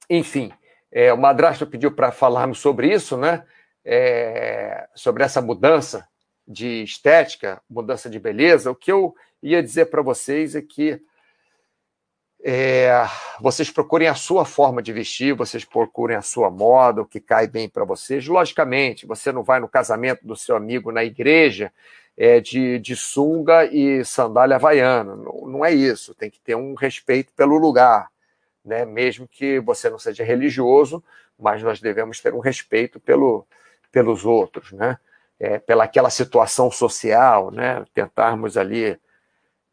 enfim, 0.08 0.50
é, 0.90 1.12
o 1.12 1.18
madrasto 1.18 1.66
pediu 1.66 1.92
para 1.92 2.10
falarmos 2.10 2.58
sobre 2.58 2.90
isso, 2.90 3.18
né? 3.18 3.44
É, 3.84 4.88
sobre 4.94 5.24
essa 5.24 5.42
mudança 5.42 6.08
de 6.46 6.82
estética, 6.82 7.60
mudança 7.68 8.08
de 8.08 8.18
beleza. 8.18 8.70
O 8.70 8.74
que 8.74 8.92
eu 8.92 9.14
ia 9.42 9.62
dizer 9.62 9.86
para 9.86 10.02
vocês 10.02 10.54
é 10.54 10.62
que 10.62 11.00
é, 12.46 12.92
vocês 13.40 13.70
procurem 13.70 14.06
a 14.06 14.14
sua 14.14 14.44
forma 14.44 14.82
de 14.82 14.92
vestir, 14.92 15.34
vocês 15.34 15.64
procurem 15.64 16.14
a 16.14 16.22
sua 16.22 16.50
moda, 16.50 17.00
o 17.00 17.06
que 17.06 17.18
cai 17.18 17.46
bem 17.46 17.70
para 17.70 17.84
vocês. 17.84 18.26
Logicamente, 18.26 19.06
você 19.06 19.32
não 19.32 19.42
vai 19.42 19.58
no 19.60 19.68
casamento 19.68 20.26
do 20.26 20.36
seu 20.36 20.54
amigo 20.54 20.92
na 20.92 21.02
igreja 21.02 21.72
é, 22.16 22.40
de, 22.40 22.78
de 22.78 22.94
sunga 22.94 23.64
e 23.64 24.04
sandália 24.04 24.56
havaiana. 24.56 25.16
Não, 25.16 25.46
não 25.46 25.64
é 25.64 25.72
isso. 25.72 26.14
Tem 26.14 26.30
que 26.30 26.38
ter 26.38 26.54
um 26.54 26.74
respeito 26.74 27.32
pelo 27.32 27.56
lugar, 27.56 28.08
né? 28.62 28.84
mesmo 28.84 29.26
que 29.26 29.58
você 29.60 29.88
não 29.88 29.98
seja 29.98 30.22
religioso, 30.22 31.02
mas 31.38 31.62
nós 31.62 31.80
devemos 31.80 32.20
ter 32.20 32.34
um 32.34 32.40
respeito 32.40 33.00
pelo, 33.00 33.46
pelos 33.90 34.26
outros, 34.26 34.70
né? 34.72 34.98
É, 35.38 35.58
pela 35.58 35.84
aquela 35.84 36.10
situação 36.10 36.70
social, 36.70 37.50
né? 37.50 37.84
tentarmos 37.92 38.56
ali. 38.56 38.98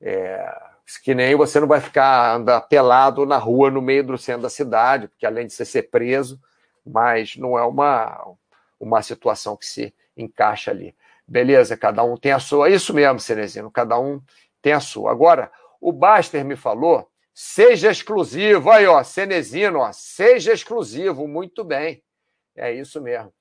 É, 0.01 0.71
que 1.03 1.13
nem 1.13 1.35
você 1.35 1.59
não 1.59 1.67
vai 1.67 1.79
ficar 1.79 2.35
andar 2.35 2.61
pelado 2.61 3.25
na 3.25 3.37
rua 3.37 3.69
no 3.69 3.81
meio 3.81 4.03
do 4.03 4.17
centro 4.17 4.41
da 4.41 4.49
cidade, 4.49 5.07
porque 5.07 5.25
além 5.25 5.47
de 5.47 5.53
você 5.53 5.63
ser 5.63 5.83
preso, 5.83 6.41
mas 6.85 7.37
não 7.37 7.57
é 7.57 7.63
uma, 7.63 8.35
uma 8.79 9.01
situação 9.01 9.55
que 9.55 9.65
se 9.65 9.93
encaixa 10.17 10.71
ali. 10.71 10.95
Beleza, 11.27 11.77
cada 11.77 12.03
um 12.03 12.17
tem 12.17 12.31
a 12.31 12.39
sua. 12.39 12.69
Isso 12.69 12.93
mesmo, 12.93 13.19
Cenezino, 13.19 13.71
cada 13.71 13.97
um 13.97 14.21
tem 14.61 14.73
a 14.73 14.79
sua. 14.79 15.11
Agora, 15.11 15.51
o 15.79 15.91
Baster 15.91 16.43
me 16.43 16.55
falou, 16.55 17.09
seja 17.33 17.89
exclusivo. 17.89 18.69
Aí, 18.69 18.85
ó, 18.85 19.01
Cenezino, 19.03 19.79
ó, 19.79 19.91
seja 19.93 20.51
exclusivo, 20.51 21.27
muito 21.27 21.63
bem. 21.63 22.03
É 22.55 22.73
isso 22.73 23.01
mesmo. 23.01 23.31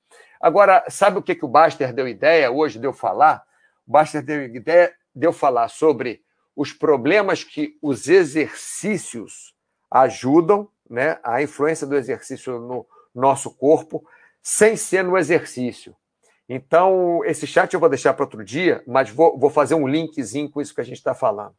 Agora, 0.40 0.84
sabe 0.88 1.18
o 1.18 1.22
que, 1.22 1.34
que 1.34 1.44
o 1.44 1.48
Baster 1.48 1.92
deu 1.92 2.08
ideia 2.08 2.50
hoje 2.50 2.78
de 2.78 2.86
eu 2.86 2.92
falar? 2.92 3.44
O 3.86 3.92
Baster 3.92 4.22
deu 4.22 4.44
ideia 4.44 4.92
de 5.14 5.26
eu 5.26 5.32
falar 5.32 5.68
sobre 5.68 6.22
os 6.56 6.72
problemas 6.72 7.44
que 7.44 7.76
os 7.82 8.08
exercícios 8.08 9.54
ajudam, 9.90 10.68
né, 10.88 11.18
a 11.22 11.42
influência 11.42 11.86
do 11.86 11.96
exercício 11.96 12.58
no 12.58 12.86
nosso 13.14 13.50
corpo, 13.50 14.04
sem 14.42 14.76
ser 14.76 15.04
no 15.04 15.18
exercício. 15.18 15.94
Então, 16.48 17.24
esse 17.24 17.46
chat 17.46 17.72
eu 17.72 17.80
vou 17.80 17.88
deixar 17.88 18.14
para 18.14 18.24
outro 18.24 18.42
dia, 18.42 18.82
mas 18.86 19.10
vou, 19.10 19.38
vou, 19.38 19.50
fazer 19.50 19.74
um 19.74 19.86
linkzinho 19.86 20.50
com 20.50 20.60
isso 20.60 20.74
que 20.74 20.80
a 20.80 20.84
gente 20.84 20.96
está 20.96 21.14
falando. 21.14 21.54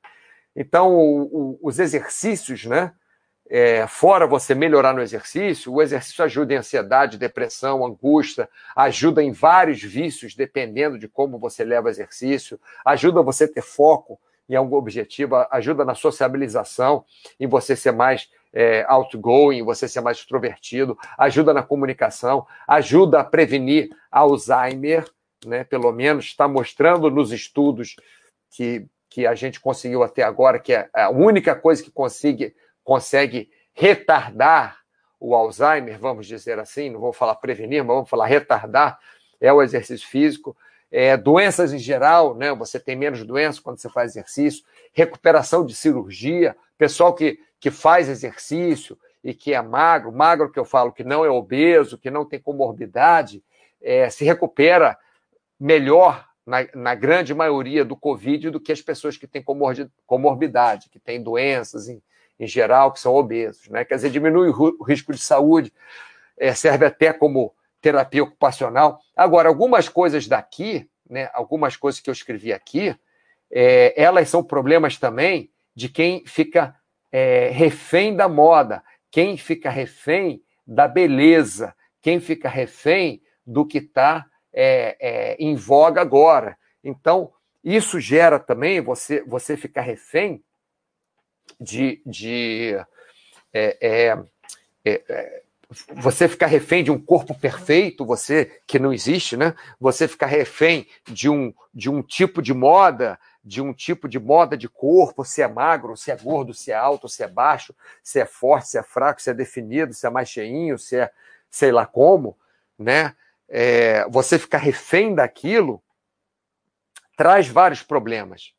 Então, 0.56 0.94
o, 0.94 1.22
o, 1.22 1.60
os 1.62 1.80
exercícios, 1.80 2.66
né? 2.66 2.94
É, 3.54 3.86
fora 3.86 4.26
você 4.26 4.56
melhorar 4.56 4.94
no 4.94 5.02
exercício, 5.02 5.74
o 5.74 5.82
exercício 5.82 6.24
ajuda 6.24 6.54
em 6.54 6.58
ansiedade, 6.58 7.18
depressão, 7.18 7.86
angústia, 7.86 8.48
ajuda 8.74 9.22
em 9.22 9.34
vários 9.34 9.84
vícios, 9.84 10.34
dependendo 10.34 10.98
de 10.98 11.06
como 11.10 11.38
você 11.38 11.66
leva 11.66 11.88
o 11.88 11.90
exercício, 11.90 12.58
ajuda 12.86 13.22
você 13.22 13.44
a 13.44 13.48
ter 13.52 13.62
foco 13.62 14.18
em 14.48 14.56
algum 14.56 14.78
objetivo, 14.78 15.36
ajuda 15.52 15.84
na 15.84 15.96
sociabilização, 15.96 17.04
em 17.38 17.46
você 17.46 17.76
ser 17.76 17.92
mais 17.92 18.30
é, 18.54 18.86
outgoing, 18.88 19.64
você 19.64 19.86
ser 19.86 20.00
mais 20.00 20.18
extrovertido, 20.18 20.98
ajuda 21.18 21.54
na 21.54 21.62
comunicação, 21.62 22.48
ajuda 22.66 23.20
a 23.20 23.24
prevenir 23.26 23.90
Alzheimer, 24.10 25.06
né? 25.46 25.66
Pelo 25.66 25.92
menos 25.92 26.24
está 26.24 26.48
mostrando 26.48 27.12
nos 27.12 27.34
estudos 27.34 27.98
que, 28.50 28.86
que 29.10 29.28
a 29.28 29.36
gente 29.36 29.60
conseguiu 29.60 30.04
até 30.04 30.24
agora, 30.24 30.58
que 30.58 30.74
é 30.74 30.90
a 30.94 31.10
única 31.10 31.54
coisa 31.54 31.84
que 31.84 31.92
consegue, 31.92 32.56
consegue 32.84 33.50
retardar 33.74 34.82
o 35.20 35.36
Alzheimer, 35.36 36.00
vamos 36.00 36.26
dizer 36.26 36.58
assim, 36.60 36.90
não 36.90 37.00
vou 37.00 37.14
falar 37.14 37.36
prevenir, 37.36 37.84
mas 37.84 37.96
vamos 37.96 38.10
falar 38.10 38.26
retardar, 38.26 39.00
é 39.40 39.54
o 39.54 39.62
exercício 39.62 40.08
físico. 40.08 40.58
É, 40.92 41.16
doenças 41.16 41.72
em 41.72 41.80
geral, 41.80 42.36
né? 42.36 42.54
Você 42.56 42.80
tem 42.80 42.96
menos 42.96 43.24
doenças 43.24 43.60
quando 43.60 43.80
você 43.80 43.88
faz 43.88 44.12
exercício, 44.12 44.66
recuperação 44.92 45.66
de 45.66 45.74
cirurgia, 45.74 46.56
pessoal 46.78 47.14
que, 47.14 47.40
que 47.60 47.72
faz 47.72 48.10
exercício 48.10 48.98
e 49.24 49.34
que 49.34 49.54
é 49.54 49.62
magro, 49.62 50.12
magro 50.12 50.52
que 50.52 50.60
eu 50.60 50.66
falo 50.66 50.92
que 50.92 51.04
não 51.04 51.24
é 51.24 51.30
obeso, 51.30 51.98
que 51.98 52.12
não 52.12 52.26
tem 52.26 52.40
comorbidade, 52.40 53.44
é, 53.82 54.10
se 54.10 54.26
recupera 54.26 54.98
melhor 55.60 56.28
na, 56.46 56.68
na, 56.74 56.96
grande 56.96 57.34
maioria 57.34 57.86
do 57.86 57.96
Covid 57.96 58.50
do 58.50 58.60
que 58.60 58.72
as 58.72 58.82
pessoas 58.82 59.16
que 59.16 59.28
têm 59.28 59.44
comorbidade, 60.06 60.90
que 60.90 61.00
têm 61.00 61.22
doenças 61.22 61.88
em, 61.88 62.02
em 62.42 62.48
geral, 62.48 62.92
que 62.92 63.00
são 63.00 63.14
obesos. 63.14 63.70
Né? 63.70 63.86
Quer 63.86 63.96
dizer, 63.96 64.10
diminui 64.10 64.50
o 64.50 64.84
risco 64.84 65.14
de 65.14 65.20
saúde, 65.20 65.72
é, 66.36 66.56
serve 66.56 66.88
até 66.88 67.14
como 67.14 67.54
terapia 67.80 68.24
ocupacional. 68.24 69.00
Agora, 69.16 69.48
algumas 69.48 69.88
coisas 69.88 70.28
daqui, 70.28 70.90
né, 71.08 71.30
algumas 71.34 71.78
coisas 71.78 72.02
que 72.02 72.10
eu 72.10 72.14
escrevi 72.14 72.52
aqui, 72.52 72.96
é, 73.52 73.94
elas 73.96 74.28
são 74.28 74.44
problemas 74.44 74.98
também 74.98 75.52
de 75.76 75.88
quem 75.88 76.26
fica 76.26 76.76
é, 77.12 77.50
refém 77.50 78.16
da 78.16 78.28
moda, 78.28 78.84
quem 79.12 79.38
fica 79.38 79.70
refém 79.70 80.42
da 80.66 80.88
beleza, 80.88 81.76
quem 82.02 82.20
fica 82.20 82.50
refém 82.50 83.22
do 83.46 83.68
que 83.68 83.78
está 83.78 84.26
é, 84.52 84.98
é, 85.00 85.36
em 85.36 85.54
voga 85.54 86.02
agora. 86.02 86.58
Então, 86.84 87.32
isso 87.64 88.00
gera 88.00 88.40
também 88.40 88.82
você, 88.82 89.22
você 89.28 89.56
ficar 89.56 89.82
refém 89.82 90.44
de, 91.60 92.02
de 92.06 92.76
é, 93.54 93.78
é, 93.82 94.18
é 94.86 95.42
você 95.96 96.28
ficar 96.28 96.48
refém 96.48 96.84
de 96.84 96.92
um 96.92 97.00
corpo 97.00 97.34
perfeito, 97.34 98.06
você 98.06 98.62
que 98.68 98.78
não 98.78 98.92
existe, 98.92 99.38
né? 99.38 99.56
Você 99.80 100.08
ficar 100.08 100.26
refém 100.26 100.88
de 101.06 101.30
um, 101.30 101.54
de 101.74 101.90
um 101.90 102.02
tipo 102.02 102.42
de 102.42 102.54
moda, 102.54 103.18
de 103.44 103.62
um 103.62 103.74
tipo 103.74 104.08
de 104.10 104.20
moda 104.20 104.58
de 104.58 104.68
corpo, 104.68 105.24
se 105.24 105.42
é 105.42 105.48
magro, 105.48 105.96
se 105.96 106.12
é 106.12 106.16
gordo, 106.16 106.54
se 106.54 106.72
é 106.72 106.76
alto, 106.76 107.08
se 107.08 107.24
é 107.24 107.28
baixo, 107.28 107.74
se 108.04 108.20
é 108.20 108.26
forte, 108.26 108.68
se 108.70 108.78
é 108.78 108.84
fraco, 108.84 109.22
se 109.22 109.30
é 109.30 109.34
definido, 109.34 109.94
se 109.94 110.06
é 110.06 110.10
mais 110.10 110.30
cheinho, 110.30 110.78
se 110.78 110.98
é 110.98 111.12
sei 111.50 111.72
lá 111.72 111.86
como, 111.86 112.38
né? 112.78 113.16
é, 113.52 114.08
você 114.08 114.40
ficar 114.40 114.60
refém 114.60 115.14
daquilo 115.14 115.84
traz 117.18 117.48
vários 117.50 117.84
problemas. 117.84 118.54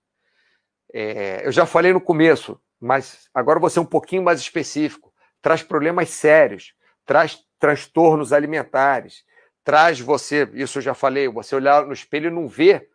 É, 0.93 1.47
eu 1.47 1.51
já 1.51 1.65
falei 1.65 1.95
no 1.95 2.01
começo, 2.01 2.61
mas 2.83 3.29
agora 3.33 3.61
vou 3.61 3.71
ser 3.71 3.79
um 3.79 3.85
pouquinho 3.85 4.25
mais 4.25 4.41
específico. 4.41 5.13
Traz 5.41 5.63
problemas 5.63 6.11
sérios, 6.11 6.75
traz 7.07 7.39
transtornos 7.59 8.33
alimentares, 8.33 9.25
traz 9.63 10.01
você, 10.01 10.51
isso 10.55 10.79
eu 10.79 10.83
já 10.83 10.93
falei, 10.93 11.29
você 11.29 11.55
olhar 11.55 11.87
no 11.87 11.93
espelho 11.93 12.27
e 12.27 12.35
não 12.35 12.49
ver, 12.49 12.89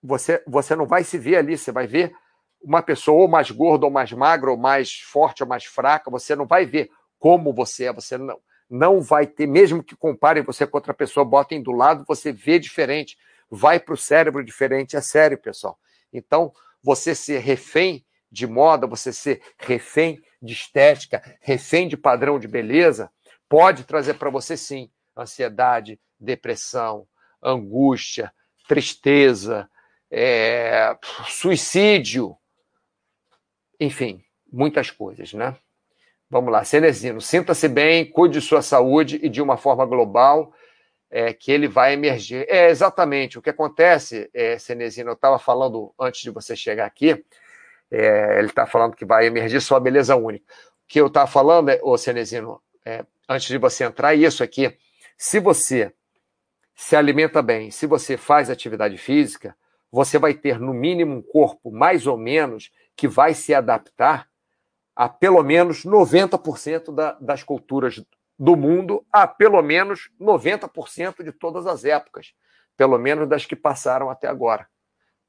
você, 0.00 0.40
você 0.46 0.76
não 0.76 0.86
vai 0.86 1.02
se 1.02 1.18
ver 1.18 1.36
ali, 1.36 1.58
você 1.58 1.72
vai 1.72 1.84
ver 1.84 2.14
uma 2.62 2.80
pessoa 2.80 3.22
ou 3.22 3.28
mais 3.28 3.50
gorda 3.50 3.86
ou 3.86 3.90
mais 3.90 4.12
magra, 4.12 4.52
ou 4.52 4.56
mais 4.56 5.00
forte 5.00 5.42
ou 5.42 5.48
mais 5.48 5.64
fraca, 5.64 6.08
você 6.08 6.36
não 6.36 6.46
vai 6.46 6.64
ver 6.64 6.88
como 7.18 7.52
você 7.52 7.86
é, 7.86 7.92
você 7.92 8.16
não, 8.16 8.38
não 8.70 9.00
vai 9.00 9.26
ter, 9.26 9.48
mesmo 9.48 9.82
que 9.82 9.96
comparem 9.96 10.44
você 10.44 10.64
com 10.64 10.76
outra 10.76 10.94
pessoa, 10.94 11.24
botem 11.24 11.60
do 11.60 11.72
lado, 11.72 12.04
você 12.06 12.32
vê 12.32 12.56
diferente, 12.56 13.18
vai 13.50 13.80
para 13.80 13.94
o 13.94 13.98
cérebro 13.98 14.44
diferente, 14.44 14.96
é 14.96 15.00
sério, 15.00 15.36
pessoal. 15.38 15.76
Então, 16.12 16.52
você 16.80 17.16
ser 17.16 17.38
refém 17.38 18.04
de 18.32 18.46
moda, 18.46 18.86
você 18.86 19.12
ser 19.12 19.42
refém 19.58 20.18
de 20.40 20.54
estética, 20.54 21.22
refém 21.42 21.86
de 21.86 21.98
padrão 21.98 22.38
de 22.38 22.48
beleza, 22.48 23.10
pode 23.46 23.84
trazer 23.84 24.14
para 24.14 24.30
você 24.30 24.56
sim 24.56 24.90
ansiedade, 25.16 26.00
depressão, 26.18 27.06
angústia, 27.42 28.32
tristeza, 28.66 29.68
é, 30.10 30.96
suicídio, 31.28 32.34
enfim, 33.78 34.24
muitas 34.50 34.90
coisas, 34.90 35.34
né? 35.34 35.54
Vamos 36.30 36.50
lá, 36.50 36.64
Cenezino, 36.64 37.20
sinta-se 37.20 37.68
bem, 37.68 38.10
cuide 38.10 38.38
de 38.38 38.46
sua 38.46 38.62
saúde 38.62 39.20
e 39.22 39.28
de 39.28 39.42
uma 39.42 39.58
forma 39.58 39.84
global 39.84 40.54
é, 41.10 41.34
que 41.34 41.52
ele 41.52 41.68
vai 41.68 41.92
emergir. 41.92 42.46
É 42.48 42.70
exatamente 42.70 43.38
o 43.38 43.42
que 43.42 43.50
acontece, 43.50 44.30
é, 44.32 44.58
Cenezino. 44.58 45.10
Eu 45.10 45.14
estava 45.14 45.38
falando 45.38 45.92
antes 46.00 46.22
de 46.22 46.30
você 46.30 46.56
chegar 46.56 46.86
aqui, 46.86 47.22
é, 47.92 48.38
ele 48.38 48.48
está 48.48 48.66
falando 48.66 48.96
que 48.96 49.04
vai 49.04 49.26
emergir 49.26 49.60
sua 49.60 49.78
beleza 49.78 50.16
única. 50.16 50.44
O 50.84 50.88
que 50.88 51.00
eu 51.00 51.08
estava 51.08 51.26
falando, 51.26 51.68
é, 51.68 51.78
ô 51.82 51.96
Cenezino, 51.98 52.60
é, 52.84 53.04
antes 53.28 53.48
de 53.48 53.58
você 53.58 53.84
entrar, 53.84 54.14
isso 54.14 54.42
aqui. 54.42 54.76
Se 55.18 55.38
você 55.38 55.92
se 56.74 56.96
alimenta 56.96 57.42
bem, 57.42 57.70
se 57.70 57.86
você 57.86 58.16
faz 58.16 58.48
atividade 58.48 58.96
física, 58.96 59.54
você 59.90 60.18
vai 60.18 60.32
ter, 60.32 60.58
no 60.58 60.72
mínimo, 60.72 61.14
um 61.14 61.22
corpo 61.22 61.70
mais 61.70 62.06
ou 62.06 62.16
menos 62.16 62.72
que 62.96 63.06
vai 63.06 63.34
se 63.34 63.52
adaptar 63.52 64.26
a 64.96 65.08
pelo 65.08 65.42
menos 65.42 65.84
90% 65.84 66.94
da, 66.94 67.12
das 67.20 67.42
culturas 67.42 68.02
do 68.38 68.56
mundo, 68.56 69.06
a 69.12 69.26
pelo 69.26 69.60
menos 69.62 70.10
90% 70.18 71.22
de 71.22 71.30
todas 71.30 71.66
as 71.66 71.84
épocas, 71.84 72.34
pelo 72.76 72.98
menos 72.98 73.28
das 73.28 73.44
que 73.44 73.54
passaram 73.54 74.10
até 74.10 74.28
agora, 74.28 74.66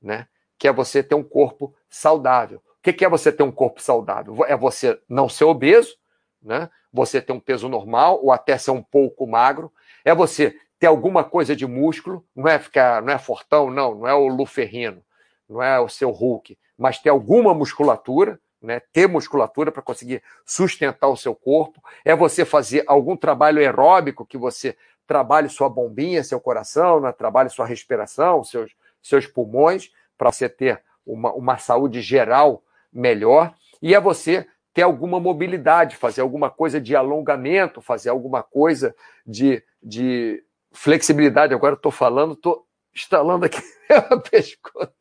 né? 0.01 0.27
Que 0.63 0.69
é 0.69 0.71
você 0.71 1.03
ter 1.03 1.13
um 1.13 1.21
corpo 1.21 1.75
saudável. 1.89 2.63
O 2.79 2.81
que 2.81 3.03
é 3.03 3.09
você 3.09 3.33
ter 3.33 3.43
um 3.43 3.51
corpo 3.51 3.81
saudável? 3.81 4.45
É 4.45 4.55
você 4.55 4.97
não 5.09 5.27
ser 5.27 5.43
obeso, 5.43 5.97
né? 6.41 6.69
Você 6.93 7.21
ter 7.21 7.33
um 7.33 7.39
peso 7.39 7.67
normal 7.67 8.23
ou 8.23 8.31
até 8.31 8.57
ser 8.57 8.71
um 8.71 8.81
pouco 8.81 9.27
magro. 9.27 9.69
É 10.05 10.15
você 10.15 10.57
ter 10.79 10.87
alguma 10.87 11.21
coisa 11.21 11.53
de 11.53 11.67
músculo, 11.67 12.25
não 12.33 12.47
é 12.47 12.57
ficar, 12.57 13.01
não 13.01 13.11
é 13.11 13.19
fortão, 13.19 13.69
não, 13.69 13.93
não 13.93 14.07
é 14.07 14.13
o 14.13 14.25
Luferrino, 14.29 15.03
não 15.49 15.61
é 15.61 15.77
o 15.81 15.89
seu 15.89 16.11
Hulk, 16.11 16.57
mas 16.77 16.97
ter 16.97 17.09
alguma 17.09 17.53
musculatura, 17.53 18.39
né, 18.61 18.79
ter 18.93 19.05
musculatura 19.05 19.69
para 19.69 19.81
conseguir 19.81 20.23
sustentar 20.45 21.09
o 21.09 21.17
seu 21.17 21.35
corpo, 21.35 21.83
é 22.05 22.15
você 22.15 22.45
fazer 22.45 22.85
algum 22.87 23.17
trabalho 23.17 23.59
aeróbico 23.59 24.25
que 24.25 24.37
você 24.37 24.77
trabalhe 25.05 25.49
sua 25.49 25.67
bombinha, 25.67 26.23
seu 26.23 26.39
coração, 26.39 27.01
né, 27.01 27.11
trabalhe 27.11 27.49
sua 27.49 27.65
respiração, 27.65 28.45
seus, 28.45 28.71
seus 29.01 29.27
pulmões, 29.27 29.91
para 30.23 30.31
você 30.31 30.47
ter 30.47 30.81
uma, 31.05 31.33
uma 31.33 31.57
saúde 31.57 32.01
geral 32.01 32.63
melhor, 32.93 33.53
e 33.81 33.93
é 33.93 33.99
você 33.99 34.47
ter 34.73 34.83
alguma 34.83 35.19
mobilidade, 35.19 35.97
fazer 35.97 36.21
alguma 36.21 36.49
coisa 36.49 36.79
de 36.79 36.95
alongamento, 36.95 37.81
fazer 37.81 38.09
alguma 38.09 38.41
coisa 38.41 38.95
de, 39.27 39.61
de 39.83 40.41
flexibilidade. 40.71 41.53
Agora 41.53 41.75
estou 41.75 41.91
falando, 41.91 42.35
estou 42.35 42.65
instalando 42.95 43.43
aqui 43.43 43.61
a 43.91 44.17
pescoço, 44.17 44.93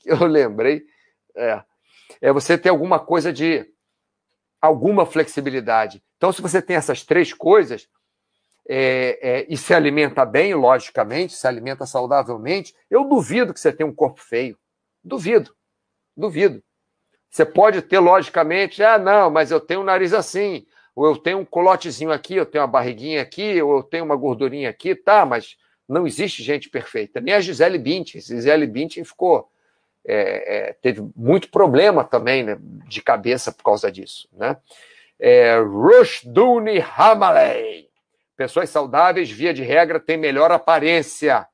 que 0.00 0.10
eu 0.10 0.26
lembrei. 0.26 0.84
É, 1.34 1.62
é 2.20 2.30
você 2.30 2.58
ter 2.58 2.68
alguma 2.68 2.98
coisa 2.98 3.32
de 3.32 3.64
alguma 4.60 5.06
flexibilidade. 5.06 6.02
Então, 6.18 6.30
se 6.30 6.42
você 6.42 6.60
tem 6.60 6.76
essas 6.76 7.04
três 7.04 7.32
coisas 7.32 7.88
é, 8.68 9.18
é, 9.22 9.46
e 9.48 9.56
se 9.56 9.72
alimenta 9.72 10.24
bem, 10.24 10.54
logicamente, 10.54 11.32
se 11.32 11.46
alimenta 11.46 11.86
saudavelmente, 11.86 12.74
eu 12.90 13.04
duvido 13.04 13.54
que 13.54 13.60
você 13.60 13.72
tenha 13.72 13.88
um 13.88 13.94
corpo 13.94 14.20
feio. 14.20 14.58
Duvido. 15.02 15.54
Duvido. 16.16 16.62
Você 17.30 17.44
pode 17.44 17.82
ter, 17.82 17.98
logicamente, 17.98 18.82
ah, 18.82 18.98
não, 18.98 19.30
mas 19.30 19.50
eu 19.50 19.60
tenho 19.60 19.80
um 19.80 19.84
nariz 19.84 20.12
assim, 20.12 20.66
ou 20.94 21.06
eu 21.06 21.16
tenho 21.16 21.38
um 21.38 21.44
colotezinho 21.44 22.12
aqui, 22.12 22.36
eu 22.36 22.46
tenho 22.46 22.62
uma 22.62 22.70
barriguinha 22.70 23.22
aqui, 23.22 23.60
ou 23.62 23.78
eu 23.78 23.82
tenho 23.82 24.04
uma 24.04 24.16
gordurinha 24.16 24.70
aqui, 24.70 24.94
tá, 24.94 25.24
mas 25.24 25.56
não 25.88 26.06
existe 26.06 26.42
gente 26.42 26.68
perfeita. 26.68 27.20
Nem 27.20 27.34
a 27.34 27.40
Gisele 27.40 27.78
Bündchen. 27.78 28.20
Gisele 28.20 28.66
Bündchen 28.66 29.04
ficou 29.04 29.50
é, 30.08 30.68
é, 30.68 30.72
teve 30.72 31.06
muito 31.14 31.50
problema 31.50 32.02
também 32.02 32.42
né, 32.42 32.56
de 32.60 33.02
cabeça 33.02 33.52
por 33.52 33.62
causa 33.62 33.92
disso. 33.92 34.26
Né? 34.32 34.56
É, 35.18 35.58
Rushduni 35.58 36.80
Hamaley. 36.80 37.87
Pessoas 38.38 38.70
saudáveis, 38.70 39.28
via 39.28 39.52
de 39.52 39.64
regra, 39.64 39.98
têm 39.98 40.16
melhor 40.16 40.52
aparência. 40.52 41.48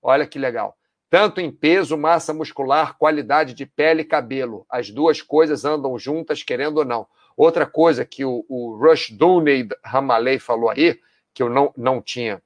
Olha 0.00 0.26
que 0.26 0.38
legal. 0.38 0.74
Tanto 1.10 1.38
em 1.38 1.52
peso, 1.52 1.98
massa 1.98 2.32
muscular, 2.32 2.96
qualidade 2.96 3.52
de 3.52 3.66
pele 3.66 4.00
e 4.00 4.06
cabelo. 4.06 4.64
As 4.66 4.90
duas 4.90 5.20
coisas 5.20 5.66
andam 5.66 5.98
juntas, 5.98 6.42
querendo 6.42 6.78
ou 6.78 6.84
não. 6.86 7.06
Outra 7.36 7.66
coisa 7.66 8.06
que 8.06 8.24
o, 8.24 8.46
o 8.48 8.74
Rushduni 8.74 9.68
Hamaley 9.84 10.38
falou 10.38 10.70
aí, 10.70 10.98
que 11.34 11.42
eu 11.42 11.50
não, 11.50 11.74
não 11.76 12.00
tinha 12.00 12.42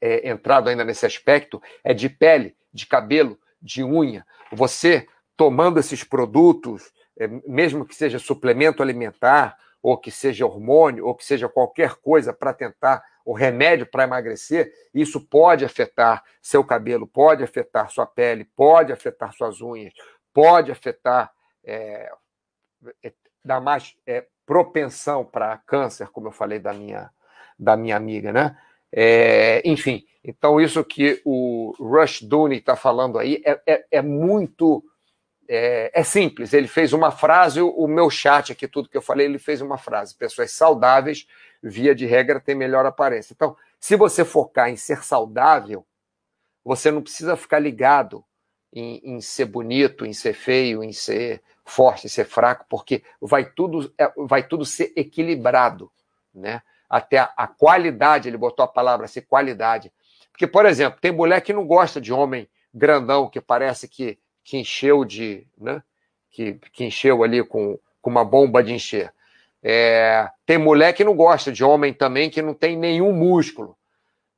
é, 0.00 0.30
entrado 0.30 0.70
ainda 0.70 0.82
nesse 0.82 1.04
aspecto, 1.04 1.60
é 1.84 1.92
de 1.92 2.08
pele, 2.08 2.56
de 2.72 2.86
cabelo, 2.86 3.38
de 3.60 3.84
unha. 3.84 4.24
Você 4.50 5.06
tomando 5.36 5.78
esses 5.78 6.02
produtos, 6.02 6.90
é, 7.18 7.28
mesmo 7.46 7.84
que 7.84 7.94
seja 7.94 8.18
suplemento 8.18 8.82
alimentar, 8.82 9.58
ou 9.86 9.96
que 9.96 10.10
seja 10.10 10.44
hormônio, 10.44 11.06
ou 11.06 11.14
que 11.14 11.24
seja 11.24 11.48
qualquer 11.48 11.94
coisa 11.94 12.32
para 12.32 12.52
tentar, 12.52 13.04
o 13.24 13.32
remédio 13.32 13.86
para 13.86 14.02
emagrecer, 14.02 14.72
isso 14.92 15.20
pode 15.20 15.64
afetar 15.64 16.24
seu 16.42 16.64
cabelo, 16.64 17.06
pode 17.06 17.44
afetar 17.44 17.88
sua 17.88 18.04
pele, 18.04 18.50
pode 18.56 18.92
afetar 18.92 19.32
suas 19.32 19.60
unhas, 19.60 19.94
pode 20.34 20.72
afetar, 20.72 21.32
é, 21.62 22.10
é, 23.00 23.12
dar 23.44 23.60
mais 23.60 23.94
é, 24.04 24.26
propensão 24.44 25.24
para 25.24 25.56
câncer, 25.58 26.08
como 26.08 26.26
eu 26.26 26.32
falei 26.32 26.58
da 26.58 26.72
minha, 26.72 27.08
da 27.56 27.76
minha 27.76 27.96
amiga, 27.96 28.32
né? 28.32 28.58
É, 28.90 29.62
enfim, 29.64 30.04
então 30.24 30.60
isso 30.60 30.82
que 30.82 31.22
o 31.24 31.72
Rush 31.78 32.22
Dooney 32.22 32.58
está 32.58 32.74
falando 32.74 33.20
aí 33.20 33.40
é, 33.46 33.60
é, 33.64 33.86
é 33.92 34.02
muito 34.02 34.82
é, 35.48 35.90
é, 35.94 36.02
simples. 36.02 36.52
Ele 36.52 36.68
fez 36.68 36.92
uma 36.92 37.10
frase, 37.10 37.60
o 37.60 37.86
meu 37.86 38.10
chat 38.10 38.52
aqui, 38.52 38.66
tudo 38.68 38.88
que 38.88 38.96
eu 38.96 39.02
falei, 39.02 39.26
ele 39.26 39.38
fez 39.38 39.60
uma 39.60 39.78
frase. 39.78 40.14
Pessoas 40.14 40.52
saudáveis, 40.52 41.26
via 41.62 41.94
de 41.94 42.06
regra, 42.06 42.40
têm 42.40 42.54
melhor 42.54 42.86
aparência. 42.86 43.32
Então, 43.32 43.56
se 43.78 43.96
você 43.96 44.24
focar 44.24 44.68
em 44.68 44.76
ser 44.76 45.04
saudável, 45.04 45.84
você 46.64 46.90
não 46.90 47.02
precisa 47.02 47.36
ficar 47.36 47.58
ligado 47.58 48.24
em, 48.72 49.00
em 49.04 49.20
ser 49.20 49.46
bonito, 49.46 50.04
em 50.04 50.12
ser 50.12 50.34
feio, 50.34 50.82
em 50.82 50.92
ser 50.92 51.42
forte, 51.64 52.06
em 52.06 52.10
ser 52.10 52.24
fraco, 52.24 52.64
porque 52.68 53.02
vai 53.20 53.44
tudo, 53.44 53.92
é, 53.98 54.12
vai 54.16 54.46
tudo 54.46 54.64
ser 54.64 54.92
equilibrado, 54.96 55.90
né? 56.34 56.62
até 56.88 57.18
a, 57.18 57.32
a 57.36 57.46
qualidade, 57.46 58.28
ele 58.28 58.36
botou 58.36 58.64
a 58.64 58.68
palavra 58.68 59.06
assim, 59.06 59.20
qualidade. 59.20 59.92
Porque, 60.30 60.46
por 60.46 60.66
exemplo, 60.66 61.00
tem 61.00 61.12
mulher 61.12 61.40
que 61.40 61.52
não 61.52 61.66
gosta 61.66 62.00
de 62.00 62.12
homem 62.12 62.48
grandão, 62.72 63.28
que 63.28 63.40
parece 63.40 63.88
que, 63.88 64.18
que 64.46 64.56
encheu 64.56 65.04
de. 65.04 65.44
Né? 65.58 65.82
Que, 66.30 66.54
que 66.72 66.84
encheu 66.84 67.22
ali 67.24 67.44
com, 67.44 67.78
com 68.00 68.08
uma 68.08 68.24
bomba 68.24 68.62
de 68.62 68.72
encher. 68.72 69.12
É, 69.62 70.30
tem 70.46 70.56
mulher 70.56 70.92
que 70.92 71.02
não 71.02 71.16
gosta 71.16 71.50
de 71.50 71.64
homem 71.64 71.92
também 71.92 72.30
que 72.30 72.40
não 72.40 72.54
tem 72.54 72.76
nenhum 72.76 73.12
músculo. 73.12 73.76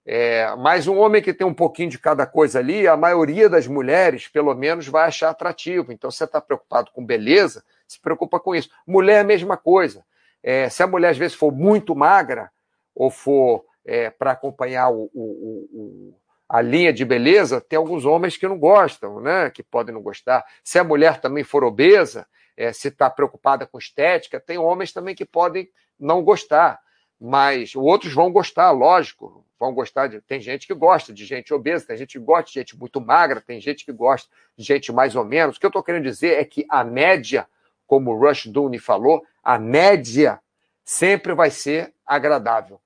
É, 0.06 0.56
mas 0.56 0.88
um 0.88 0.96
homem 0.98 1.20
que 1.20 1.34
tem 1.34 1.46
um 1.46 1.52
pouquinho 1.52 1.90
de 1.90 1.98
cada 1.98 2.24
coisa 2.24 2.60
ali, 2.60 2.88
a 2.88 2.96
maioria 2.96 3.46
das 3.46 3.66
mulheres, 3.66 4.26
pelo 4.26 4.54
menos, 4.54 4.88
vai 4.88 5.06
achar 5.06 5.28
atrativo. 5.28 5.92
Então, 5.92 6.10
você 6.10 6.24
está 6.24 6.40
preocupado 6.40 6.90
com 6.92 7.04
beleza, 7.04 7.62
se 7.86 8.00
preocupa 8.00 8.40
com 8.40 8.54
isso. 8.54 8.70
Mulher 8.86 9.16
é 9.16 9.20
a 9.20 9.24
mesma 9.24 9.58
coisa. 9.58 10.02
É, 10.42 10.70
se 10.70 10.82
a 10.82 10.86
mulher 10.86 11.10
às 11.10 11.18
vezes 11.18 11.36
for 11.36 11.52
muito 11.52 11.94
magra 11.94 12.50
ou 12.94 13.10
for 13.10 13.66
é, 13.84 14.08
para 14.08 14.30
acompanhar 14.30 14.88
o, 14.88 15.10
o, 15.12 15.68
o, 15.72 16.14
a 16.48 16.62
linha 16.62 16.92
de 16.92 17.04
beleza, 17.04 17.60
tem 17.60 17.76
alguns 17.76 18.06
homens 18.06 18.36
que 18.36 18.48
não 18.48 18.58
gostam, 18.58 19.20
né? 19.20 19.50
Que 19.50 19.62
podem 19.62 19.94
não 19.94 20.00
gostar. 20.00 20.44
Se 20.64 20.78
a 20.78 20.84
mulher 20.84 21.20
também 21.20 21.44
for 21.44 21.62
obesa, 21.62 22.26
é, 22.56 22.72
se 22.72 22.88
está 22.88 23.10
preocupada 23.10 23.66
com 23.66 23.78
estética, 23.78 24.40
tem 24.40 24.56
homens 24.56 24.92
também 24.92 25.14
que 25.14 25.24
podem 25.24 25.70
não 25.98 26.22
gostar. 26.22 26.80
mas 27.20 27.74
outros 27.74 28.12
vão 28.14 28.30
gostar, 28.30 28.70
lógico, 28.70 29.44
vão 29.58 29.74
gostar 29.74 30.06
de. 30.06 30.20
Tem 30.20 30.40
gente 30.40 30.66
que 30.66 30.74
gosta 30.74 31.12
de 31.12 31.24
gente 31.26 31.52
obesa, 31.52 31.86
tem 31.86 31.96
gente 31.96 32.18
que 32.18 32.24
gosta 32.24 32.44
de 32.46 32.54
gente 32.54 32.78
muito 32.78 33.00
magra, 33.00 33.40
tem 33.40 33.60
gente 33.60 33.84
que 33.84 33.92
gosta 33.92 34.30
de 34.56 34.64
gente 34.64 34.92
mais 34.92 35.16
ou 35.16 35.24
menos. 35.24 35.56
O 35.56 35.60
que 35.60 35.66
eu 35.66 35.68
estou 35.68 35.82
querendo 35.82 36.04
dizer 36.04 36.38
é 36.38 36.44
que 36.44 36.64
a 36.70 36.84
média, 36.84 37.46
como 37.86 38.12
o 38.12 38.18
Rush 38.18 38.46
Dooney 38.46 38.78
falou, 38.78 39.24
a 39.42 39.58
média 39.58 40.40
sempre 40.84 41.34
vai 41.34 41.50
ser 41.50 41.92
agradável. 42.06 42.80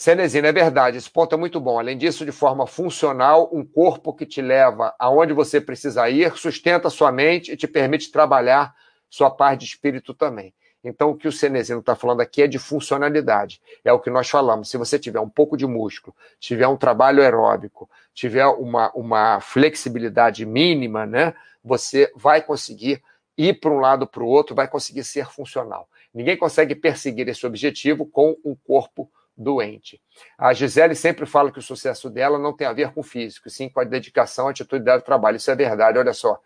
Cenezina, 0.00 0.46
é 0.46 0.52
verdade, 0.52 0.96
esse 0.96 1.10
ponto 1.10 1.34
é 1.34 1.36
muito 1.36 1.58
bom. 1.58 1.76
Além 1.76 1.98
disso, 1.98 2.24
de 2.24 2.30
forma 2.30 2.68
funcional, 2.68 3.50
um 3.52 3.64
corpo 3.64 4.14
que 4.14 4.24
te 4.24 4.40
leva 4.40 4.94
aonde 4.96 5.32
você 5.32 5.60
precisa 5.60 6.08
ir, 6.08 6.36
sustenta 6.36 6.88
sua 6.88 7.10
mente 7.10 7.50
e 7.50 7.56
te 7.56 7.66
permite 7.66 8.12
trabalhar 8.12 8.72
sua 9.10 9.28
parte 9.28 9.62
de 9.62 9.66
espírito 9.66 10.14
também. 10.14 10.54
Então, 10.84 11.10
o 11.10 11.16
que 11.16 11.26
o 11.26 11.32
Cenezino 11.32 11.80
está 11.80 11.96
falando 11.96 12.20
aqui 12.20 12.42
é 12.42 12.46
de 12.46 12.60
funcionalidade. 12.60 13.60
É 13.84 13.92
o 13.92 13.98
que 13.98 14.08
nós 14.08 14.30
falamos. 14.30 14.70
Se 14.70 14.76
você 14.76 15.00
tiver 15.00 15.18
um 15.18 15.28
pouco 15.28 15.56
de 15.56 15.66
músculo, 15.66 16.14
tiver 16.38 16.68
um 16.68 16.76
trabalho 16.76 17.20
aeróbico, 17.20 17.90
tiver 18.14 18.46
uma, 18.46 18.92
uma 18.92 19.40
flexibilidade 19.40 20.46
mínima, 20.46 21.06
né, 21.06 21.34
você 21.62 22.08
vai 22.14 22.40
conseguir 22.40 23.02
ir 23.36 23.58
para 23.58 23.72
um 23.72 23.80
lado 23.80 24.06
para 24.06 24.22
o 24.22 24.28
outro, 24.28 24.54
vai 24.54 24.68
conseguir 24.68 25.02
ser 25.02 25.26
funcional. 25.26 25.88
Ninguém 26.14 26.36
consegue 26.36 26.76
perseguir 26.76 27.28
esse 27.28 27.44
objetivo 27.44 28.06
com 28.06 28.36
um 28.44 28.54
corpo 28.54 29.10
doente. 29.38 30.00
A 30.36 30.52
Gisele 30.52 30.96
sempre 30.96 31.24
fala 31.24 31.52
que 31.52 31.60
o 31.60 31.62
sucesso 31.62 32.10
dela 32.10 32.38
não 32.38 32.52
tem 32.52 32.66
a 32.66 32.72
ver 32.72 32.92
com 32.92 33.00
o 33.00 33.04
físico, 33.04 33.48
sim 33.48 33.68
com 33.68 33.80
a 33.80 33.84
dedicação, 33.84 34.48
a 34.48 34.50
atitude 34.50 34.84
dela 34.84 34.98
do 34.98 35.04
trabalho. 35.04 35.36
Isso 35.36 35.50
é 35.50 35.54
verdade, 35.54 35.96
olha 35.96 36.12
só. 36.12 36.40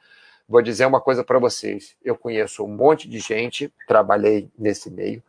Vou 0.46 0.60
dizer 0.60 0.84
uma 0.84 1.00
coisa 1.00 1.24
para 1.24 1.38
vocês. 1.38 1.96
Eu 2.04 2.16
conheço 2.16 2.62
um 2.62 2.68
monte 2.68 3.08
de 3.08 3.18
gente, 3.18 3.72
trabalhei 3.88 4.50
nesse 4.58 4.90
meio, 4.90 5.22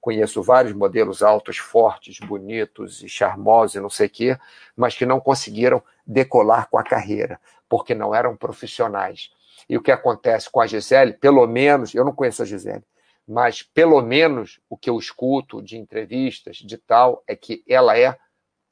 conheço 0.00 0.42
vários 0.42 0.72
modelos 0.72 1.22
altos, 1.22 1.58
fortes, 1.58 2.20
bonitos 2.20 3.02
e 3.02 3.08
charmosos 3.08 3.74
e 3.74 3.80
não 3.80 3.90
sei 3.90 4.06
o 4.06 4.10
quê, 4.10 4.38
mas 4.76 4.94
que 4.94 5.04
não 5.04 5.18
conseguiram 5.18 5.82
decolar 6.06 6.68
com 6.70 6.78
a 6.78 6.84
carreira, 6.84 7.40
porque 7.68 7.94
não 7.94 8.14
eram 8.14 8.36
profissionais. 8.36 9.30
E 9.68 9.76
o 9.76 9.82
que 9.82 9.90
acontece 9.90 10.48
com 10.48 10.60
a 10.60 10.66
Gisele, 10.66 11.12
pelo 11.14 11.46
menos, 11.46 11.94
eu 11.94 12.04
não 12.04 12.12
conheço 12.12 12.42
a 12.42 12.46
Gisele, 12.46 12.84
mas 13.28 13.62
pelo 13.62 14.00
menos 14.00 14.58
o 14.70 14.76
que 14.76 14.88
eu 14.88 14.98
escuto 14.98 15.60
de 15.60 15.76
entrevistas, 15.76 16.56
de 16.56 16.78
tal, 16.78 17.22
é 17.26 17.36
que 17.36 17.62
ela 17.68 17.98
é 17.98 18.18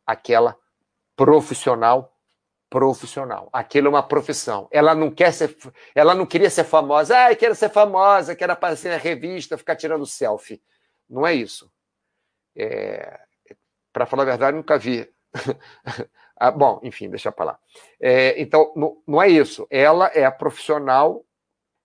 aquela 0.06 0.56
profissional 1.14 2.16
profissional. 2.68 3.48
Aquilo 3.52 3.86
é 3.86 3.90
uma 3.90 4.02
profissão. 4.02 4.68
Ela 4.70 4.94
não 4.94 5.10
quer 5.10 5.32
ser, 5.32 5.56
ela 5.94 6.14
não 6.14 6.26
queria 6.26 6.50
ser 6.50 6.64
famosa. 6.64 7.16
Ah, 7.16 7.32
eu 7.32 7.36
quero 7.36 7.54
ser 7.54 7.70
famosa, 7.70 8.34
quero 8.34 8.52
aparecer 8.52 8.90
na 8.90 8.96
revista, 8.96 9.56
ficar 9.56 9.76
tirando 9.76 10.04
selfie. 10.04 10.62
Não 11.08 11.26
é 11.26 11.34
isso. 11.34 11.70
É, 12.56 13.20
Para 13.92 14.06
falar 14.06 14.24
a 14.24 14.26
verdade, 14.26 14.56
nunca 14.56 14.78
vi. 14.78 15.08
ah, 16.36 16.50
bom, 16.50 16.80
enfim, 16.82 17.08
deixa 17.08 17.30
para 17.30 17.44
lá. 17.44 17.58
É, 18.00 18.40
então, 18.40 18.72
não, 18.74 19.02
não 19.06 19.22
é 19.22 19.28
isso. 19.28 19.66
Ela 19.70 20.10
é 20.12 20.28
profissional 20.30 21.24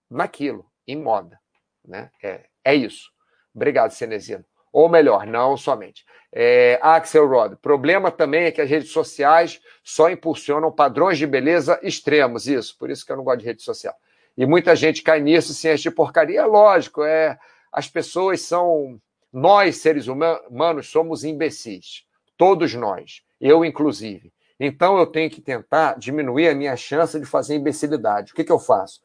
naquilo, 0.09 0.69
em 0.87 0.97
moda. 0.97 1.39
Né? 1.85 2.11
É, 2.23 2.45
é 2.63 2.75
isso. 2.75 3.11
Obrigado, 3.53 3.91
Cenezino. 3.91 4.45
Ou 4.71 4.87
melhor, 4.87 5.27
não 5.27 5.57
somente. 5.57 6.05
É, 6.31 6.79
Axel 6.81 7.27
Rod, 7.27 7.55
problema 7.61 8.09
também 8.09 8.45
é 8.45 8.51
que 8.51 8.61
as 8.61 8.69
redes 8.69 8.91
sociais 8.91 9.59
só 9.83 10.09
impulsionam 10.09 10.71
padrões 10.71 11.17
de 11.17 11.27
beleza 11.27 11.77
extremos, 11.83 12.47
isso, 12.47 12.77
por 12.77 12.89
isso 12.89 13.05
que 13.05 13.11
eu 13.11 13.17
não 13.17 13.23
gosto 13.23 13.39
de 13.39 13.45
rede 13.45 13.61
social. 13.61 13.93
E 14.37 14.45
muita 14.45 14.75
gente 14.75 15.03
cai 15.03 15.19
nisso 15.19 15.53
sem 15.53 15.71
assistir 15.71 15.91
porcaria. 15.91 16.39
É 16.39 16.45
lógico, 16.45 17.03
é, 17.03 17.37
as 17.71 17.87
pessoas 17.87 18.41
são. 18.41 18.99
Nós, 19.31 19.77
seres 19.77 20.07
humanos, 20.07 20.89
somos 20.89 21.23
imbecis. 21.23 22.03
Todos 22.37 22.73
nós. 22.73 23.21
Eu, 23.39 23.63
inclusive. 23.63 24.31
Então, 24.59 24.97
eu 24.97 25.05
tenho 25.05 25.29
que 25.29 25.41
tentar 25.41 25.97
diminuir 25.97 26.49
a 26.49 26.55
minha 26.55 26.75
chance 26.75 27.17
de 27.19 27.25
fazer 27.25 27.55
imbecilidade. 27.55 28.31
O 28.31 28.35
que, 28.35 28.43
que 28.43 28.51
eu 28.51 28.59
faço? 28.59 29.01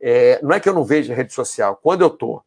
É, 0.00 0.40
não 0.42 0.52
é 0.52 0.60
que 0.60 0.68
eu 0.68 0.74
não 0.74 0.84
vejo 0.84 1.12
rede 1.12 1.32
social. 1.32 1.78
Quando 1.82 2.02
eu 2.02 2.08
estou 2.08 2.44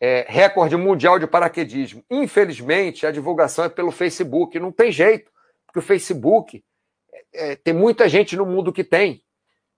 é, 0.00 0.26
recorde 0.28 0.76
mundial 0.76 1.18
de 1.18 1.26
paraquedismo. 1.26 2.04
Infelizmente, 2.10 3.06
a 3.06 3.10
divulgação 3.10 3.64
é 3.64 3.68
pelo 3.68 3.90
Facebook. 3.90 4.58
Não 4.58 4.72
tem 4.72 4.92
jeito, 4.92 5.30
porque 5.66 5.78
o 5.78 5.82
Facebook 5.82 6.62
é, 7.12 7.52
é, 7.52 7.56
tem 7.56 7.74
muita 7.74 8.08
gente 8.08 8.36
no 8.36 8.46
mundo 8.46 8.72
que 8.72 8.84
tem. 8.84 9.22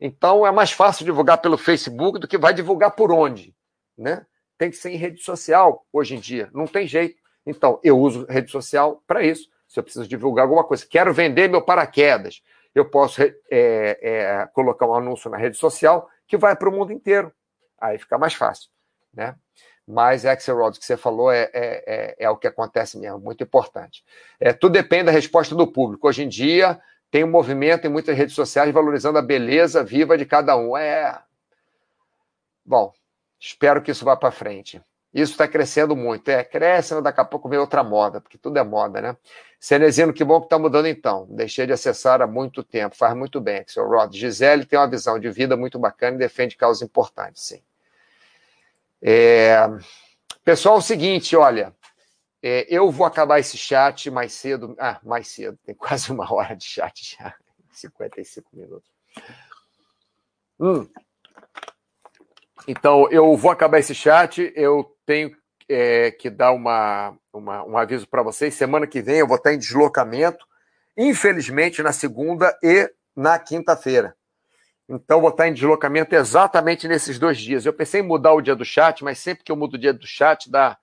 Então 0.01 0.47
é 0.47 0.53
mais 0.53 0.71
fácil 0.71 1.05
divulgar 1.05 1.39
pelo 1.39 1.59
Facebook 1.59 2.19
do 2.19 2.29
que 2.29 2.39
vai 2.39 2.55
divulgar 2.55 2.93
por 2.93 3.11
onde, 3.11 3.55
né? 3.97 4.25
Tem 4.57 4.71
que 4.71 4.77
ser 4.77 4.91
em 4.91 4.97
rede 4.97 5.23
social 5.23 5.85
hoje 5.93 6.15
em 6.15 6.21
dia. 6.21 6.49
Não 6.53 6.67
tem 6.67 6.87
jeito. 6.87 7.21
Então 7.45 7.81
eu 7.83 7.99
uso 7.99 8.27
rede 8.29 8.51
social 8.51 9.03
para 9.07 9.25
isso. 9.25 9.49
Se 9.67 9.79
eu 9.79 9.83
preciso 9.85 10.09
divulgar 10.09 10.45
alguma 10.45 10.65
coisa, 10.65 10.87
quero 10.89 11.13
vender 11.13 11.49
meu 11.49 11.61
paraquedas, 11.61 12.43
eu 12.75 12.89
posso 12.89 13.21
é, 13.23 13.33
é, 13.51 14.49
colocar 14.53 14.87
um 14.87 14.95
anúncio 14.95 15.31
na 15.31 15.37
rede 15.37 15.57
social 15.57 16.09
que 16.27 16.37
vai 16.37 16.57
para 16.57 16.69
o 16.69 16.73
mundo 16.73 16.93
inteiro. 16.93 17.33
Aí 17.81 17.99
fica 17.99 18.17
mais 18.17 18.35
fácil, 18.35 18.71
né? 19.13 19.35
Mas 19.91 20.27
Axelrod, 20.27 20.79
que 20.79 20.85
você 20.85 20.99
falou, 20.99 21.33
é, 21.33 21.49
é, 21.55 21.85
é, 21.87 22.17
é, 22.19 22.31
o 22.31 22.37
que 22.37 22.47
acontece 22.47 22.99
mesmo, 22.99 23.19
muito 23.19 23.43
importante. 23.43 24.05
É, 24.39 24.53
tudo 24.53 24.73
depende 24.73 25.05
da 25.05 25.11
resposta 25.11 25.55
do 25.55 25.67
público. 25.67 26.07
Hoje 26.07 26.25
em 26.25 26.29
dia, 26.29 26.79
tem 27.11 27.25
um 27.25 27.31
movimento 27.31 27.87
em 27.87 27.91
muitas 27.91 28.15
redes 28.15 28.35
sociais 28.35 28.71
valorizando 28.71 29.19
a 29.19 29.23
beleza 29.23 29.83
viva 29.83 30.19
de 30.19 30.27
cada 30.27 30.55
um. 30.59 30.77
É. 30.77 31.19
Bom, 32.63 32.93
espero 33.41 33.81
que 33.81 33.91
isso 33.91 34.05
vá 34.05 34.15
para 34.15 34.31
frente. 34.31 34.79
Isso 35.15 35.33
está 35.33 35.49
crescendo 35.49 35.97
muito. 35.97 36.29
É, 36.29 36.45
cresce, 36.45 36.93
mas 36.93 37.03
daqui 37.03 37.23
a 37.23 37.25
pouco 37.25 37.49
vem 37.49 37.59
outra 37.59 37.83
moda, 37.83 38.21
porque 38.21 38.37
tudo 38.37 38.59
é 38.59 38.63
moda, 38.63 39.01
né? 39.01 39.17
Cenezino, 39.59 40.13
que 40.13 40.23
bom 40.23 40.39
que 40.39 40.47
está 40.47 40.59
mudando 40.59 40.87
então. 40.87 41.27
Deixei 41.31 41.67
de 41.67 41.73
acessar 41.73 42.21
há 42.21 42.27
muito 42.27 42.63
tempo. 42.63 42.95
Faz 42.95 43.17
muito 43.17 43.41
bem, 43.41 43.61
Axel 43.61 43.89
Rod. 43.89 44.15
Gisele 44.15 44.67
tem 44.67 44.79
uma 44.79 44.87
visão 44.87 45.19
de 45.19 45.31
vida 45.31 45.57
muito 45.57 45.79
bacana 45.79 46.17
e 46.17 46.19
defende 46.19 46.59
causas 46.59 46.83
importantes, 46.83 47.43
sim. 47.43 47.63
É... 49.03 49.57
Pessoal, 50.45 50.77
é 50.77 50.79
o 50.79 50.83
seguinte, 50.83 51.37
olha, 51.37 51.75
é, 52.43 52.67
eu 52.69 52.91
vou 52.91 53.07
acabar 53.07 53.39
esse 53.39 53.57
chat 53.57 54.11
mais 54.11 54.33
cedo. 54.33 54.75
Ah, 54.79 55.01
mais 55.03 55.29
cedo, 55.29 55.59
tem 55.65 55.75
quase 55.75 56.11
uma 56.13 56.33
hora 56.33 56.55
de 56.55 56.65
chat 56.65 57.17
já, 57.19 57.35
55 57.73 58.49
minutos. 58.53 58.91
Hum. 60.61 60.89
Então, 62.67 63.09
eu 63.11 63.37
vou 63.37 63.51
acabar 63.51 63.79
esse 63.79 63.95
chat, 63.95 64.53
eu 64.55 64.97
tenho 65.07 65.37
é, 65.69 66.11
que 66.11 66.29
dar 66.29 66.53
uma, 66.53 67.17
uma 67.33 67.65
um 67.65 67.77
aviso 67.79 68.07
para 68.09 68.23
vocês. 68.23 68.55
Semana 68.55 68.87
que 68.87 69.01
vem 69.01 69.19
eu 69.19 69.27
vou 69.27 69.37
estar 69.37 69.53
em 69.53 69.59
deslocamento, 69.59 70.45
infelizmente 70.97 71.83
na 71.83 71.93
segunda 71.93 72.57
e 72.63 72.91
na 73.15 73.39
quinta-feira. 73.39 74.17
Então, 74.89 75.21
vou 75.21 75.29
estar 75.31 75.47
em 75.47 75.53
deslocamento 75.53 76.15
exatamente 76.15 76.89
nesses 76.89 77.19
dois 77.19 77.39
dias. 77.39 77.67
Eu 77.67 77.75
pensei 77.75 78.01
em 78.01 78.05
mudar 78.05 78.33
o 78.33 78.41
dia 78.41 78.57
do 78.57 78.65
chat, 78.65 79.05
mas 79.05 79.19
sempre 79.19 79.45
que 79.45 79.53
eu 79.53 79.57
mudo 79.57 79.75
o 79.75 79.79
dia 79.79 79.93
do 79.93 80.07
chat, 80.07 80.51
dá, 80.51 80.79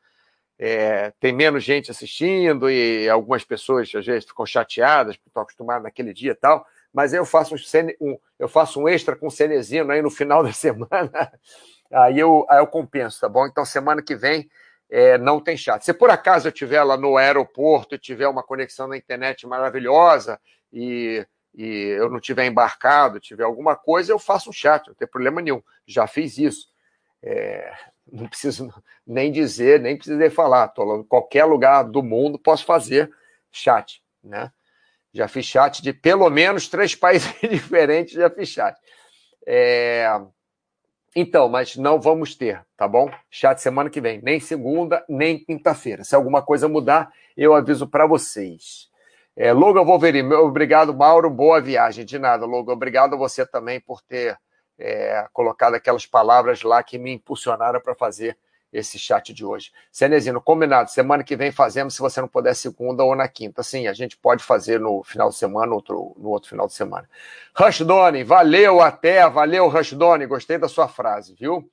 é, 0.59 1.11
tem 1.19 1.33
menos 1.33 1.63
gente 1.63 1.89
assistindo 1.89 2.69
e 2.69 3.09
algumas 3.09 3.43
pessoas 3.43 3.89
às 3.95 4.05
vezes 4.05 4.25
ficam 4.25 4.45
chateadas, 4.45 5.17
porque 5.17 5.29
estão 5.29 5.41
acostumadas 5.41 5.83
naquele 5.83 6.13
dia 6.13 6.31
e 6.31 6.35
tal. 6.35 6.65
Mas 6.93 7.13
aí 7.13 7.19
eu 7.19 7.25
faço 7.25 7.55
um, 7.55 7.57
um, 7.99 8.17
eu 8.37 8.47
faço 8.47 8.79
um 8.79 8.87
extra 8.87 9.15
com 9.15 9.29
Cenezino 9.29 9.91
aí 9.91 10.01
no 10.01 10.11
final 10.11 10.41
da 10.45 10.53
semana. 10.53 11.31
Aí 11.91 12.19
eu, 12.19 12.45
aí 12.49 12.59
eu 12.59 12.67
compenso, 12.67 13.19
tá 13.19 13.27
bom? 13.27 13.47
Então, 13.47 13.65
semana 13.65 14.03
que 14.03 14.15
vem 14.15 14.49
é, 14.89 15.17
não 15.17 15.41
tem 15.41 15.57
chat. 15.57 15.83
Se 15.83 15.93
por 15.93 16.11
acaso 16.11 16.47
eu 16.47 16.51
estiver 16.51 16.83
lá 16.83 16.95
no 16.95 17.17
aeroporto 17.17 17.95
e 17.95 17.99
tiver 17.99 18.27
uma 18.27 18.43
conexão 18.43 18.87
na 18.87 18.97
internet 18.97 19.47
maravilhosa 19.47 20.39
e 20.71 21.25
e 21.55 21.95
eu 21.97 22.09
não 22.09 22.19
tiver 22.19 22.45
embarcado, 22.45 23.19
tiver 23.19 23.43
alguma 23.43 23.75
coisa, 23.75 24.11
eu 24.11 24.19
faço 24.19 24.49
um 24.49 24.53
chat, 24.53 24.87
não 24.87 24.93
tem 24.93 25.07
problema 25.07 25.41
nenhum. 25.41 25.61
Já 25.87 26.05
fiz 26.05 26.37
isso. 26.37 26.67
É, 27.23 27.73
não 28.11 28.27
preciso 28.27 28.71
nem 29.07 29.31
dizer, 29.31 29.79
nem 29.79 29.95
precisei 29.95 30.29
falar. 30.29 30.65
Estou 30.65 30.99
em 30.99 31.03
qualquer 31.03 31.45
lugar 31.45 31.83
do 31.83 32.03
mundo, 32.03 32.37
posso 32.37 32.65
fazer 32.65 33.09
chat. 33.51 34.03
Né? 34.21 34.51
Já 35.13 35.29
fiz 35.29 35.45
chat 35.45 35.81
de 35.81 35.93
pelo 35.93 36.29
menos 36.29 36.67
três 36.67 36.93
países 36.95 37.33
diferentes, 37.41 38.13
já 38.13 38.29
fiz 38.29 38.49
chat. 38.49 38.77
É, 39.47 40.07
então, 41.15 41.47
mas 41.47 41.77
não 41.77 42.01
vamos 42.01 42.35
ter, 42.35 42.65
tá 42.75 42.85
bom? 42.85 43.09
Chat 43.29 43.61
semana 43.61 43.89
que 43.89 44.01
vem, 44.01 44.21
nem 44.21 44.41
segunda, 44.41 45.05
nem 45.07 45.39
quinta-feira. 45.39 46.03
Se 46.03 46.13
alguma 46.13 46.41
coisa 46.41 46.67
mudar, 46.67 47.09
eu 47.37 47.55
aviso 47.55 47.87
para 47.87 48.05
vocês. 48.05 48.89
É, 49.35 49.51
Logan 49.51 49.83
Wolverine, 49.83 50.33
obrigado, 50.33 50.93
Mauro. 50.93 51.29
Boa 51.29 51.59
viagem. 51.59 52.05
De 52.05 52.17
nada, 52.17 52.45
Logan. 52.45 52.73
Obrigado 52.73 53.15
a 53.15 53.17
você 53.17 53.45
também 53.45 53.79
por 53.81 54.01
ter 54.01 54.37
é, 54.79 55.27
colocado 55.33 55.75
aquelas 55.75 56.05
palavras 56.05 56.61
lá 56.61 56.81
que 56.81 56.97
me 56.97 57.11
impulsionaram 57.11 57.81
para 57.81 57.95
fazer 57.95 58.37
esse 58.71 58.99
chat 58.99 59.33
de 59.33 59.45
hoje. 59.45 59.71
Cenezino, 59.91 60.41
combinado. 60.41 60.89
Semana 60.89 61.23
que 61.23 61.35
vem 61.35 61.51
fazemos, 61.51 61.95
se 61.95 62.01
você 62.01 62.19
não 62.21 62.27
puder, 62.27 62.53
segunda 62.55 63.03
ou 63.03 63.15
na 63.15 63.27
quinta. 63.27 63.63
Sim, 63.63 63.87
a 63.87 63.93
gente 63.93 64.17
pode 64.17 64.43
fazer 64.43 64.79
no 64.79 65.03
final 65.03 65.29
de 65.29 65.35
semana, 65.35 65.73
outro, 65.73 66.15
no 66.17 66.29
outro 66.29 66.49
final 66.49 66.67
de 66.67 66.73
semana. 66.73 67.09
Rushdoni, 67.57 68.23
valeu 68.23 68.81
até, 68.81 69.27
valeu, 69.29 69.67
Rushdoni. 69.67 70.25
Gostei 70.25 70.57
da 70.57 70.67
sua 70.67 70.87
frase, 70.87 71.35
viu? 71.39 71.69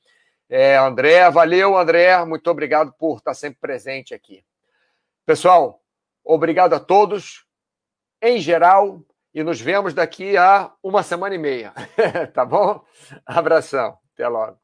É, 0.49 0.77
André, 0.77 1.29
valeu, 1.31 1.77
André. 1.77 2.25
Muito 2.25 2.49
obrigado 2.51 2.93
por 2.93 3.19
estar 3.19 3.35
sempre 3.35 3.59
presente 3.61 4.15
aqui. 4.15 4.45
Pessoal, 5.27 5.81
obrigado 6.25 6.75
a 6.75 6.81
todos, 6.81 7.45
em 8.23 8.39
geral, 8.39 9.01
e 9.35 9.43
nos 9.43 9.61
vemos 9.61 9.93
daqui 9.93 10.37
a 10.37 10.73
uma 10.83 11.03
semana 11.03 11.35
e 11.35 11.39
meia. 11.39 11.73
tá 12.33 12.45
bom? 12.45 12.83
Abração. 13.27 13.99
Até 14.14 14.29
logo. 14.29 14.62